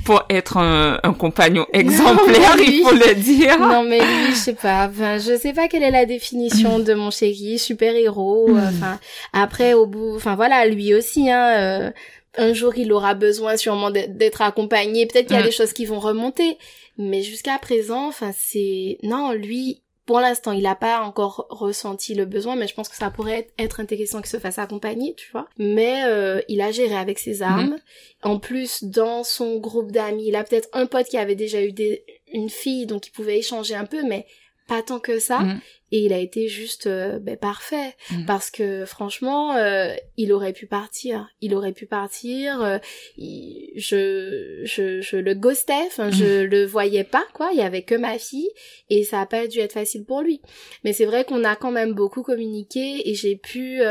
pour 0.06 0.24
être 0.30 0.58
un, 0.58 1.00
un 1.04 1.14
compagnon 1.14 1.66
exemplaire, 1.74 2.56
il 2.60 2.84
faut 2.84 2.96
le 2.96 3.16
dire. 3.16 3.60
Non 3.60 3.84
mais 3.84 4.00
lui, 4.00 4.32
je 4.32 4.36
sais 4.36 4.54
pas. 4.54 4.88
Enfin, 4.90 5.18
je 5.18 5.38
sais 5.38 5.54
pas 5.54 5.68
quelle 5.68 5.84
est 5.84 5.92
la 5.92 6.06
définition 6.06 6.80
de 6.80 6.94
mon 6.94 7.12
chéri, 7.12 7.60
super 7.60 7.96
héros. 7.96 8.50
Hmm. 8.50 8.60
Enfin, 8.60 9.00
après 9.34 9.74
au 9.74 9.86
bout, 9.86 10.16
enfin 10.16 10.36
voilà, 10.36 10.66
lui 10.66 10.94
aussi. 10.94 11.30
Hein, 11.32 11.92
un 12.38 12.54
jour, 12.54 12.74
il 12.78 12.94
aura 12.94 13.16
besoin 13.16 13.58
sûrement 13.58 13.92
d'être 13.92 14.42
accompagné. 14.42 15.08
Peut-être 15.08 15.28
qu'il 15.28 15.36
y 15.36 15.40
a 15.40 15.44
hmm. 15.44 15.46
des 15.46 15.52
choses 15.52 15.74
qui 15.74 15.86
vont 15.86 16.00
remonter. 16.00 16.58
Mais 16.98 17.24
jusqu'à 17.24 17.58
présent, 17.58 18.08
enfin 18.08 18.32
c'est 18.38 18.98
non, 19.04 19.32
lui, 19.32 19.82
pour 20.10 20.22
l'instant, 20.22 20.54
il 20.54 20.64
n'a 20.64 20.74
pas 20.74 21.02
encore 21.02 21.46
ressenti 21.52 22.16
le 22.16 22.26
besoin, 22.26 22.56
mais 22.56 22.66
je 22.66 22.74
pense 22.74 22.90
que 22.90 22.96
ça 22.96 23.12
pourrait 23.12 23.48
être 23.60 23.80
intéressant 23.80 24.22
qu'il 24.22 24.32
se 24.32 24.40
fasse 24.40 24.58
accompagner, 24.58 25.14
tu 25.14 25.30
vois. 25.32 25.48
Mais 25.60 26.02
euh, 26.06 26.42
il 26.48 26.62
a 26.62 26.72
géré 26.72 26.96
avec 26.96 27.20
ses 27.20 27.44
armes. 27.44 27.74
Mhm. 27.74 27.80
En 28.24 28.40
plus, 28.40 28.86
dans 28.86 29.24
son 29.24 29.60
groupe 29.60 29.92
d'amis, 29.92 30.30
il 30.30 30.36
a 30.36 30.44
peut-être 30.44 30.68
un 30.74 30.88
pote 30.88 31.06
qui 31.06 31.18
avait 31.18 31.36
déjà 31.36 31.62
eu 31.62 31.74
des, 31.74 32.04
une 32.34 32.50
fille, 32.50 32.88
donc 32.88 33.06
il 33.06 33.12
pouvait 33.12 33.38
échanger 33.38 33.76
un 33.76 33.86
peu, 33.86 34.02
mais 34.02 34.26
pas 34.68 34.82
tant 34.82 34.98
que 34.98 35.20
ça. 35.20 35.42
Mhm 35.42 35.60
et 35.92 36.06
il 36.06 36.14
a 36.14 36.18
été 36.18 36.48
juste 36.48 36.88
euh, 36.88 37.20
ben, 37.20 37.38
parfait 37.38 37.96
mm. 38.12 38.26
parce 38.26 38.52
que 38.52 38.86
franchement 38.86 39.56
euh, 39.56 39.94
il 40.18 40.32
aurait 40.34 40.54
pu 40.54 40.66
partir 40.68 41.30
il 41.42 41.56
aurait 41.56 41.72
pu 41.74 41.86
partir 41.86 42.62
euh, 42.62 42.78
je, 43.18 44.62
je 44.64 45.02
je 45.02 45.18
le 45.18 45.34
ghostais 45.34 45.74
enfin 45.88 46.12
je 46.12 46.44
mm. 46.44 46.50
le 46.50 46.66
voyais 46.66 47.04
pas 47.04 47.26
quoi 47.34 47.50
il 47.54 47.60
y 47.60 47.64
avait 47.64 47.84
que 47.84 47.96
ma 47.96 48.18
fille 48.18 48.50
et 48.90 49.04
ça 49.04 49.22
a 49.22 49.26
pas 49.26 49.48
dû 49.48 49.60
être 49.60 49.74
facile 49.74 50.06
pour 50.06 50.22
lui 50.22 50.42
mais 50.84 50.94
c'est 50.94 51.06
vrai 51.06 51.26
qu'on 51.26 51.44
a 51.44 51.56
quand 51.56 51.72
même 51.72 51.94
beaucoup 51.94 52.24
communiqué 52.24 53.10
et 53.10 53.14
j'ai 53.16 53.36
pu 53.36 53.82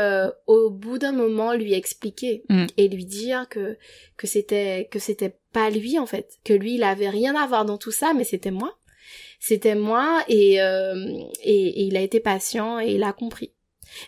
au 0.47 0.69
bout 0.69 0.97
d'un 0.97 1.11
moment 1.11 1.53
lui 1.53 1.73
expliquer 1.73 2.43
mm. 2.49 2.67
et 2.77 2.87
lui 2.87 3.05
dire 3.05 3.47
que 3.49 3.77
que 4.17 4.27
c'était 4.27 4.87
que 4.91 4.99
c'était 4.99 5.35
pas 5.51 5.69
lui 5.69 5.97
en 5.97 6.05
fait 6.05 6.37
que 6.43 6.53
lui 6.53 6.75
il 6.75 6.83
avait 6.83 7.09
rien 7.09 7.35
à 7.35 7.47
voir 7.47 7.65
dans 7.65 7.77
tout 7.77 7.91
ça 7.91 8.13
mais 8.13 8.23
c'était 8.23 8.51
moi 8.51 8.78
c'était 9.39 9.75
moi 9.75 10.23
euh, 10.29 11.05
et, 11.43 11.67
et, 11.67 11.83
il 11.83 11.97
a 11.97 12.01
été 12.01 12.19
patient 12.19 12.79
et 12.79 12.91
il 12.91 13.03
a 13.03 13.13
compris. 13.13 13.53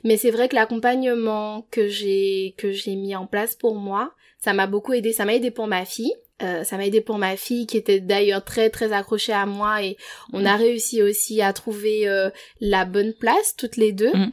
Mais 0.03 0.17
c'est 0.17 0.29
vrai 0.29 0.47
que 0.47 0.55
l'accompagnement 0.55 1.65
que 1.71 1.88
j'ai 1.88 2.53
que 2.57 2.71
j'ai 2.71 2.95
mis 2.95 3.15
en 3.15 3.25
place 3.25 3.55
pour 3.55 3.75
moi, 3.75 4.13
ça 4.39 4.53
m'a 4.53 4.67
beaucoup 4.67 4.93
aidé. 4.93 5.13
Ça 5.13 5.25
m'a 5.25 5.34
aidé 5.34 5.49
pour 5.49 5.67
ma 5.67 5.86
fille. 5.86 6.13
Euh, 6.43 6.63
ça 6.63 6.75
m'a 6.75 6.86
aidé 6.86 7.01
pour 7.01 7.17
ma 7.17 7.38
fille 7.38 7.65
qui 7.65 7.77
était 7.77 7.99
d'ailleurs 7.99 8.43
très 8.43 8.69
très 8.69 8.93
accrochée 8.93 9.32
à 9.32 9.45
moi 9.45 9.84
et 9.84 9.95
on 10.34 10.43
a 10.43 10.55
réussi 10.55 11.03
aussi 11.03 11.39
à 11.39 11.53
trouver 11.53 12.09
euh, 12.09 12.32
la 12.59 12.84
bonne 12.84 13.13
place 13.13 13.55
toutes 13.55 13.77
les 13.77 13.91
deux 13.91 14.11
mm. 14.11 14.32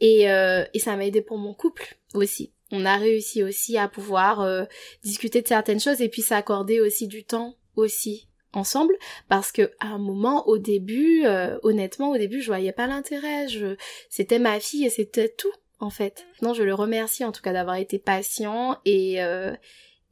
et, 0.00 0.22
et 0.22 0.78
ça 0.78 0.96
m'a 0.96 1.04
aidé 1.04 1.20
pour 1.20 1.36
mon 1.38 1.52
couple 1.52 1.98
aussi. 2.14 2.52
On 2.72 2.86
a 2.86 2.96
réussi 2.96 3.42
aussi 3.42 3.76
à 3.76 3.88
pouvoir 3.88 4.66
discuter 5.02 5.42
de 5.42 5.48
certaines 5.48 5.80
choses 5.80 6.00
et 6.00 6.08
puis 6.08 6.22
s'accorder 6.22 6.80
aussi 6.80 7.08
du 7.08 7.24
temps 7.24 7.56
aussi 7.76 8.29
ensemble 8.52 8.94
parce 9.28 9.52
que 9.52 9.70
à 9.80 9.88
un 9.88 9.98
moment 9.98 10.46
au 10.48 10.58
début 10.58 11.22
euh, 11.24 11.58
honnêtement 11.62 12.10
au 12.10 12.16
début 12.16 12.40
je 12.40 12.46
voyais 12.46 12.72
pas 12.72 12.86
l'intérêt. 12.86 13.48
Je 13.48 13.76
c'était 14.08 14.38
ma 14.38 14.60
fille 14.60 14.84
et 14.84 14.90
c'était 14.90 15.28
tout 15.28 15.52
en 15.78 15.90
fait. 15.90 16.26
Non 16.42 16.54
je 16.54 16.62
le 16.62 16.74
remercie 16.74 17.24
en 17.24 17.32
tout 17.32 17.42
cas 17.42 17.52
d'avoir 17.52 17.76
été 17.76 17.98
patient 17.98 18.78
et 18.84 19.22
euh, 19.22 19.52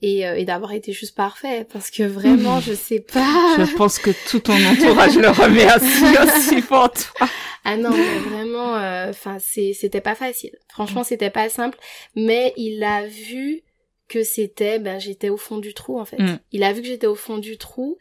et, 0.01 0.29
euh, 0.29 0.37
et 0.37 0.45
d'avoir 0.45 0.73
été 0.73 0.93
juste 0.93 1.17
parfait 1.17 1.67
parce 1.73 1.91
que 1.91 2.05
vraiment 2.05 2.61
je 2.67 2.73
sais 2.73 3.01
pas. 3.01 3.57
Je 3.59 3.77
pense 3.77 3.99
que 3.99 4.11
tout 4.29 4.41
ton 4.41 4.55
entourage 4.55 5.17
le 5.17 5.29
remercie 5.29 6.17
aussi 6.37 6.63
pour 6.63 6.91
toi. 6.93 7.29
Ah 7.65 7.77
non 7.77 7.91
mais 7.91 8.19
vraiment 8.31 8.75
enfin 9.11 9.39
c'est 9.41 9.73
c'était 9.73 10.01
pas 10.01 10.15
facile. 10.15 10.57
Franchement 10.69 11.05
c'était 11.05 11.31
pas 11.31 11.49
simple 11.49 11.79
mais 12.15 12.53
il 12.57 12.83
a 12.85 13.07
vu 13.07 13.63
que 14.09 14.25
c'était 14.25 14.79
ben 14.79 14.99
j'étais 14.99 15.29
au 15.29 15.37
fond 15.37 15.59
du 15.59 15.75
trou 15.75 16.01
en 16.01 16.05
fait. 16.05 16.19
Mm. 16.19 16.39
Il 16.53 16.65
a 16.65 16.73
vu 16.73 16.83
que 16.83 16.89
j'étais 16.89 17.07
au 17.07 17.15
fond 17.15 17.39
du 17.39 17.59
trou 17.59 17.99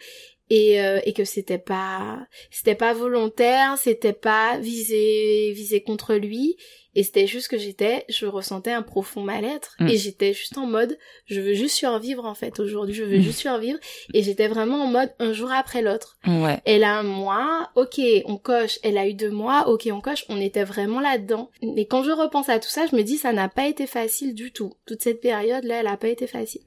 et, 0.50 0.82
euh, 0.82 1.00
et 1.04 1.14
que 1.14 1.26
c'était 1.26 1.58
pas 1.58 2.20
c'était 2.52 2.76
pas 2.76 2.94
volontaire, 2.94 3.78
c'était 3.78 4.14
pas 4.14 4.58
visé 4.60 5.52
visé 5.54 5.82
contre 5.82 6.16
lui 6.16 6.58
et 6.96 7.04
c'était 7.04 7.28
juste 7.28 7.50
que 7.50 7.58
j'étais 7.58 8.06
je 8.10 8.26
ressentais 8.26 8.72
un 8.72 8.82
profond 8.82 9.22
mal-être 9.22 9.76
mm. 9.80 9.88
et 9.88 9.98
j'étais 9.98 10.34
juste 10.34 10.58
en 10.58 10.66
mode 10.66 10.98
je 11.26 11.42
veux 11.42 11.54
juste 11.54 11.76
survivre 11.76 12.26
en 12.26 12.34
fait 12.34 12.60
aujourd'hui, 12.60 12.96
je 12.96 13.04
veux 13.04 13.20
mm. 13.20 13.22
juste 13.22 13.40
survivre 13.40 13.78
et 14.14 14.24
j'étais 14.24 14.48
vraiment 14.48 14.84
en 14.84 14.88
mode 14.88 15.14
un 15.20 15.34
jour 15.34 15.52
après 15.52 15.82
l'autre. 15.82 16.18
Ouais. 16.26 16.60
Elle 16.66 16.84
a 16.84 16.98
un 16.98 17.04
mois, 17.04 17.70
OK, 17.76 18.00
on 18.26 18.38
coche, 18.38 18.80
elle 18.84 18.98
a 18.98 19.08
eu 19.08 19.14
deux 19.14 19.32
mois, 19.32 19.68
OK, 19.68 19.88
on 19.92 20.02
coche, 20.02 20.26
on 20.30 20.40
était 20.40 20.64
vraiment 20.64 21.00
là-dedans. 21.02 21.52
Mais 21.62 21.86
quand 21.86 22.04
je 22.04 22.12
repense 22.12 22.50
à 22.50 22.60
tout 22.60 22.70
ça, 22.70 22.88
je 22.90 22.96
me 22.96 23.04
dis 23.04 23.18
ça 23.18 23.34
n'a 23.34 23.50
pas 23.50 23.68
été 23.68 23.86
facile 23.86 24.34
du 24.34 24.52
tout. 24.52 24.74
Toute 24.86 25.04
cette 25.04 25.22
période 25.22 25.66
là, 25.66 25.82
elle 25.82 25.88
a 25.88 25.98
pas 25.98 26.08
été 26.08 26.26
facile. 26.26 26.62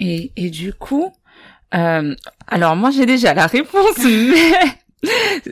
Et, 0.00 0.32
et 0.36 0.50
du 0.50 0.72
coup, 0.72 1.12
euh, 1.74 2.14
alors 2.46 2.76
moi 2.76 2.90
j'ai 2.90 3.06
déjà 3.06 3.34
la 3.34 3.46
réponse, 3.46 3.98
mais 4.04 4.52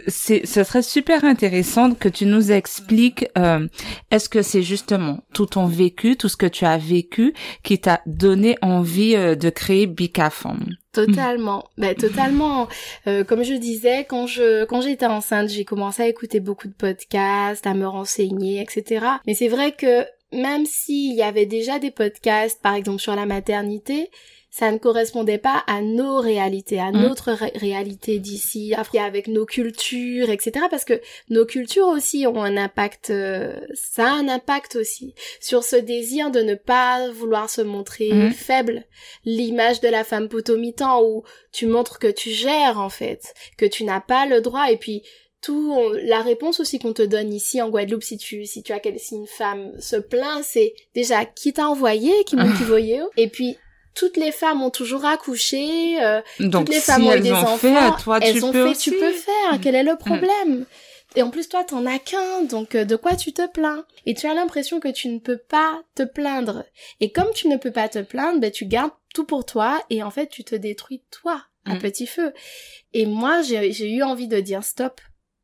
c'est, 0.09 0.47
ce 0.47 0.63
serait 0.63 0.83
super 0.83 1.25
intéressant 1.25 1.95
que 1.95 2.09
tu 2.09 2.27
nous 2.27 2.53
expliques. 2.53 3.27
Euh, 3.39 3.67
est-ce 4.11 4.29
que 4.29 4.43
c'est 4.43 4.63
justement 4.63 5.21
tout 5.33 5.47
ton 5.47 5.67
vécu, 5.67 6.17
tout 6.17 6.29
ce 6.29 6.37
que 6.37 6.47
tu 6.47 6.65
as 6.65 6.77
vécu, 6.77 7.35
qui 7.63 7.79
t'a 7.79 8.01
donné 8.07 8.57
envie 8.61 9.15
euh, 9.17 9.35
de 9.35 9.51
créer 9.51 9.87
Bicafam? 9.87 10.67
Totalement, 10.93 11.65
ben, 11.79 11.95
totalement. 11.95 12.69
Euh, 13.07 13.25
comme 13.25 13.43
je 13.43 13.55
disais, 13.55 14.05
quand 14.05 14.27
je 14.27 14.65
quand 14.65 14.81
j'étais 14.81 15.07
enceinte, 15.07 15.49
j'ai 15.49 15.65
commencé 15.65 16.03
à 16.03 16.09
écouter 16.09 16.41
beaucoup 16.41 16.69
de 16.69 16.75
podcasts, 16.75 17.67
à 17.67 17.75
me 17.75 17.87
renseigner, 17.87 18.61
etc. 18.61 19.07
Mais 19.27 19.35
c'est 19.35 19.49
vrai 19.49 19.73
que 19.73 20.05
même 20.33 20.67
s'il 20.67 21.15
y 21.15 21.23
avait 21.23 21.47
déjà 21.47 21.79
des 21.79 21.91
podcasts, 21.91 22.61
par 22.61 22.75
exemple 22.75 23.01
sur 23.01 23.15
la 23.15 23.25
maternité, 23.25 24.11
ça 24.59 24.73
ne 24.73 24.79
correspondait 24.79 25.39
pas 25.39 25.63
à 25.69 25.83
nos 25.83 26.19
réalités, 26.19 26.81
à 26.81 26.91
mm. 26.91 27.01
notre 27.01 27.31
réalité 27.57 28.19
d'ici, 28.19 28.75
avec 28.75 29.29
nos 29.29 29.47
cultures, 29.47 30.31
etc. 30.31 30.67
Parce 30.69 30.85
que 30.85 31.01
nos 31.31 31.47
cultures 31.47 31.87
aussi 31.87 32.27
ont 32.27 32.43
un 32.43 32.57
impact, 32.57 33.11
euh, 33.11 33.57
ça 33.75 34.07
a 34.07 34.15
un 34.17 34.27
impact 34.29 34.75
aussi 34.75 35.15
sur 35.41 35.63
ce 35.63 35.77
désir 35.77 36.33
de 36.33 36.41
ne 36.41 36.57
pas 36.57 37.09
vouloir 37.11 37.49
se 37.49 37.61
montrer 37.61 38.13
mm. 38.13 38.33
faible. 38.33 38.85
L'image 39.25 39.81
de 39.81 39.87
la 39.87 40.03
femme 40.03 40.29
potomitan 40.29 41.05
où 41.05 41.23
tu 41.53 41.67
montres 41.67 42.01
que 42.01 42.11
tu 42.11 42.31
gères 42.31 42.81
en 42.81 42.91
fait, 42.91 43.35
que 43.59 43.67
tu 43.67 43.85
n'as 43.85 44.01
pas 44.01 44.27
le 44.27 44.41
droit 44.41 44.73
et 44.73 44.77
puis 44.77 45.05
tout 45.41 45.93
la 46.03 46.21
réponse 46.21 46.59
aussi 46.59 46.81
qu'on 46.81 46.93
te 46.93 47.03
donne 47.03 47.33
ici 47.33 47.63
en 47.63 47.71
Guadeloupe 47.71 48.03
si 48.03 48.19
tu 48.19 48.45
si 48.45 48.65
tu 48.65 48.73
as 48.73 48.81
si 48.97 49.15
une 49.15 49.29
femme 49.29 49.71
se 49.79 49.95
plaint 49.95 50.43
c'est 50.43 50.75
déjà 50.97 51.25
qui 51.25 51.53
t'a 51.53 51.69
envoyé 51.69 52.25
qui 52.25 52.35
m'a 52.35 52.47
et 53.17 53.29
puis 53.29 53.57
toutes 53.99 54.17
les 54.17 54.31
femmes 54.31 54.63
ont 54.63 54.71
toujours 54.71 55.05
accouché, 55.05 56.01
euh, 56.01 56.21
toutes 56.39 56.69
les 56.69 56.81
femmes 56.81 57.05
ont 57.05 57.17
eu 57.17 57.21
des 57.21 57.33
enfants, 57.33 57.59
fait, 57.59 58.03
toi, 58.03 58.19
elles 58.23 58.39
tu 58.39 58.45
ont 58.45 58.53
peux 58.53 58.73
fait, 58.73 58.79
tu 58.79 58.93
peux 58.93 59.11
faire, 59.11 59.55
mm. 59.55 59.61
quel 59.61 59.75
est 59.75 59.83
le 59.83 59.95
mm. 59.95 59.99
problème? 59.99 60.67
Et 61.17 61.23
en 61.23 61.31
plus 61.31 61.49
toi 61.49 61.65
t'en 61.65 61.85
as 61.85 61.99
qu'un, 61.99 62.43
donc 62.43 62.77
euh, 62.77 62.85
de 62.85 62.95
quoi 62.95 63.17
tu 63.17 63.33
te 63.33 63.47
plains? 63.49 63.85
Et 64.07 64.15
tu 64.15 64.29
as 64.29 64.35
l'impression 64.35 64.79
que 64.79 64.89
tu 64.89 65.09
ne 65.09 65.19
peux 65.19 65.39
pas 65.39 65.83
te 65.97 66.05
plaindre. 66.05 66.65
Et 67.01 67.11
comme 67.11 67.33
tu 67.35 67.49
ne 67.49 67.57
peux 67.57 67.73
pas 67.73 67.89
te 67.89 67.99
plaindre, 67.99 68.39
ben 68.39 68.53
tu 68.53 68.67
gardes 68.67 68.93
tout 69.15 69.25
pour 69.25 69.45
toi 69.45 69.83
et 69.91 70.03
en 70.05 70.11
fait 70.11 70.29
tu 70.29 70.45
te 70.45 70.55
détruis 70.55 71.03
toi 71.11 71.43
à 71.65 71.75
mm. 71.75 71.79
petit 71.81 72.07
feu. 72.07 72.33
Et 72.93 73.05
moi 73.05 73.43
j'ai 73.43 73.91
eu 73.91 74.05
envie 74.05 74.29
de 74.29 74.39
dire 74.39 74.63
stop 74.63 75.01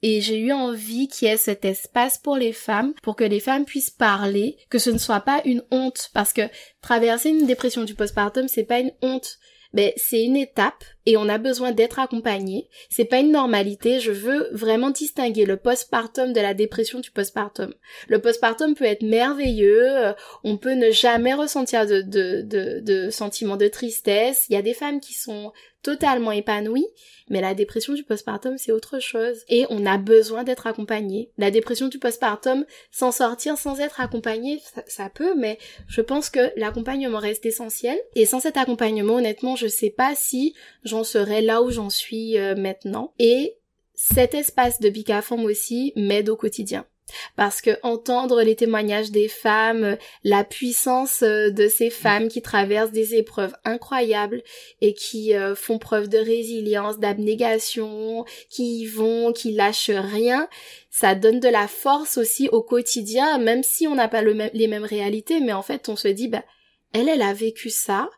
et 0.06 0.20
j'ai 0.20 0.38
eu 0.38 0.52
envie 0.52 1.08
qu'il 1.08 1.28
y 1.28 1.30
ait 1.30 1.38
cet 1.38 1.64
espace 1.64 2.18
pour 2.18 2.36
les 2.36 2.52
femmes, 2.52 2.92
pour 3.02 3.16
que 3.16 3.24
les 3.24 3.40
femmes 3.40 3.64
puissent 3.64 3.88
parler, 3.88 4.58
que 4.68 4.78
ce 4.78 4.90
ne 4.90 4.98
soit 4.98 5.20
pas 5.20 5.40
une 5.46 5.62
honte, 5.70 6.10
parce 6.12 6.34
que 6.34 6.42
traverser 6.82 7.30
une 7.30 7.46
dépression 7.46 7.84
du 7.84 7.94
postpartum, 7.94 8.46
c'est 8.46 8.64
pas 8.64 8.80
une 8.80 8.92
honte, 9.00 9.38
mais 9.72 9.94
c'est 9.96 10.22
une 10.22 10.36
étape 10.36 10.84
et 11.06 11.16
on 11.16 11.26
a 11.30 11.38
besoin 11.38 11.72
d'être 11.72 11.98
accompagné. 11.98 12.68
C'est 12.90 13.06
pas 13.06 13.20
une 13.20 13.32
normalité. 13.32 13.98
Je 13.98 14.12
veux 14.12 14.50
vraiment 14.52 14.90
distinguer 14.90 15.46
le 15.46 15.56
postpartum 15.56 16.34
de 16.34 16.40
la 16.40 16.52
dépression 16.52 17.00
du 17.00 17.10
postpartum. 17.10 17.72
Le 18.06 18.20
postpartum 18.20 18.74
peut 18.74 18.84
être 18.84 19.02
merveilleux. 19.02 19.88
Euh, 19.88 20.12
on 20.44 20.58
peut 20.58 20.74
ne 20.74 20.90
jamais 20.90 21.32
ressentir 21.32 21.86
de, 21.86 22.02
de, 22.02 22.42
de, 22.42 22.80
de 22.80 23.08
sentiments 23.08 23.56
de 23.56 23.68
tristesse. 23.68 24.44
Il 24.50 24.52
y 24.52 24.58
a 24.58 24.62
des 24.62 24.74
femmes 24.74 25.00
qui 25.00 25.14
sont 25.14 25.50
totalement 25.84 26.32
épanouies, 26.32 26.88
mais 27.28 27.40
la 27.40 27.54
dépression 27.54 27.92
du 27.92 28.02
postpartum 28.02 28.58
c'est 28.58 28.72
autre 28.72 28.98
chose 28.98 29.44
et 29.48 29.66
on 29.70 29.86
a 29.86 29.98
besoin 29.98 30.42
d'être 30.42 30.66
accompagné. 30.66 31.30
La 31.38 31.52
dépression 31.52 31.88
du 31.88 31.98
postpartum, 31.98 32.64
s'en 32.90 33.12
sortir 33.12 33.56
sans 33.56 33.78
être 33.78 34.00
accompagné, 34.00 34.60
ça, 34.74 34.82
ça, 34.86 35.10
peut, 35.10 35.34
mais 35.36 35.58
je 35.86 36.00
pense 36.00 36.30
que 36.30 36.50
l'accompagnement 36.56 37.18
reste 37.18 37.46
essentiel 37.46 37.98
et 38.16 38.26
sans 38.26 38.40
cet 38.40 38.56
accompagnement, 38.56 39.14
honnêtement, 39.14 39.54
je 39.54 39.68
sais 39.68 39.90
pas 39.90 40.14
si 40.16 40.54
j'en 40.82 41.04
serais 41.04 41.42
là 41.42 41.62
où 41.62 41.70
j'en 41.70 41.90
suis 41.90 42.38
euh, 42.38 42.56
maintenant. 42.56 43.12
Et 43.18 43.58
cet 43.94 44.34
espace 44.34 44.80
de 44.80 44.88
Bicafam 44.88 45.44
aussi 45.44 45.92
m'aide 45.96 46.28
au 46.28 46.36
quotidien. 46.36 46.86
Parce 47.36 47.60
que 47.60 47.78
entendre 47.82 48.42
les 48.42 48.56
témoignages 48.56 49.10
des 49.10 49.28
femmes, 49.28 49.96
la 50.22 50.44
puissance 50.44 51.22
euh, 51.22 51.50
de 51.50 51.68
ces 51.68 51.90
femmes 51.90 52.28
qui 52.28 52.42
traversent 52.42 52.92
des 52.92 53.14
épreuves 53.14 53.54
incroyables 53.64 54.42
et 54.80 54.94
qui 54.94 55.34
euh, 55.34 55.54
font 55.54 55.78
preuve 55.78 56.08
de 56.08 56.18
résilience, 56.18 56.98
d'abnégation, 56.98 58.24
qui 58.48 58.80
y 58.80 58.86
vont, 58.86 59.32
qui 59.32 59.52
lâchent 59.52 59.90
rien, 59.90 60.48
ça 60.90 61.14
donne 61.14 61.40
de 61.40 61.48
la 61.48 61.68
force 61.68 62.18
aussi 62.18 62.48
au 62.48 62.62
quotidien, 62.62 63.38
même 63.38 63.62
si 63.62 63.86
on 63.86 63.94
n'a 63.94 64.08
pas 64.08 64.22
le 64.22 64.34
même, 64.34 64.50
les 64.54 64.68
mêmes 64.68 64.84
réalités, 64.84 65.40
mais 65.40 65.52
en 65.52 65.62
fait 65.62 65.88
on 65.88 65.96
se 65.96 66.08
dit, 66.08 66.28
bah, 66.28 66.44
elle, 66.92 67.08
elle 67.08 67.22
a 67.22 67.34
vécu 67.34 67.70
ça, 67.70 68.08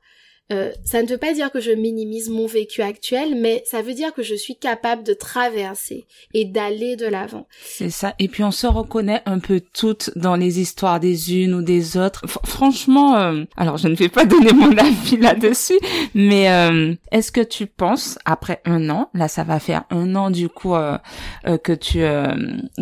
euh, 0.53 0.71
ça 0.85 1.03
ne 1.03 1.09
veut 1.09 1.19
pas 1.19 1.33
dire 1.33 1.51
que 1.51 1.61
je 1.61 1.73
minimise 1.73 2.31
mon 2.31 2.47
vécu 2.47 2.81
actuel, 2.81 3.35
mais 3.35 3.65
ça 3.67 3.83
veut 3.83 3.95
dire 3.95 4.15
que 4.15 4.23
je 4.23 4.35
suis 4.37 4.55
capable 4.57 5.03
de 5.03 5.13
traverser 5.13 6.07
et 6.35 6.45
d'aller 6.45 6.95
de 6.95 7.07
l'avant. 7.07 7.49
C'est 7.63 7.91
ça. 7.91 8.15
Et 8.21 8.29
puis 8.29 8.45
on 8.45 8.53
se 8.53 8.69
reconnaît 8.69 9.23
un 9.27 9.41
peu 9.41 9.61
toutes 9.61 10.11
dans 10.15 10.37
les 10.37 10.61
histoires 10.61 11.01
des 11.01 11.35
unes 11.35 11.55
ou 11.55 11.63
des 11.63 11.97
autres. 11.97 12.27
franchement, 12.45 13.17
euh, 13.17 13.43
alors 13.57 13.77
je 13.77 13.89
ne 13.89 13.97
vais 13.97 14.09
pas 14.09 14.25
donner 14.25 14.53
mon 14.53 14.77
avis 14.79 15.17
là-dessus, 15.17 15.79
mais 16.15 16.51
euh, 16.51 16.95
est-ce 17.11 17.33
que 17.33 17.41
tu 17.41 17.67
penses 17.67 18.17
après 18.25 18.61
un 18.65 18.89
an, 18.89 19.11
là 19.15 19.27
ça 19.27 19.43
va 19.43 19.59
faire 19.59 19.85
un 19.91 20.15
an 20.15 20.31
du 20.31 20.49
coup 20.49 20.75
que 21.45 21.73
tu 21.73 21.99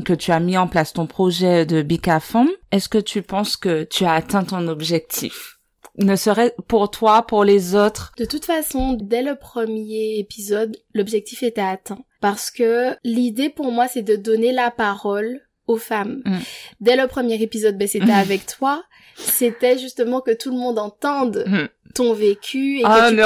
que 0.04 0.12
tu 0.12 0.30
as 0.32 0.40
mis 0.40 0.58
en 0.58 0.66
place 0.66 0.92
ton 0.92 1.06
projet 1.06 1.64
de 1.66 1.82
Bicafom, 1.82 2.48
est-ce 2.72 2.88
que 2.88 2.98
tu 2.98 3.22
penses 3.22 3.56
que 3.56 3.84
tu 3.84 4.04
as 4.04 4.12
atteint 4.12 4.44
ton 4.44 4.68
objectif? 4.68 5.53
Ne 5.98 6.16
serait 6.16 6.54
pour 6.66 6.90
toi, 6.90 7.26
pour 7.26 7.44
les 7.44 7.74
autres. 7.74 8.12
De 8.18 8.24
toute 8.24 8.44
façon, 8.44 8.94
dès 9.00 9.22
le 9.22 9.36
premier 9.36 10.18
épisode, 10.18 10.76
l'objectif 10.92 11.42
était 11.42 11.60
atteint. 11.60 12.04
Parce 12.20 12.50
que 12.50 12.96
l'idée 13.04 13.50
pour 13.50 13.70
moi, 13.70 13.86
c'est 13.88 14.02
de 14.02 14.16
donner 14.16 14.52
la 14.52 14.70
parole 14.70 15.40
aux 15.66 15.76
femmes. 15.76 16.22
Mm. 16.24 16.38
Dès 16.80 16.96
le 16.96 17.06
premier 17.06 17.40
épisode, 17.40 17.78
ben, 17.78 17.88
c'était 17.88 18.12
avec 18.12 18.46
toi. 18.46 18.84
C'était 19.16 19.78
justement 19.78 20.20
que 20.20 20.32
tout 20.32 20.50
le 20.50 20.56
monde 20.56 20.78
entende 20.78 21.44
mm. 21.46 21.92
ton 21.94 22.12
vécu 22.12 22.78
et 22.78 22.82
que 22.82 22.86
ah, 22.86 23.10
tu 23.10 23.16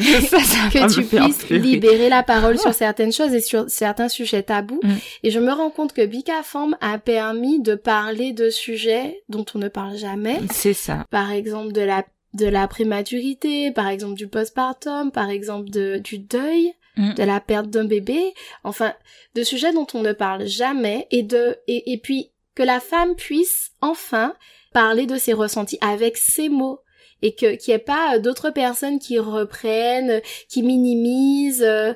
puisses, 0.00 0.30
que 0.72 0.94
tu 0.94 1.02
puisses 1.04 1.48
libérer 1.50 2.08
la 2.08 2.22
parole 2.22 2.58
sur 2.58 2.74
certaines 2.74 3.12
choses 3.12 3.34
et 3.34 3.40
sur 3.40 3.68
certains 3.68 4.08
sujets 4.08 4.42
tabous. 4.42 4.80
Mm. 4.82 4.94
Et 5.24 5.30
je 5.30 5.40
me 5.40 5.52
rends 5.52 5.70
compte 5.70 5.92
que 5.92 6.04
Bicaform 6.04 6.76
a 6.80 6.98
permis 6.98 7.60
de 7.60 7.74
parler 7.74 8.32
de 8.32 8.50
sujets 8.50 9.22
dont 9.28 9.44
on 9.54 9.58
ne 9.58 9.68
parle 9.68 9.96
jamais. 9.96 10.40
C'est 10.52 10.74
ça. 10.74 11.04
Par 11.10 11.30
exemple, 11.30 11.72
de 11.72 11.82
la 11.82 12.04
de 12.34 12.46
la 12.46 12.68
prématurité, 12.68 13.70
par 13.72 13.88
exemple 13.88 14.14
du 14.14 14.28
postpartum, 14.28 15.10
par 15.10 15.30
exemple 15.30 15.70
de, 15.70 15.96
du 15.96 16.18
deuil, 16.18 16.74
Mm. 16.98 17.14
de 17.14 17.22
la 17.22 17.40
perte 17.40 17.70
d'un 17.70 17.84
bébé, 17.84 18.34
enfin, 18.64 18.92
de 19.36 19.44
sujets 19.44 19.72
dont 19.72 19.86
on 19.94 20.02
ne 20.02 20.12
parle 20.12 20.46
jamais 20.46 21.06
et 21.12 21.22
de, 21.22 21.56
et, 21.68 21.92
et 21.92 21.98
puis 21.98 22.32
que 22.56 22.64
la 22.64 22.80
femme 22.80 23.14
puisse 23.14 23.70
enfin 23.80 24.34
parler 24.78 25.06
de 25.06 25.18
ses 25.18 25.32
ressentis 25.32 25.78
avec 25.80 26.16
ses 26.16 26.48
mots 26.48 26.78
et 27.20 27.34
que 27.34 27.56
qu'il 27.56 27.72
n'y 27.72 27.74
ait 27.74 27.82
pas 27.82 28.20
d'autres 28.20 28.50
personnes 28.50 29.00
qui 29.00 29.18
reprennent, 29.18 30.22
qui 30.48 30.62
minimisent, 30.62 31.64
euh, 31.64 31.94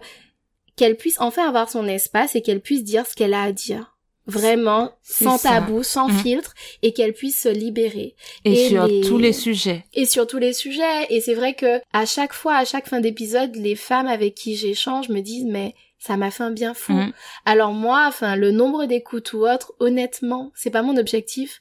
qu'elle 0.74 0.96
puisse 0.96 1.20
enfin 1.20 1.46
avoir 1.46 1.70
son 1.70 1.86
espace 1.86 2.34
et 2.34 2.42
qu'elle 2.42 2.60
puisse 2.60 2.82
dire 2.82 3.06
ce 3.06 3.14
qu'elle 3.14 3.34
a 3.34 3.42
à 3.44 3.52
dire 3.52 3.96
vraiment 4.26 4.92
sans 5.04 5.38
tabou, 5.38 5.84
sans 5.84 6.08
mm. 6.08 6.18
filtre 6.18 6.54
et 6.82 6.92
qu'elle 6.92 7.12
puisse 7.12 7.40
se 7.40 7.48
libérer. 7.48 8.16
Et, 8.44 8.68
sur 8.68 8.88
tous 9.06 9.18
les 9.18 9.32
sujets. 9.32 9.84
Et 9.94 10.04
sur 10.04 10.26
tous 10.26 10.38
les 10.38 10.52
sujets. 10.52 11.06
Et 11.08 11.20
c'est 11.20 11.34
vrai 11.34 11.54
que 11.54 11.80
à 11.92 12.04
chaque 12.04 12.32
fois, 12.32 12.56
à 12.56 12.64
chaque 12.64 12.88
fin 12.88 12.98
d'épisode, 12.98 13.54
les 13.54 13.76
femmes 13.76 14.08
avec 14.08 14.34
qui 14.34 14.56
j'échange 14.56 15.08
me 15.08 15.20
disent 15.20 15.46
mais 15.46 15.76
ça 16.00 16.16
m'a 16.16 16.32
fait 16.32 16.42
un 16.42 16.50
bien 16.50 16.74
fou. 16.74 16.94
Mm. 16.94 17.12
Alors 17.44 17.70
moi, 17.70 18.06
enfin, 18.08 18.34
le 18.34 18.50
nombre 18.50 18.86
d'écoutes 18.86 19.34
ou 19.34 19.46
autre, 19.46 19.72
honnêtement, 19.78 20.50
c'est 20.56 20.70
pas 20.70 20.82
mon 20.82 20.96
objectif. 20.96 21.60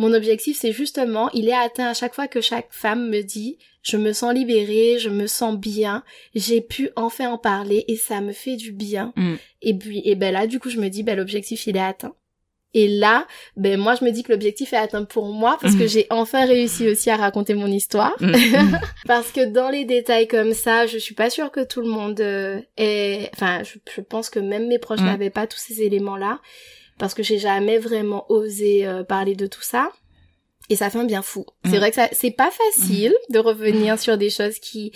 Mon 0.00 0.14
objectif, 0.14 0.56
c'est 0.58 0.72
justement, 0.72 1.28
il 1.34 1.46
est 1.46 1.54
atteint 1.54 1.88
à 1.88 1.92
chaque 1.92 2.14
fois 2.14 2.26
que 2.26 2.40
chaque 2.40 2.68
femme 2.70 3.10
me 3.10 3.20
dit, 3.20 3.58
je 3.82 3.98
me 3.98 4.14
sens 4.14 4.32
libérée, 4.32 4.98
je 4.98 5.10
me 5.10 5.26
sens 5.26 5.58
bien, 5.58 6.02
j'ai 6.34 6.62
pu 6.62 6.88
enfin 6.96 7.28
en 7.28 7.36
parler 7.36 7.84
et 7.86 7.96
ça 7.96 8.22
me 8.22 8.32
fait 8.32 8.56
du 8.56 8.72
bien. 8.72 9.12
Mm. 9.16 9.34
Et 9.60 9.74
puis, 9.74 10.00
et 10.06 10.14
ben 10.14 10.32
là, 10.32 10.46
du 10.46 10.58
coup, 10.58 10.70
je 10.70 10.80
me 10.80 10.88
dis, 10.88 11.02
ben 11.02 11.18
l'objectif, 11.18 11.66
il 11.66 11.76
est 11.76 11.80
atteint. 11.80 12.14
Et 12.72 12.88
là, 12.88 13.26
ben 13.58 13.78
moi, 13.78 13.94
je 13.94 14.02
me 14.06 14.10
dis 14.10 14.22
que 14.22 14.32
l'objectif 14.32 14.72
est 14.72 14.78
atteint 14.78 15.04
pour 15.04 15.34
moi 15.34 15.58
parce 15.60 15.74
que 15.74 15.84
mm. 15.84 15.88
j'ai 15.88 16.06
enfin 16.08 16.46
réussi 16.46 16.88
aussi 16.88 17.10
à 17.10 17.16
raconter 17.16 17.52
mon 17.52 17.66
histoire. 17.66 18.16
Mm. 18.20 18.76
parce 19.06 19.30
que 19.32 19.44
dans 19.44 19.68
les 19.68 19.84
détails 19.84 20.28
comme 20.28 20.54
ça, 20.54 20.86
je 20.86 20.96
suis 20.96 21.14
pas 21.14 21.28
sûre 21.28 21.50
que 21.50 21.62
tout 21.62 21.82
le 21.82 21.88
monde 21.88 22.20
euh, 22.20 22.58
est, 22.78 23.28
enfin, 23.34 23.60
je, 23.64 24.00
pense 24.00 24.30
que 24.30 24.38
même 24.38 24.66
mes 24.66 24.78
proches 24.78 25.00
n'avaient 25.00 25.28
pas 25.28 25.46
tous 25.46 25.58
ces 25.58 25.82
éléments-là 25.82 26.40
parce 27.00 27.14
que 27.14 27.24
j'ai 27.24 27.38
jamais 27.38 27.78
vraiment 27.78 28.30
osé 28.30 28.86
euh, 28.86 29.02
parler 29.02 29.34
de 29.34 29.46
tout 29.46 29.62
ça. 29.62 29.90
Et 30.68 30.76
ça 30.76 30.90
fait 30.90 30.98
un 30.98 31.04
bien 31.04 31.22
fou. 31.22 31.44
C'est 31.64 31.72
mm. 31.72 31.76
vrai 31.78 31.90
que 31.90 31.96
ça, 31.96 32.08
c'est 32.12 32.30
pas 32.30 32.50
facile 32.50 33.12
mm. 33.28 33.32
de 33.32 33.38
revenir 33.40 33.98
sur 33.98 34.16
des 34.16 34.30
choses 34.30 34.60
qui 34.60 34.92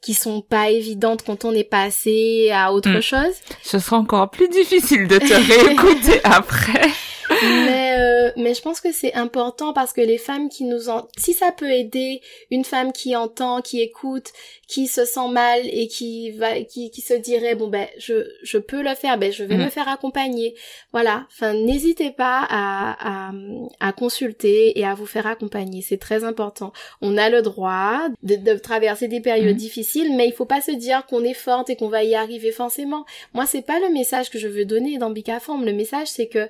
qui 0.00 0.14
sont 0.14 0.42
pas 0.42 0.70
évidentes 0.70 1.24
quand 1.26 1.44
on 1.44 1.52
est 1.52 1.64
passé 1.64 2.50
à 2.52 2.72
autre 2.72 2.98
mm. 2.98 3.02
chose. 3.02 3.34
Ce 3.64 3.80
sera 3.80 3.96
encore 3.96 4.30
plus 4.30 4.48
difficile 4.48 5.08
de 5.08 5.18
te 5.18 5.34
réécouter 5.34 6.20
après 6.24 6.88
mais, 7.30 7.96
euh, 7.98 8.32
mais 8.36 8.54
je 8.54 8.62
pense 8.62 8.80
que 8.80 8.92
c'est 8.92 9.14
important 9.14 9.72
parce 9.72 9.92
que 9.92 10.00
les 10.00 10.18
femmes 10.18 10.48
qui 10.48 10.64
nous 10.64 10.88
en... 10.88 11.06
Si 11.16 11.34
ça 11.34 11.52
peut 11.52 11.70
aider 11.70 12.20
une 12.50 12.64
femme 12.64 12.92
qui 12.92 13.16
entend, 13.16 13.60
qui 13.60 13.80
écoute, 13.80 14.32
qui 14.66 14.86
se 14.86 15.04
sent 15.04 15.28
mal 15.30 15.60
et 15.64 15.88
qui 15.88 16.30
va, 16.32 16.60
qui, 16.62 16.90
qui 16.90 17.00
se 17.00 17.14
dirait 17.14 17.54
bon 17.54 17.68
ben 17.68 17.86
je, 17.98 18.28
je 18.42 18.58
peux 18.58 18.82
le 18.82 18.94
faire, 18.94 19.18
ben 19.18 19.32
je 19.32 19.44
vais 19.44 19.56
mm. 19.56 19.64
me 19.64 19.70
faire 19.70 19.88
accompagner. 19.88 20.54
Voilà. 20.92 21.26
Enfin, 21.32 21.54
n'hésitez 21.54 22.10
pas 22.10 22.46
à, 22.48 23.28
à, 23.28 23.32
à 23.80 23.92
consulter 23.92 24.78
et 24.78 24.84
à 24.84 24.94
vous 24.94 25.06
faire 25.06 25.26
accompagner. 25.26 25.82
C'est 25.82 25.98
très 25.98 26.24
important. 26.24 26.72
On 27.00 27.16
a 27.16 27.30
le 27.30 27.42
droit 27.42 28.08
de, 28.22 28.36
de 28.36 28.58
traverser 28.58 29.08
des 29.08 29.20
périodes 29.20 29.54
mm. 29.54 29.58
difficiles, 29.58 30.16
mais 30.16 30.26
il 30.26 30.32
faut 30.32 30.44
pas 30.44 30.60
se 30.60 30.72
dire 30.72 31.06
qu'on 31.06 31.24
est 31.24 31.34
forte 31.34 31.70
et 31.70 31.76
qu'on 31.76 31.88
va 31.88 32.04
y 32.04 32.14
arriver 32.14 32.52
forcément. 32.52 33.04
Moi, 33.34 33.46
c'est 33.46 33.62
pas 33.62 33.80
le 33.80 33.90
message 33.90 34.30
que 34.30 34.38
je 34.38 34.48
veux 34.48 34.64
donner 34.64 34.98
dans 34.98 35.10
Bicaform. 35.10 35.64
Le 35.64 35.72
message, 35.72 36.08
c'est 36.08 36.28
que 36.28 36.48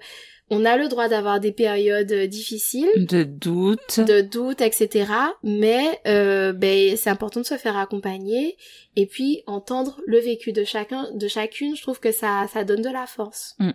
on 0.50 0.64
a 0.64 0.76
le 0.76 0.88
droit 0.88 1.08
d'avoir 1.08 1.40
des 1.40 1.52
périodes 1.52 2.12
euh, 2.12 2.26
difficiles, 2.26 2.88
de 2.96 3.22
doutes, 3.22 4.00
de 4.00 4.20
doutes, 4.20 4.60
etc. 4.60 5.10
Mais 5.42 6.00
euh, 6.06 6.52
ben, 6.52 6.96
c'est 6.96 7.10
important 7.10 7.40
de 7.40 7.46
se 7.46 7.56
faire 7.56 7.76
accompagner 7.76 8.56
et 8.96 9.06
puis 9.06 9.42
entendre 9.46 10.00
le 10.06 10.18
vécu 10.18 10.52
de 10.52 10.64
chacun, 10.64 11.06
de 11.14 11.28
chacune. 11.28 11.76
Je 11.76 11.82
trouve 11.82 12.00
que 12.00 12.10
ça, 12.10 12.46
ça 12.52 12.64
donne 12.64 12.82
de 12.82 12.90
la 12.90 13.06
force. 13.06 13.54
Mm. 13.60 13.70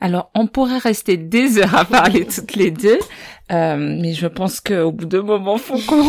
Alors, 0.00 0.30
on 0.34 0.46
pourrait 0.46 0.78
rester 0.78 1.16
des 1.16 1.58
heures 1.58 1.74
à 1.74 1.84
parler 1.84 2.24
toutes 2.34 2.54
les 2.54 2.70
deux, 2.70 3.00
euh, 3.50 3.76
mais 3.76 4.12
je 4.12 4.26
pense 4.26 4.60
qu'au 4.60 4.92
bout 4.92 5.06
d'un 5.06 5.22
moment, 5.22 5.58
faut 5.58 5.78
qu'on 5.78 6.08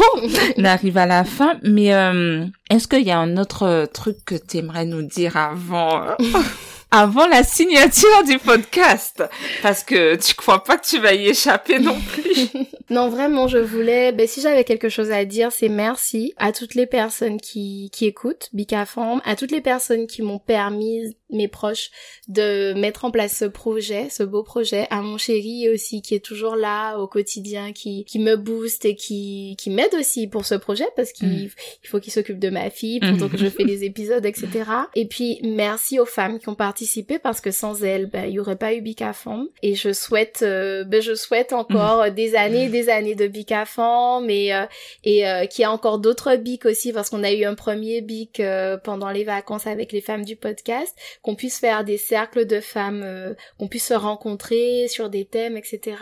arrive 0.64 0.98
à 0.98 1.06
la 1.06 1.24
fin. 1.24 1.58
Mais 1.64 1.94
euh, 1.94 2.46
est-ce 2.70 2.88
qu'il 2.88 3.04
y 3.04 3.12
a 3.12 3.18
un 3.18 3.38
autre 3.38 3.88
truc 3.94 4.18
que 4.26 4.36
tu 4.36 4.58
aimerais 4.58 4.86
nous 4.86 5.02
dire 5.02 5.38
avant 5.38 6.04
avant 6.92 7.28
la 7.28 7.44
signature 7.44 8.24
du 8.26 8.40
podcast? 8.40 9.24
Parce 9.62 9.84
que 9.84 10.16
tu 10.16 10.36
crois 10.36 10.64
pas 10.64 10.78
que 10.78 10.86
tu 10.86 11.00
vas 11.00 11.14
y 11.14 11.28
échapper 11.28 11.80
non 11.80 12.00
plus. 12.00 12.50
non, 12.90 13.10
vraiment, 13.10 13.48
je 13.48 13.58
voulais, 13.58 14.12
ben, 14.12 14.28
si 14.28 14.42
j'avais 14.42 14.64
quelque 14.64 14.90
chose 14.90 15.12
à 15.12 15.26
dire, 15.26 15.52
c'est 15.52 15.70
merci 15.70 16.34
à 16.38 16.52
toutes 16.52 16.76
les 16.76 16.88
personnes 16.88 17.40
qui, 17.40 17.90
qui 17.92 18.06
écoutent 18.06 18.50
Bicafam, 18.54 19.22
à 19.26 19.36
toutes 19.36 19.52
les 19.52 19.62
personnes 19.62 20.08
qui 20.08 20.22
m'ont 20.22 20.40
permis 20.40 21.16
mes 21.30 21.48
proches 21.48 21.92
de 22.28 22.74
mettre 22.74 23.06
en 23.06 23.12
place 23.12 23.38
ce 23.38 23.46
projet, 23.46 24.10
ce 24.10 24.24
beau 24.24 24.44
projet, 24.44 24.88
à 24.90 25.02
mon 25.02 25.18
chéri 25.18 25.70
aussi 25.70 26.02
qui 26.02 26.16
est 26.16 26.24
toujours 26.24 26.56
là 26.56 26.98
au 26.98 27.08
quotidien, 27.08 27.72
qui, 27.72 28.06
qui 28.06 28.20
me 28.20 28.36
booste 28.36 28.86
et 28.86 28.96
qui, 28.96 29.56
qui 29.58 29.70
m'aide 29.70 29.94
aussi 29.98 30.28
pour 30.28 30.46
ce 30.46 30.56
projet 30.56 30.88
parce 30.96 31.12
qu'il 31.12 31.28
mm. 31.28 31.50
il 31.84 31.90
faut 31.90 32.00
qu'il 32.00 32.12
s'occupe 32.12 32.40
de 32.40 32.50
ma 32.50 32.70
fille 32.70 33.00
pendant 33.00 33.28
mm. 33.28 33.30
que 33.30 33.38
je 33.38 33.48
fais 33.48 33.64
les 33.64 33.84
épisodes, 33.84 34.26
etc. 34.26 34.48
Et 34.96 35.06
puis 35.06 35.40
merci 35.44 36.00
aux 36.00 36.06
femmes 36.06 36.40
qui 36.40 36.50
ont 36.50 36.56
participé 36.56 37.20
parce 37.20 37.42
que 37.42 37.52
sans 37.52 37.84
elles, 37.84 38.08
ben, 38.08 38.26
il 38.26 38.34
y 38.34 38.40
aurait 38.40 38.56
pas 38.56 38.74
eu 38.74 38.82
Bicafam. 38.82 39.48
Et 39.62 39.76
je 39.76 39.94
souhaite, 39.94 40.40
euh, 40.42 40.84
ben, 40.84 41.02
je 41.02 41.14
souhaite 41.14 41.54
encore 41.54 42.06
mm. 42.06 42.10
des 42.12 42.36
années 42.36 42.66
et 42.66 42.70
des 42.70 42.90
années 42.90 43.16
de 43.16 43.28
Bicafam 43.28 44.30
et, 44.30 44.54
euh, 44.54 44.66
et 45.04 45.28
euh, 45.28 45.46
qu'il 45.46 45.62
y 45.62 45.66
a 45.66 45.72
encore 45.72 46.00
d'autres 46.00 46.36
bics 46.36 46.66
aussi 46.66 46.92
parce 46.92 47.10
qu'on 47.10 47.24
a 47.24 47.32
eu 47.32 47.44
un 47.46 47.56
premier 47.56 48.02
bic 48.02 48.42
pendant 48.84 49.10
les 49.10 49.24
vacances 49.24 49.68
avec 49.68 49.92
les 49.92 50.02
femmes 50.02 50.26
du 50.26 50.36
podcast 50.36 50.96
qu'on 51.22 51.36
puisse 51.36 51.60
faire 51.60 51.84
des 51.84 51.98
cercles 51.98 52.46
de 52.46 52.60
femmes, 52.60 53.02
euh, 53.04 53.34
qu'on 53.58 53.68
puisse 53.68 53.88
se 53.88 53.94
rencontrer 53.94 54.88
sur 54.88 55.10
des 55.10 55.26
thèmes, 55.26 55.58
etc. 55.58 55.98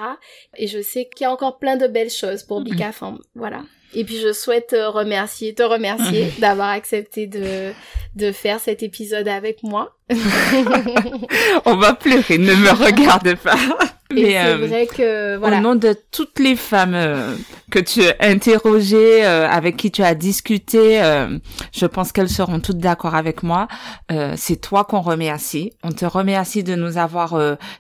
Et 0.58 0.68
je 0.68 0.82
sais 0.82 1.10
qu'il 1.14 1.24
y 1.24 1.28
a 1.28 1.32
encore 1.32 1.58
plein 1.58 1.78
de 1.78 1.88
belles 1.88 2.12
choses 2.12 2.44
pour 2.44 2.60
mhm. 2.60 2.66
Bika 2.66 2.92
Voilà. 3.36 3.64
Et 3.94 4.04
puis 4.04 4.18
je 4.18 4.34
souhaite 4.34 4.76
remercier, 4.78 5.54
te 5.54 5.64
remercier 5.64 6.28
d'avoir 6.40 6.70
accepté 6.70 7.26
de, 7.26 7.72
de 8.18 8.32
faire 8.32 8.60
cet 8.60 8.84
épisode 8.84 9.28
avec 9.28 9.64
moi. 9.64 9.96
On 11.66 11.76
va 11.76 11.94
pleurer, 11.94 12.38
ne 12.38 12.54
me 12.56 12.72
regarde 12.72 13.36
pas. 13.36 13.58
Et 14.16 14.32
c'est 14.32 14.46
euh, 14.46 14.58
vrai 14.66 14.88
que 14.88 15.38
voilà. 15.38 15.58
Au 15.58 15.62
nom 15.62 15.76
de 15.76 15.96
toutes 16.12 16.40
les 16.40 16.56
femmes 16.56 16.96
euh, 16.96 17.36
que 17.72 17.80
tu 17.80 18.02
as 18.04 18.16
interrogées, 18.22 19.26
euh, 19.26 19.48
avec 19.50 19.76
qui 19.76 19.92
tu 19.92 20.02
as 20.02 20.16
discuté, 20.16 21.02
je 21.74 21.86
pense 21.86 22.12
qu'elles 22.12 22.30
seront 22.30 22.60
toutes 22.60 22.78
d'accord 22.78 23.16
avec 23.16 23.44
moi. 23.44 23.68
c'est 24.36 24.62
toi 24.62 24.86
qu'on 24.86 25.02
remercie. 25.02 25.74
On 25.84 25.92
te 25.92 26.06
remercie 26.06 26.64
de 26.64 26.76
nous 26.76 26.98
avoir 26.98 27.38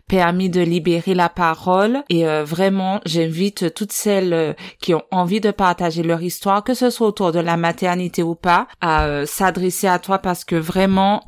permis 0.08 0.50
de 0.50 0.62
libérer 0.62 1.14
la 1.14 1.30
parole. 1.30 2.04
Et 2.10 2.26
vraiment, 2.44 3.00
j'invite 3.06 3.74
toutes 3.74 3.92
celles 3.92 4.56
qui 4.80 4.94
ont 4.94 5.04
envie 5.12 5.40
de 5.40 5.52
partager 5.52 6.04
leur 6.04 6.22
histoire, 6.22 6.64
que 6.64 6.74
ce 6.74 6.90
soit 6.90 7.08
autour 7.08 7.32
de 7.32 7.40
la 7.40 7.58
maternité 7.58 8.24
ou 8.24 8.36
pas, 8.36 8.68
à 8.82 9.26
s'adresser 9.26 9.88
à 9.88 10.00
toi 10.00 10.20
parce 10.28 10.44
que 10.44 10.58
vraiment, 10.58 11.24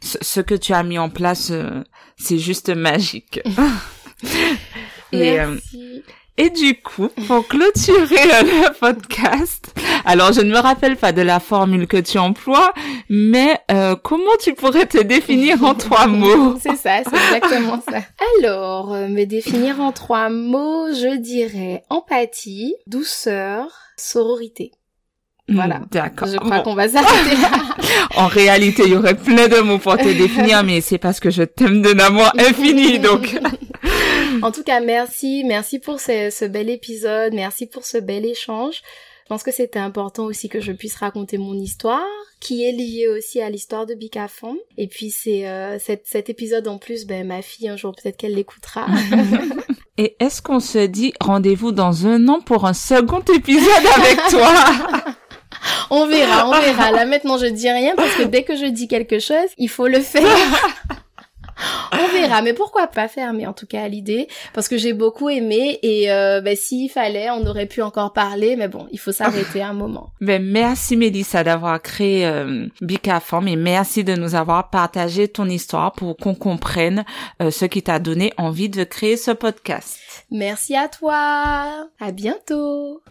ce, 0.00 0.40
que 0.40 0.54
tu 0.54 0.72
as 0.72 0.82
mis 0.82 0.98
en 0.98 1.10
place, 1.10 1.52
c'est 2.16 2.38
juste 2.38 2.70
magique. 2.70 3.42
Et, 5.12 5.38
euh, 5.38 5.50
Merci. 5.52 6.02
et 6.38 6.48
du 6.48 6.80
coup, 6.80 7.08
pour 7.26 7.46
clôturer 7.46 7.98
le 8.42 8.72
podcast, 8.78 9.74
alors 10.06 10.32
je 10.32 10.40
ne 10.40 10.50
me 10.50 10.58
rappelle 10.58 10.96
pas 10.96 11.12
de 11.12 11.20
la 11.20 11.40
formule 11.40 11.86
que 11.86 11.98
tu 11.98 12.16
emploies, 12.16 12.72
mais 13.10 13.58
euh, 13.70 13.96
comment 13.96 14.36
tu 14.40 14.54
pourrais 14.54 14.86
te 14.86 15.02
définir 15.02 15.62
en 15.62 15.74
trois 15.74 16.06
mots? 16.06 16.56
C'est 16.58 16.76
ça, 16.76 17.02
c'est 17.04 17.36
exactement 17.36 17.82
ça. 17.86 17.98
Alors, 18.38 18.94
euh, 18.94 19.08
me 19.08 19.24
définir 19.24 19.78
en 19.82 19.92
trois 19.92 20.30
mots, 20.30 20.88
je 20.88 21.18
dirais 21.18 21.82
empathie, 21.90 22.74
douceur, 22.86 23.66
sororité. 23.98 24.72
Voilà. 25.50 25.80
D'accord. 25.90 26.28
Je 26.28 26.36
crois 26.36 26.60
qu'on 26.60 26.74
va 26.74 26.88
s'arrêter 26.88 27.36
là. 27.36 27.50
en 28.16 28.26
réalité, 28.26 28.84
il 28.86 28.92
y 28.92 28.96
aurait 28.96 29.16
plein 29.16 29.48
de 29.48 29.60
mots 29.60 29.78
pour 29.78 29.96
te 29.96 30.08
définir, 30.18 30.62
mais 30.64 30.80
c'est 30.80 30.98
parce 30.98 31.20
que 31.20 31.30
je 31.30 31.42
t'aime 31.42 31.82
d'un 31.82 31.98
amour 31.98 32.30
infini, 32.38 32.98
donc. 32.98 33.38
en 34.42 34.52
tout 34.52 34.62
cas, 34.62 34.80
merci, 34.80 35.44
merci 35.44 35.78
pour 35.78 36.00
ce, 36.00 36.30
ce, 36.30 36.44
bel 36.44 36.70
épisode, 36.70 37.34
merci 37.34 37.66
pour 37.66 37.84
ce 37.84 37.98
bel 37.98 38.24
échange. 38.24 38.82
Je 39.24 39.34
pense 39.34 39.42
que 39.44 39.52
c'était 39.52 39.78
important 39.78 40.24
aussi 40.24 40.48
que 40.48 40.60
je 40.60 40.72
puisse 40.72 40.96
raconter 40.96 41.38
mon 41.38 41.54
histoire, 41.54 42.02
qui 42.40 42.64
est 42.64 42.72
liée 42.72 43.06
aussi 43.06 43.40
à 43.40 43.48
l'histoire 43.48 43.86
de 43.86 43.94
Bicafon. 43.94 44.56
Et 44.76 44.88
puis 44.88 45.10
c'est 45.10 45.46
euh, 45.48 45.78
cet, 45.78 46.06
cet 46.06 46.30
épisode 46.30 46.66
en 46.66 46.78
plus, 46.78 47.06
ben 47.06 47.24
ma 47.26 47.40
fille 47.40 47.68
un 47.68 47.76
jour 47.76 47.94
peut-être 47.94 48.16
qu'elle 48.16 48.34
l'écoutera. 48.34 48.86
Et 49.98 50.16
est-ce 50.18 50.40
qu'on 50.42 50.60
se 50.60 50.86
dit 50.86 51.12
rendez-vous 51.20 51.72
dans 51.72 52.06
un 52.06 52.26
an 52.28 52.40
pour 52.40 52.64
un 52.64 52.72
second 52.72 53.20
épisode 53.20 53.86
avec 53.96 54.18
toi? 54.30 55.14
on 55.90 56.06
verra, 56.06 56.48
on 56.48 56.52
verra. 56.52 56.90
Là 56.90 57.06
maintenant, 57.06 57.38
je 57.38 57.46
dis 57.46 57.70
rien 57.70 57.94
parce 57.96 58.14
que 58.14 58.22
dès 58.22 58.42
que 58.42 58.56
je 58.56 58.66
dis 58.66 58.88
quelque 58.88 59.18
chose, 59.18 59.48
il 59.58 59.68
faut 59.68 59.86
le 59.86 60.00
faire. 60.00 60.22
on 61.92 62.08
verra, 62.12 62.42
mais 62.42 62.52
pourquoi 62.52 62.86
pas 62.86 63.08
faire 63.08 63.32
Mais 63.32 63.46
en 63.46 63.52
tout 63.52 63.66
cas, 63.66 63.86
l'idée, 63.88 64.28
parce 64.52 64.68
que 64.68 64.76
j'ai 64.76 64.92
beaucoup 64.92 65.28
aimé 65.28 65.78
et 65.82 66.10
euh, 66.10 66.40
ben, 66.40 66.56
s'il 66.56 66.90
fallait, 66.90 67.30
on 67.30 67.46
aurait 67.46 67.66
pu 67.66 67.82
encore 67.82 68.12
parler, 68.12 68.56
mais 68.56 68.68
bon, 68.68 68.86
il 68.92 68.98
faut 68.98 69.12
s'arrêter 69.12 69.62
un 69.62 69.72
moment. 69.72 70.12
Ben 70.20 70.42
merci 70.42 70.96
Mélissa 70.96 71.44
d'avoir 71.44 71.80
créé 71.80 72.26
euh, 72.26 72.66
Bicaform 72.80 73.48
et 73.48 73.56
merci 73.56 74.04
de 74.04 74.14
nous 74.14 74.34
avoir 74.34 74.70
partagé 74.70 75.28
ton 75.28 75.46
histoire 75.46 75.92
pour 75.92 76.16
qu'on 76.16 76.34
comprenne 76.34 77.04
euh, 77.42 77.50
ce 77.50 77.64
qui 77.64 77.82
t'a 77.82 77.98
donné 77.98 78.32
envie 78.36 78.68
de 78.68 78.84
créer 78.84 79.16
ce 79.16 79.30
podcast. 79.30 79.98
Merci 80.30 80.76
à 80.76 80.88
toi. 80.88 81.88
À 81.98 82.12
bientôt. 82.12 83.02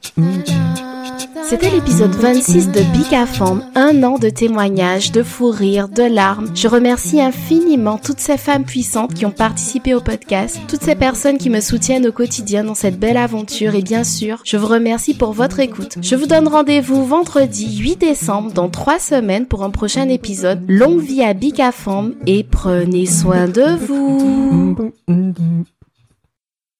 C'était 1.43 1.69
l'épisode 1.69 2.11
26 2.11 2.71
de 2.71 2.81
Bicafam, 2.93 3.63
un 3.75 4.03
an 4.03 4.17
de 4.17 4.29
témoignages, 4.29 5.11
de 5.11 5.23
fou 5.23 5.49
rires, 5.49 5.89
de 5.89 6.03
larmes. 6.03 6.49
Je 6.55 6.67
remercie 6.67 7.19
infiniment 7.19 7.97
toutes 7.97 8.19
ces 8.19 8.37
femmes 8.37 8.63
puissantes 8.63 9.13
qui 9.13 9.25
ont 9.25 9.31
participé 9.31 9.93
au 9.93 10.01
podcast, 10.01 10.59
toutes 10.67 10.83
ces 10.83 10.95
personnes 10.95 11.37
qui 11.37 11.49
me 11.49 11.59
soutiennent 11.59 12.07
au 12.07 12.11
quotidien 12.11 12.63
dans 12.63 12.75
cette 12.75 12.99
belle 12.99 13.17
aventure 13.17 13.75
et 13.75 13.81
bien 13.81 14.03
sûr, 14.03 14.41
je 14.45 14.57
vous 14.57 14.67
remercie 14.67 15.15
pour 15.15 15.33
votre 15.33 15.59
écoute. 15.59 15.97
Je 16.01 16.15
vous 16.15 16.27
donne 16.27 16.47
rendez-vous 16.47 17.03
vendredi 17.03 17.79
8 17.79 17.97
décembre 17.97 18.53
dans 18.53 18.69
trois 18.69 18.99
semaines 18.99 19.45
pour 19.45 19.63
un 19.63 19.71
prochain 19.71 20.07
épisode. 20.07 20.63
Longue 20.67 21.01
vie 21.01 21.23
à 21.23 21.33
Bicafam 21.33 22.15
et 22.27 22.43
prenez 22.43 23.05
soin 23.05 23.47
de 23.47 23.75
vous. 23.75 24.77